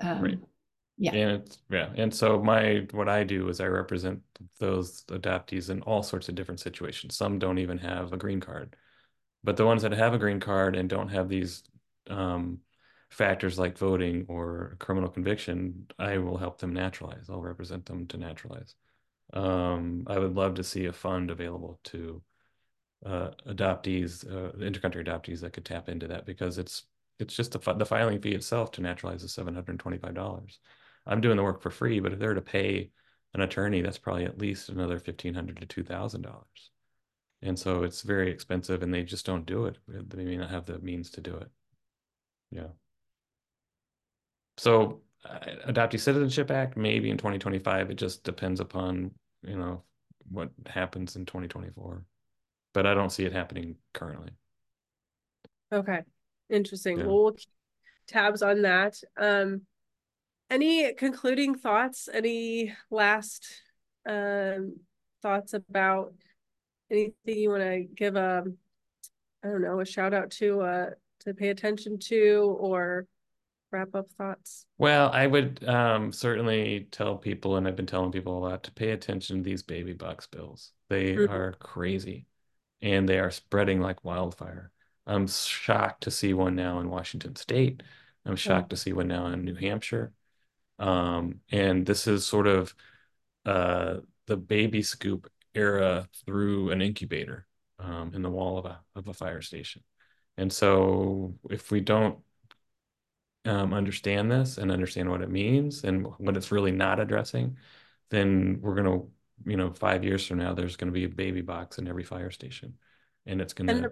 Um, 0.00 0.18
Right. 0.22 0.38
Yeah. 0.98 1.12
And 1.12 1.30
it's 1.42 1.58
yeah. 1.70 1.92
And 1.96 2.14
so 2.14 2.42
my 2.42 2.86
what 2.92 3.08
I 3.08 3.24
do 3.24 3.48
is 3.48 3.60
I 3.60 3.66
represent 3.66 4.22
those 4.60 5.04
adoptees 5.08 5.70
in 5.70 5.82
all 5.82 6.02
sorts 6.02 6.28
of 6.28 6.34
different 6.34 6.60
situations. 6.60 7.16
Some 7.16 7.38
don't 7.38 7.58
even 7.58 7.78
have 7.78 8.12
a 8.12 8.16
green 8.16 8.40
card. 8.40 8.76
But 9.44 9.56
the 9.56 9.66
ones 9.66 9.82
that 9.82 9.92
have 9.92 10.14
a 10.14 10.18
green 10.18 10.40
card 10.40 10.76
and 10.76 10.88
don't 10.88 11.08
have 11.08 11.28
these 11.28 11.62
um, 12.10 12.58
factors 13.10 13.58
like 13.58 13.78
voting 13.78 14.26
or 14.28 14.76
criminal 14.78 15.08
conviction, 15.08 15.86
I 15.98 16.18
will 16.18 16.36
help 16.36 16.58
them 16.58 16.72
naturalize. 16.72 17.30
I'll 17.30 17.40
represent 17.40 17.86
them 17.86 18.06
to 18.08 18.16
naturalize. 18.16 18.74
Um, 19.32 20.04
I 20.06 20.18
would 20.18 20.34
love 20.34 20.54
to 20.54 20.64
see 20.64 20.86
a 20.86 20.92
fund 20.92 21.30
available 21.30 21.80
to 21.84 22.22
uh, 23.06 23.30
adoptees, 23.46 24.26
uh, 24.26 24.52
intercountry 24.56 25.06
adoptees 25.06 25.40
that 25.40 25.52
could 25.52 25.64
tap 25.64 25.88
into 25.88 26.08
that 26.08 26.26
because 26.26 26.58
it's 26.58 26.84
it's 27.18 27.34
just 27.34 27.52
the, 27.52 27.74
the 27.74 27.86
filing 27.86 28.20
fee 28.20 28.32
itself 28.34 28.70
to 28.72 28.80
naturalize 28.80 29.22
is 29.22 29.32
seven 29.32 29.54
hundred 29.54 29.78
twenty 29.78 29.98
five 29.98 30.14
dollars. 30.14 30.58
I'm 31.06 31.20
doing 31.20 31.36
the 31.36 31.42
work 31.42 31.62
for 31.62 31.70
free, 31.70 32.00
but 32.00 32.12
if 32.12 32.18
they're 32.18 32.34
to 32.34 32.40
pay 32.40 32.90
an 33.34 33.40
attorney, 33.40 33.82
that's 33.82 33.98
probably 33.98 34.24
at 34.24 34.38
least 34.38 34.68
another 34.68 34.98
fifteen 34.98 35.34
hundred 35.34 35.60
to 35.60 35.66
two 35.66 35.84
thousand 35.84 36.22
dollars. 36.22 36.70
And 37.42 37.58
so 37.58 37.84
it's 37.84 38.02
very 38.02 38.30
expensive, 38.30 38.82
and 38.82 38.92
they 38.92 39.04
just 39.04 39.24
don't 39.24 39.46
do 39.46 39.66
it. 39.66 39.78
They 39.86 40.24
may 40.24 40.36
not 40.36 40.50
have 40.50 40.66
the 40.66 40.78
means 40.80 41.10
to 41.10 41.20
do 41.20 41.36
it. 41.36 41.48
Yeah. 42.50 42.68
So, 44.56 45.02
uh, 45.24 45.38
Adoptee 45.68 46.00
Citizenship 46.00 46.50
Act, 46.50 46.76
maybe 46.76 47.10
in 47.10 47.16
2025. 47.16 47.90
It 47.90 47.94
just 47.94 48.24
depends 48.24 48.58
upon, 48.58 49.12
you 49.42 49.56
know, 49.56 49.82
what 50.30 50.50
happens 50.66 51.14
in 51.14 51.26
2024. 51.26 52.02
But 52.74 52.86
I 52.86 52.94
don't 52.94 53.10
see 53.10 53.24
it 53.24 53.32
happening 53.32 53.76
currently. 53.94 54.30
Okay, 55.72 56.00
interesting. 56.50 56.98
Yeah. 56.98 57.06
Well, 57.06 57.22
we'll 57.22 57.32
keep 57.32 57.48
tabs 58.08 58.42
on 58.42 58.62
that. 58.62 59.00
Um, 59.16 59.62
any 60.50 60.92
concluding 60.94 61.54
thoughts? 61.54 62.08
Any 62.12 62.74
last 62.90 63.46
um 64.08 64.76
thoughts 65.20 65.52
about 65.52 66.14
anything 66.90 67.14
you 67.26 67.50
want 67.50 67.62
to 67.62 67.80
give 67.94 68.16
a, 68.16 68.44
I 69.44 69.48
don't 69.48 69.62
know, 69.62 69.80
a 69.80 69.84
shout 69.86 70.14
out 70.14 70.30
to 70.32 70.60
uh 70.62 70.90
to 71.20 71.34
pay 71.34 71.48
attention 71.48 71.98
to 71.98 72.56
or 72.60 73.06
wrap 73.70 73.94
up 73.94 74.08
thoughts? 74.12 74.66
Well, 74.78 75.10
I 75.10 75.26
would 75.26 75.68
um, 75.68 76.12
certainly 76.12 76.88
tell 76.90 77.16
people, 77.16 77.56
and 77.56 77.66
I've 77.66 77.76
been 77.76 77.86
telling 77.86 78.12
people 78.12 78.38
a 78.38 78.40
lot, 78.40 78.62
to 78.64 78.72
pay 78.72 78.90
attention 78.90 79.38
to 79.38 79.42
these 79.42 79.62
baby 79.62 79.92
box 79.92 80.26
bills. 80.26 80.72
They 80.88 81.16
Mhm. 81.16 81.28
are 81.28 81.52
crazy 81.54 82.26
and 82.82 83.08
they 83.08 83.18
are 83.18 83.30
spreading 83.30 83.80
like 83.80 84.04
wildfire. 84.04 84.70
I'm 85.06 85.26
shocked 85.26 86.02
to 86.04 86.10
see 86.10 86.34
one 86.34 86.54
now 86.54 86.80
in 86.80 86.90
Washington 86.90 87.34
State. 87.36 87.82
I'm 88.24 88.36
shocked 88.36 88.70
to 88.70 88.76
see 88.76 88.92
one 88.92 89.08
now 89.08 89.26
in 89.26 89.44
New 89.44 89.54
Hampshire. 89.54 90.12
Um, 90.78 91.40
and 91.50 91.86
this 91.86 92.06
is 92.06 92.26
sort 92.26 92.46
of 92.46 92.74
uh, 93.46 93.98
the 94.26 94.36
baby 94.36 94.82
scoop 94.82 95.30
era 95.58 96.08
through 96.24 96.70
an 96.70 96.80
incubator 96.82 97.46
um, 97.78 98.12
in 98.14 98.22
the 98.22 98.30
wall 98.30 98.58
of 98.58 98.64
a 98.66 98.80
of 98.94 99.08
a 99.08 99.14
fire 99.14 99.42
station. 99.42 99.82
And 100.36 100.52
so 100.52 101.34
if 101.50 101.70
we 101.70 101.80
don't 101.80 102.18
um, 103.44 103.74
understand 103.74 104.30
this 104.30 104.58
and 104.58 104.70
understand 104.70 105.10
what 105.10 105.22
it 105.22 105.30
means 105.30 105.84
and 105.84 106.06
what 106.18 106.36
it's 106.36 106.52
really 106.52 106.70
not 106.70 107.00
addressing, 107.00 107.56
then 108.10 108.58
we're 108.60 108.74
gonna, 108.74 109.02
you 109.46 109.56
know, 109.56 109.72
five 109.72 110.04
years 110.04 110.26
from 110.26 110.38
now, 110.38 110.54
there's 110.54 110.76
gonna 110.76 110.92
be 110.92 111.04
a 111.04 111.08
baby 111.08 111.40
box 111.40 111.78
in 111.78 111.88
every 111.88 112.04
fire 112.04 112.30
station, 112.30 112.74
and 113.26 113.40
it's 113.40 113.52
gonna, 113.54 113.88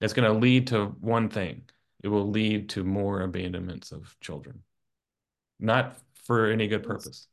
it's 0.00 0.12
gonna 0.12 0.32
lead 0.32 0.68
to 0.68 0.86
one 1.00 1.28
thing. 1.28 1.68
It 2.02 2.08
will 2.08 2.30
lead 2.30 2.68
to 2.70 2.84
more 2.84 3.22
abandonments 3.22 3.92
of 3.92 4.16
children, 4.20 4.62
not 5.58 5.98
for 6.24 6.46
any 6.50 6.68
good 6.68 6.82
purpose. 6.84 7.26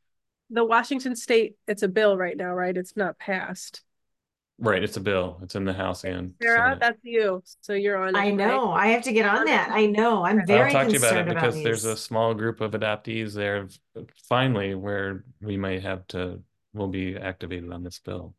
The 0.49 0.63
Washington 0.63 1.15
State, 1.15 1.55
it's 1.67 1.83
a 1.83 1.87
bill 1.87 2.17
right 2.17 2.37
now, 2.37 2.53
right? 2.53 2.75
It's 2.75 2.95
not 2.95 3.17
passed. 3.17 3.81
Right? 4.57 4.81
It's 4.83 4.95
a 4.95 5.01
bill. 5.01 5.39
It's 5.41 5.55
in 5.55 5.65
the 5.65 5.73
House 5.73 6.05
and 6.05 6.33
Sara, 6.41 6.59
Senate. 6.69 6.79
that's 6.79 6.99
you. 7.03 7.43
So 7.61 7.73
you're 7.73 7.97
on. 7.97 8.15
it, 8.15 8.19
I 8.19 8.27
right? 8.27 8.35
know. 8.35 8.71
I 8.71 8.87
have 8.87 9.03
to 9.03 9.11
get 9.11 9.25
on 9.25 9.45
that. 9.45 9.69
I 9.71 9.85
know. 9.87 10.23
I'm 10.23 10.45
very 10.45 10.67
I'll 10.67 10.71
talk 10.71 10.87
to 10.87 10.93
you 10.93 10.99
about 10.99 11.07
it 11.07 11.25
concerned 11.25 11.31
about 11.31 11.41
because 11.51 11.63
there's 11.63 11.83
a 11.85 11.97
small 11.97 12.33
group 12.33 12.61
of 12.61 12.71
adoptees 12.71 13.33
there 13.33 13.67
finally 14.29 14.73
where 14.75 15.25
we 15.41 15.57
might 15.57 15.81
have 15.83 16.07
to, 16.07 16.41
will 16.73 16.87
be 16.87 17.17
activated 17.17 17.71
on 17.71 17.83
this 17.83 17.99
bill. 17.99 18.33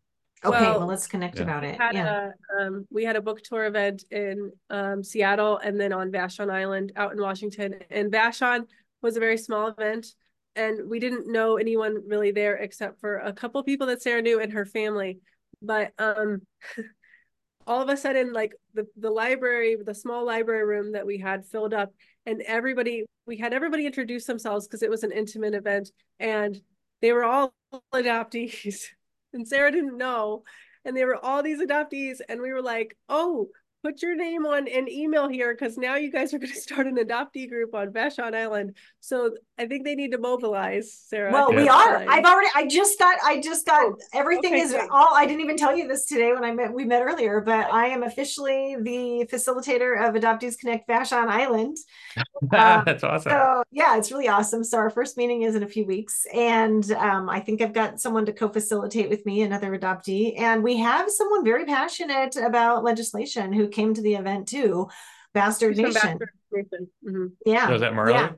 Okay, 0.44 0.60
well, 0.60 0.78
Well, 0.80 0.88
let's 0.88 1.06
connect 1.06 1.36
Yeah. 1.36 1.42
about 1.42 1.64
it. 1.64 1.78
had 1.80 1.94
Yeah. 1.94 2.30
a 2.60 2.62
um 2.66 2.86
we 2.90 3.04
had 3.04 3.16
a 3.16 3.20
book 3.20 3.42
tour 3.42 3.64
event 3.64 4.04
in 4.10 4.52
um 4.70 5.02
Seattle 5.02 5.58
and 5.58 5.78
then 5.80 5.92
on 5.92 6.10
Vashon 6.12 6.50
Island 6.50 6.92
out 6.96 7.12
in 7.12 7.20
Washington. 7.20 7.74
And 7.90 8.12
Vashon 8.12 8.66
was 9.02 9.16
a 9.16 9.20
very 9.20 9.38
small 9.38 9.68
event 9.68 10.14
and 10.56 10.88
we 10.88 10.98
didn't 10.98 11.30
know 11.30 11.56
anyone 11.56 12.02
really 12.06 12.32
there 12.32 12.56
except 12.56 13.00
for 13.00 13.18
a 13.18 13.32
couple 13.32 13.62
people 13.62 13.86
that 13.88 14.02
Sara 14.02 14.22
knew 14.22 14.40
and 14.40 14.52
her 14.52 14.66
family. 14.66 15.20
But 15.62 15.92
um 15.98 16.42
all 17.66 17.82
of 17.82 17.88
a 17.88 17.96
sudden 17.96 18.32
like 18.32 18.54
the 18.74 18.86
the 18.96 19.10
library 19.10 19.76
the 19.84 19.94
small 19.94 20.24
library 20.24 20.64
room 20.64 20.92
that 20.92 21.06
we 21.06 21.18
had 21.18 21.44
filled 21.44 21.74
up 21.74 21.92
and 22.24 22.40
everybody 22.42 23.04
we 23.26 23.36
had 23.36 23.52
everybody 23.52 23.86
introduce 23.86 24.24
themselves 24.24 24.66
because 24.66 24.82
it 24.82 24.90
was 24.90 25.02
an 25.02 25.12
intimate 25.12 25.54
event 25.54 25.90
and 26.20 26.60
they 27.02 27.12
were 27.12 27.24
all 27.24 27.54
adoptees. 27.94 28.84
And 29.32 29.46
Sara 29.46 29.70
didn't 29.70 29.98
know. 29.98 30.44
And 30.86 30.96
they 30.96 31.04
were 31.04 31.22
all 31.22 31.42
these 31.42 31.60
adoptees 31.60 32.20
and 32.26 32.40
we 32.40 32.52
were 32.52 32.62
like 32.62 32.96
oh 33.08 33.48
put 33.86 34.02
your 34.02 34.16
name 34.16 34.46
on 34.46 34.66
an 34.66 34.88
email 34.88 35.28
here 35.28 35.54
because 35.54 35.76
now 35.78 35.94
you 35.94 36.10
guys 36.10 36.34
are 36.34 36.38
going 36.38 36.52
to 36.52 36.58
start 36.58 36.86
an 36.86 36.96
adoptee 36.96 37.48
group 37.48 37.74
on 37.74 37.92
Vashon 37.92 38.34
Island. 38.34 38.76
So 39.00 39.36
I 39.58 39.66
think 39.66 39.84
they 39.84 39.94
need 39.94 40.12
to 40.12 40.18
mobilize 40.18 40.92
Sara 40.92 41.32
Well, 41.32 41.50
we 41.50 41.66
are. 41.66 41.96
I've 42.08 42.24
already. 42.24 42.48
I 42.54 42.66
just 42.66 42.98
got. 42.98 43.18
I 43.24 43.40
just 43.40 43.64
got. 43.64 43.84
Oh, 43.86 43.96
Everything 44.12 44.52
okay, 44.52 44.60
is 44.62 44.72
great. 44.72 44.90
all. 44.90 45.08
I 45.14 45.24
didn't 45.24 45.40
even 45.40 45.56
tell 45.56 45.74
you 45.74 45.88
this 45.88 46.04
today 46.04 46.32
when 46.34 46.44
I 46.44 46.52
met. 46.52 46.72
We 46.74 46.84
met 46.84 47.00
earlier, 47.02 47.40
but 47.40 47.72
I 47.72 47.86
am 47.86 48.02
officially 48.02 48.76
the 48.78 49.26
facilitator 49.32 50.06
of 50.08 50.14
Adoptees 50.14 50.58
Connect 50.58 50.86
Vashon 50.88 51.28
Island. 51.28 51.78
Um, 52.52 52.82
That's 52.84 53.02
awesome. 53.02 53.32
So 53.32 53.62
yeah, 53.70 53.96
it's 53.96 54.12
really 54.12 54.28
awesome. 54.28 54.62
So 54.62 54.76
our 54.76 54.90
first 54.90 55.16
meeting 55.16 55.42
is 55.42 55.54
in 55.54 55.62
a 55.62 55.66
few 55.66 55.86
weeks, 55.86 56.26
and 56.34 56.90
um, 56.92 57.30
I 57.30 57.40
think 57.40 57.62
I've 57.62 57.72
got 57.72 57.98
someone 57.98 58.26
to 58.26 58.32
co-facilitate 58.34 59.08
with 59.08 59.24
me, 59.24 59.40
another 59.40 59.76
adoptee, 59.76 60.38
and 60.38 60.62
we 60.62 60.76
have 60.76 61.10
someone 61.10 61.44
very 61.44 61.64
passionate 61.64 62.36
about 62.36 62.84
legislation 62.84 63.54
who 63.54 63.68
came 63.68 63.94
to 63.94 64.02
the 64.02 64.14
event 64.16 64.48
too, 64.48 64.88
Bastard 65.32 65.76
From 65.76 65.84
Nation. 65.86 66.18
Bastard 66.18 66.30
Nation. 66.52 66.88
Mhm. 67.08 67.32
Yeah, 67.46 67.68
So 67.68 67.74
is 67.76 67.80
that 67.80 67.94
Marley? 67.94 68.12
yeah. 68.12 68.30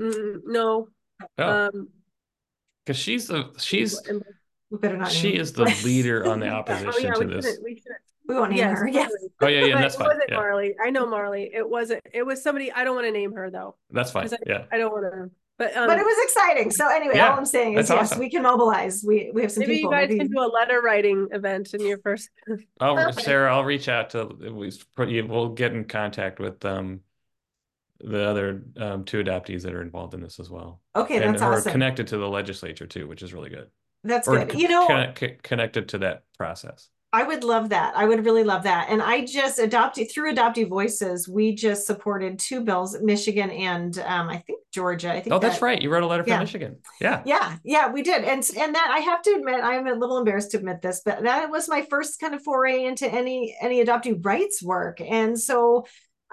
Mm, 0.00 0.40
no 0.46 0.88
Oh, 1.38 1.48
um 1.66 1.88
because 2.84 2.98
she's 2.98 3.28
the 3.28 3.50
she's 3.58 4.00
We 4.70 4.78
better 4.78 4.96
not. 4.96 5.12
she 5.12 5.36
is 5.36 5.52
the 5.52 5.64
leader 5.84 6.26
on 6.26 6.40
the 6.40 6.48
oh 6.50 6.54
opposition 6.56 7.04
yeah 7.04 7.12
to 7.12 7.20
we 7.20 7.26
this. 7.34 7.44
shouldn't 7.44 7.64
we 7.64 7.74
shouldn't 7.76 8.00
We 8.28 8.34
won't 8.34 8.50
name 8.50 8.58
yes 8.58 8.78
her. 8.78 8.88
Yeah. 8.88 9.08
Oh 9.40 9.46
yeah, 9.46 9.64
yeah, 9.66 9.74
But 9.74 9.80
that's 9.82 9.94
it 9.94 9.98
fine. 9.98 10.06
wasn't 10.08 10.24
Yeah, 10.30 10.36
Marley. 10.36 10.74
I 10.82 10.90
know 10.90 11.06
Marley. 11.06 11.50
It 11.52 11.68
wasn't. 11.68 12.00
It 12.12 12.24
was 12.24 12.42
somebody. 12.42 12.72
I 12.72 12.82
don't 12.84 12.94
want 12.94 13.06
to 13.06 13.12
name 13.12 13.32
her 13.34 13.50
though. 13.50 13.76
that's 13.90 14.10
fine. 14.10 14.28
'cause 14.28 14.38
Yeah. 14.46 14.64
I 14.72 14.78
don't 14.78 14.92
want 14.92 15.04
to. 15.12 15.30
But 15.58 15.76
um, 15.76 15.86
but 15.86 15.98
it 15.98 16.04
was 16.04 16.16
exciting. 16.24 16.70
So 16.70 16.88
anyway, 16.88 17.16
Yeah, 17.16 17.30
all 17.30 17.38
I'm 17.38 17.44
saying 17.44 17.74
is 17.74 17.88
that's 17.88 17.90
yes, 17.90 18.10
awesome. 18.12 18.18
we 18.20 18.30
can 18.30 18.42
mobilize. 18.42 19.04
We 19.06 19.30
we 19.34 19.42
have 19.42 19.52
some 19.52 19.60
maybe 19.60 19.76
people. 19.76 19.92
you 19.92 19.96
guys 19.96 20.08
maybe- 20.08 20.18
can 20.20 20.28
do 20.32 20.40
a 20.40 20.50
letter 20.50 20.80
writing 20.80 21.28
event 21.32 21.74
in 21.74 21.84
your 21.86 21.98
first. 21.98 22.30
I'll 22.80 23.12
Sara, 23.28 23.54
I'll 23.54 23.64
reach 23.64 23.88
out 23.88 24.10
to 24.10 24.24
we 24.52 24.72
we'll 25.22 25.50
get 25.50 25.72
in 25.72 25.84
contact 25.84 26.40
with 26.40 26.64
um 26.64 27.00
the 28.02 28.24
other 28.28 28.62
um 28.76 29.04
two 29.04 29.22
adoptees 29.22 29.62
that 29.62 29.74
are 29.74 29.82
involved 29.82 30.14
in 30.14 30.20
this 30.20 30.40
as 30.40 30.50
well. 30.50 30.80
okay, 30.96 31.22
and 31.22 31.34
that's 31.34 31.42
awesome. 31.42 31.72
connected 31.72 32.08
to 32.08 32.18
the 32.18 32.28
legislature 32.28 32.86
too, 32.86 33.06
which 33.08 33.22
is 33.22 33.32
really 33.32 33.50
good. 33.50 33.68
That's 34.04 34.26
Or 34.26 34.44
good. 34.44 34.60
You 34.60 34.68
know, 34.68 34.86
conne- 34.86 35.14
co- 35.14 35.36
connected 35.42 35.88
to 35.90 35.98
that 35.98 36.24
process. 36.36 36.88
I 37.14 37.24
would 37.24 37.44
love 37.44 37.68
that. 37.68 37.94
I 37.94 38.06
would 38.06 38.24
really 38.24 38.42
love 38.42 38.62
that. 38.62 38.86
And 38.88 39.02
I 39.02 39.26
just 39.26 39.58
adopted 39.58 40.10
through 40.10 40.34
Adoptee 40.34 40.66
Voices, 40.66 41.28
we 41.28 41.54
just 41.54 41.86
supported 41.86 42.38
two 42.38 42.62
bills, 42.62 42.96
Michigan 43.02 43.50
and 43.50 43.98
um, 43.98 44.30
I 44.30 44.38
think 44.38 44.60
Georgia. 44.72 45.12
I 45.12 45.20
think 45.20 45.34
Oh, 45.34 45.38
that's 45.38 45.60
right. 45.60 45.80
You 45.80 45.90
wrote 45.90 46.02
a 46.02 46.06
letter 46.06 46.22
from 46.22 46.30
yeah. 46.32 46.38
Michigan. 46.40 46.78
Yeah. 47.02 47.22
Yeah, 47.26 47.56
yeah, 47.64 47.92
we 47.92 48.02
did. 48.02 48.24
And 48.24 48.42
and 48.58 48.74
that 48.74 48.90
I 48.90 49.00
have 49.00 49.20
to 49.22 49.30
admit, 49.32 49.62
I'm 49.62 49.86
a 49.86 49.92
little 49.92 50.16
embarrassed 50.16 50.52
to 50.52 50.56
admit 50.56 50.80
this, 50.80 51.02
but 51.04 51.22
that 51.24 51.50
was 51.50 51.68
my 51.68 51.82
first 51.90 52.18
kind 52.18 52.34
of 52.34 52.42
foray 52.42 52.82
into 52.86 53.06
any 53.06 53.54
any 53.60 53.84
adoptee 53.84 54.18
rights 54.24 54.62
work. 54.62 54.98
And 55.02 55.38
so 55.38 55.84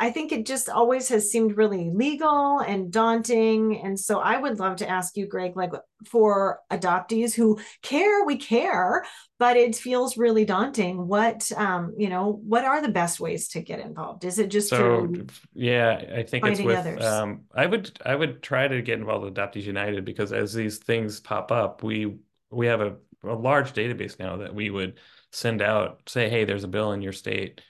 I 0.01 0.11
think 0.11 0.31
it 0.31 0.45
just 0.45 0.69
always 0.69 1.09
has 1.09 1.29
seemed 1.29 1.57
really 1.57 1.89
legal 1.93 2.59
and 2.59 2.89
daunting. 2.91 3.81
And 3.83 3.99
so 3.99 4.19
I 4.19 4.37
would 4.37 4.57
love 4.57 4.77
to 4.77 4.89
ask 4.89 5.17
you, 5.17 5.27
Greg, 5.27 5.57
like 5.57 5.73
for 6.05 6.59
adoptees 6.71 7.33
who 7.33 7.59
care, 7.81 8.23
we 8.23 8.37
care, 8.37 9.05
but 9.37 9.57
it 9.57 9.75
feels 9.75 10.17
really 10.17 10.45
daunting. 10.45 11.05
What 11.05 11.51
um, 11.57 11.95
you 11.97 12.07
know, 12.07 12.39
what 12.43 12.63
are 12.63 12.81
the 12.81 12.87
best 12.87 13.19
ways 13.19 13.49
to 13.49 13.61
get 13.61 13.81
involved? 13.81 14.23
Is 14.23 14.39
it 14.39 14.49
just 14.49 14.69
So 14.69 15.07
yeah, 15.53 16.01
I 16.15 16.23
think 16.23 16.45
it's 16.45 16.61
with 16.61 16.77
others. 16.77 17.03
um 17.03 17.41
I 17.53 17.65
would 17.65 17.99
I 18.05 18.15
would 18.15 18.41
try 18.41 18.69
to 18.69 18.81
get 18.81 18.99
involved 18.99 19.25
with 19.25 19.35
Adoptees 19.35 19.63
United 19.63 20.05
because 20.05 20.31
as 20.31 20.53
these 20.53 20.77
things 20.77 21.19
pop 21.19 21.51
up, 21.51 21.83
we 21.83 22.15
we 22.51 22.67
have 22.67 22.81
a, 22.81 22.95
a 23.23 23.35
large 23.35 23.73
database 23.73 24.17
now 24.17 24.37
that 24.37 24.55
we 24.55 24.69
would 24.69 24.99
send 25.31 25.61
out, 25.61 26.01
say, 26.07 26.29
hey, 26.29 26.45
there's 26.45 26.63
a 26.63 26.67
bill 26.67 26.93
in 26.93 27.01
your 27.01 27.13
state, 27.13 27.61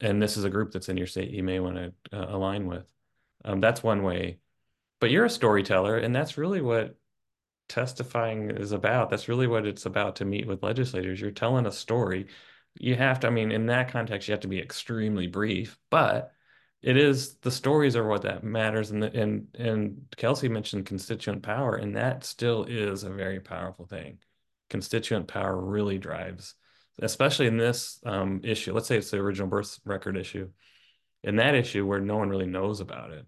and 0.00 0.22
this 0.22 0.36
is 0.36 0.44
a 0.44 0.50
group 0.50 0.72
that's 0.72 0.88
in 0.88 0.96
your 0.96 1.06
state 1.06 1.30
you 1.30 1.42
may 1.42 1.60
want 1.60 1.76
to 1.76 1.92
uh, 2.12 2.26
align 2.36 2.66
with. 2.66 2.84
Um, 3.44 3.60
that's 3.60 3.82
one 3.82 4.02
way. 4.02 4.38
But 5.00 5.10
you're 5.10 5.26
a 5.26 5.30
storyteller, 5.30 5.96
and 5.96 6.14
that's 6.14 6.38
really 6.38 6.60
what 6.60 6.96
testifying 7.68 8.50
is 8.50 8.72
about. 8.72 9.10
That's 9.10 9.28
really 9.28 9.46
what 9.46 9.66
it's 9.66 9.86
about 9.86 10.16
to 10.16 10.24
meet 10.24 10.46
with 10.46 10.62
legislators. 10.62 11.20
You're 11.20 11.30
telling 11.30 11.66
a 11.66 11.72
story. 11.72 12.26
You 12.78 12.96
have 12.96 13.20
to, 13.20 13.28
I 13.28 13.30
mean, 13.30 13.52
in 13.52 13.66
that 13.66 13.90
context, 13.90 14.28
you 14.28 14.32
have 14.32 14.40
to 14.40 14.48
be 14.48 14.60
extremely 14.60 15.26
brief, 15.26 15.78
but 15.90 16.32
it 16.82 16.96
is 16.96 17.34
the 17.36 17.50
stories 17.50 17.96
are 17.96 18.06
what 18.06 18.22
that 18.22 18.44
matters. 18.44 18.90
And 18.90 19.02
the, 19.02 19.12
and 19.12 19.48
and 19.58 20.06
Kelsey 20.16 20.48
mentioned 20.48 20.86
constituent 20.86 21.42
power, 21.42 21.76
and 21.76 21.96
that 21.96 22.24
still 22.24 22.64
is 22.64 23.04
a 23.04 23.10
very 23.10 23.40
powerful 23.40 23.86
thing. 23.86 24.18
Constituent 24.70 25.28
power 25.28 25.56
really 25.56 25.98
drives, 25.98 26.54
especially 27.00 27.46
in 27.46 27.56
this 27.56 28.00
um, 28.04 28.40
issue. 28.44 28.72
Let's 28.72 28.88
say 28.88 28.98
it's 28.98 29.10
the 29.10 29.18
original 29.18 29.48
birth 29.48 29.78
record 29.84 30.16
issue. 30.16 30.50
In 31.24 31.36
that 31.36 31.54
issue 31.54 31.86
where 31.86 32.00
no 32.00 32.16
one 32.16 32.28
really 32.28 32.46
knows 32.46 32.80
about 32.80 33.10
it, 33.10 33.26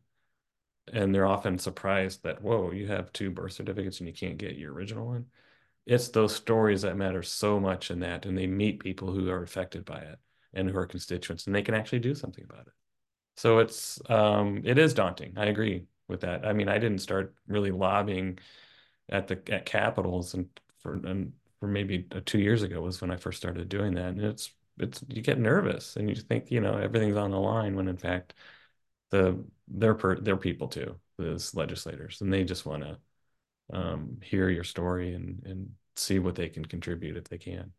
and 0.93 1.15
they're 1.15 1.27
often 1.27 1.59
surprised 1.59 2.23
that 2.23 2.43
whoa 2.43 2.71
you 2.71 2.87
have 2.87 3.13
two 3.13 3.31
birth 3.31 3.53
certificates 3.53 4.01
and 4.01 4.09
you 4.09 4.15
can't 4.15 4.39
get 4.39 4.57
your 4.57 4.73
original 4.73 5.07
one 5.07 5.27
it's 5.87 6.09
those 6.09 6.35
stories 6.35 6.83
that 6.83 6.97
matter 6.97 7.23
so 7.23 7.59
much 7.59 7.91
in 7.91 8.01
that 8.01 8.27
and 8.27 8.37
they 8.37 8.47
meet 8.47 8.83
people 8.83 9.13
who 9.13 9.29
are 9.31 9.43
affected 9.43 9.85
by 9.85 9.99
it 9.99 10.19
and 10.55 10.69
who 10.69 10.77
are 10.77 10.87
constituents 10.87 11.47
and 11.47 11.55
they 11.55 11.63
can 11.63 11.75
actually 11.75 11.99
do 11.99 12.15
something 12.15 12.45
about 12.45 12.67
it 12.67 12.73
so 13.37 13.59
it's 13.59 14.01
um 14.11 14.61
it 14.65 14.79
is 14.79 14.95
daunting 14.95 15.33
i 15.37 15.47
agree 15.47 15.85
with 16.09 16.21
that 16.21 16.47
i 16.47 16.53
mean 16.53 16.69
i 16.69 16.79
didn't 16.79 17.01
start 17.01 17.35
really 17.47 17.71
lobbying 17.71 18.39
at 19.09 19.29
the 19.29 19.41
at 19.53 19.65
capitals 19.67 20.35
and 20.35 20.49
for 20.79 20.95
and 20.95 21.33
for 21.61 21.67
maybe 21.69 22.07
uh, 22.15 22.21
two 22.25 22.39
years 22.41 22.63
ago 22.63 22.81
was 22.81 23.01
when 23.01 23.11
i 23.11 23.17
first 23.17 23.39
started 23.39 23.69
doing 23.69 23.95
that 23.95 24.09
and 24.11 24.23
it's 24.25 24.51
it's 24.79 25.05
you 25.09 25.23
get 25.23 25.39
nervous 25.39 25.97
and 25.97 26.09
you 26.09 26.17
think 26.17 26.51
you 26.51 26.61
know 26.61 26.77
everything's 26.79 27.17
on 27.17 27.31
the 27.31 27.39
line 27.41 27.77
when 27.77 27.89
in 27.89 27.97
fact 27.97 28.35
the 29.11 29.43
they're 29.69 29.95
per, 29.95 30.17
they're 30.21 30.37
people 30.37 30.69
too 30.69 30.97
as 31.21 31.55
legislators 31.55 32.21
and 32.21 32.33
they 32.33 32.45
just 32.45 32.67
want 32.67 32.83
to 32.83 32.99
um, 33.73 34.19
hear 34.23 34.49
your 34.51 34.65
story 34.65 35.15
and 35.15 35.43
and 35.47 35.71
see 35.97 36.19
what 36.19 36.35
they 36.37 36.49
can 36.49 36.65
contribute 36.65 37.17
if 37.17 37.25
they 37.25 37.39
can 37.39 37.73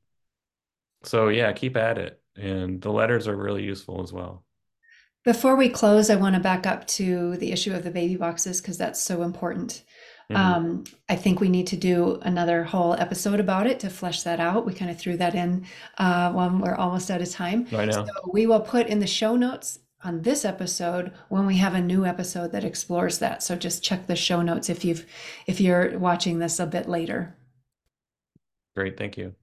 so 1.04 1.30
yeah 1.30 1.52
keep 1.54 1.76
at 1.78 1.98
it 1.98 2.22
and 2.36 2.82
the 2.82 2.92
letters 2.92 3.28
are 3.28 3.36
really 3.36 3.64
useful 3.64 4.02
as 4.04 4.14
well 4.14 4.44
Before 5.24 5.56
we 5.56 5.70
close, 5.70 6.10
I 6.10 6.16
want 6.16 6.36
to 6.36 6.40
back 6.42 6.66
up 6.66 6.86
to 6.90 7.36
the 7.38 7.52
issue 7.52 7.74
of 7.74 7.84
the 7.84 7.92
baby 7.92 8.16
boxes 8.16 8.62
because 8.62 8.78
that's 8.78 9.00
so 9.02 9.22
important. 9.24 9.84
Mhm. 10.32 10.38
Um, 10.38 10.84
I 11.10 11.16
think 11.16 11.40
we 11.40 11.50
need 11.50 11.68
to 11.68 11.78
do 11.78 12.20
another 12.24 12.64
whole 12.64 12.94
episode 12.94 13.40
about 13.40 13.68
it 13.68 13.80
to 13.82 13.90
flesh 13.90 14.24
that 14.24 14.40
out. 14.40 14.66
We 14.66 14.74
kind 14.74 14.90
of 14.90 14.98
threw 14.98 15.18
that 15.18 15.36
in 15.36 15.66
uh, 15.98 16.32
when 16.32 16.60
we're 16.60 16.76
almost 16.76 17.12
out 17.12 17.22
of 17.22 17.30
time. 17.30 17.68
i 17.74 17.86
know 17.86 17.92
So 17.92 18.06
we 18.32 18.46
will 18.48 18.62
put 18.62 18.88
in 18.88 19.00
the 19.00 19.08
show 19.08 19.36
notes 19.36 19.80
on 20.04 20.22
this 20.22 20.46
episode 20.46 21.14
when 21.30 21.46
we 21.46 21.58
have 21.58 21.76
a 21.76 21.82
new 21.82 22.06
episode 22.06 22.52
that 22.54 22.64
explores 22.64 23.20
that. 23.20 23.44
So 23.44 23.56
just 23.56 23.84
check 23.84 24.08
the 24.08 24.16
show 24.16 24.42
notes 24.42 24.70
if 24.70 24.86
you've 24.86 25.06
if 25.48 25.60
you're 25.62 25.98
watching 26.00 26.40
this 26.40 26.60
a 26.60 26.66
bit 26.66 26.88
later. 26.88 27.36
great 28.76 28.98
thank 28.98 29.18
you 29.18 29.36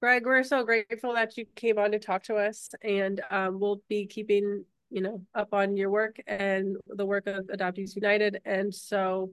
Greg, 0.00 0.26
we're 0.26 0.42
so 0.44 0.62
grateful 0.64 1.14
that 1.14 1.36
you 1.38 1.46
came 1.56 1.78
on 1.78 1.92
to 1.92 1.98
talk 1.98 2.24
to 2.24 2.36
us, 2.36 2.68
and 2.82 3.22
um, 3.30 3.58
we'll 3.58 3.82
be 3.88 4.04
keeping 4.06 4.66
you 4.94 5.00
know 5.00 5.20
up 5.34 5.52
on 5.52 5.76
your 5.76 5.90
work 5.90 6.16
and 6.26 6.76
the 6.86 7.04
work 7.04 7.26
of 7.26 7.46
Adoptees 7.48 7.96
United. 7.96 8.40
And 8.44 8.72
so, 8.72 9.32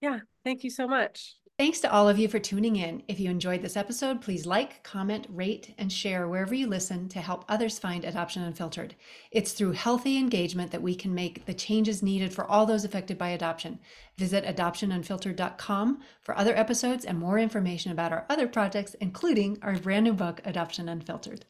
yeah, 0.00 0.18
thank 0.44 0.64
you 0.64 0.70
so 0.70 0.88
much. 0.88 1.36
Thanks 1.56 1.78
to 1.80 1.92
all 1.92 2.08
of 2.08 2.18
you 2.18 2.26
for 2.26 2.40
tuning 2.40 2.74
in. 2.76 3.04
If 3.06 3.20
you 3.20 3.30
enjoyed 3.30 3.62
this 3.62 3.76
episode, 3.76 4.20
please 4.20 4.44
like, 4.44 4.82
comment, 4.82 5.28
rate, 5.30 5.74
and 5.78 5.92
share 5.92 6.26
wherever 6.26 6.54
you 6.54 6.66
listen 6.66 7.08
to 7.10 7.20
help 7.20 7.44
others 7.48 7.78
find 7.78 8.04
Adoption 8.04 8.42
Unfiltered. 8.42 8.96
It's 9.30 9.52
through 9.52 9.72
healthy 9.72 10.16
engagement 10.16 10.72
that 10.72 10.82
we 10.82 10.96
can 10.96 11.14
make 11.14 11.44
the 11.44 11.54
changes 11.54 12.02
needed 12.02 12.32
for 12.32 12.50
all 12.50 12.66
those 12.66 12.84
affected 12.84 13.18
by 13.18 13.28
adoption. 13.28 13.78
Visit 14.18 14.44
adoptionunfiltered.com 14.44 16.00
for 16.22 16.36
other 16.36 16.56
episodes 16.56 17.04
and 17.04 17.18
more 17.18 17.38
information 17.38 17.92
about 17.92 18.12
our 18.12 18.26
other 18.28 18.48
projects, 18.48 18.94
including 18.94 19.58
our 19.62 19.78
brand 19.78 20.04
new 20.04 20.14
book, 20.14 20.40
Adoption 20.44 20.88
Unfiltered. 20.88 21.44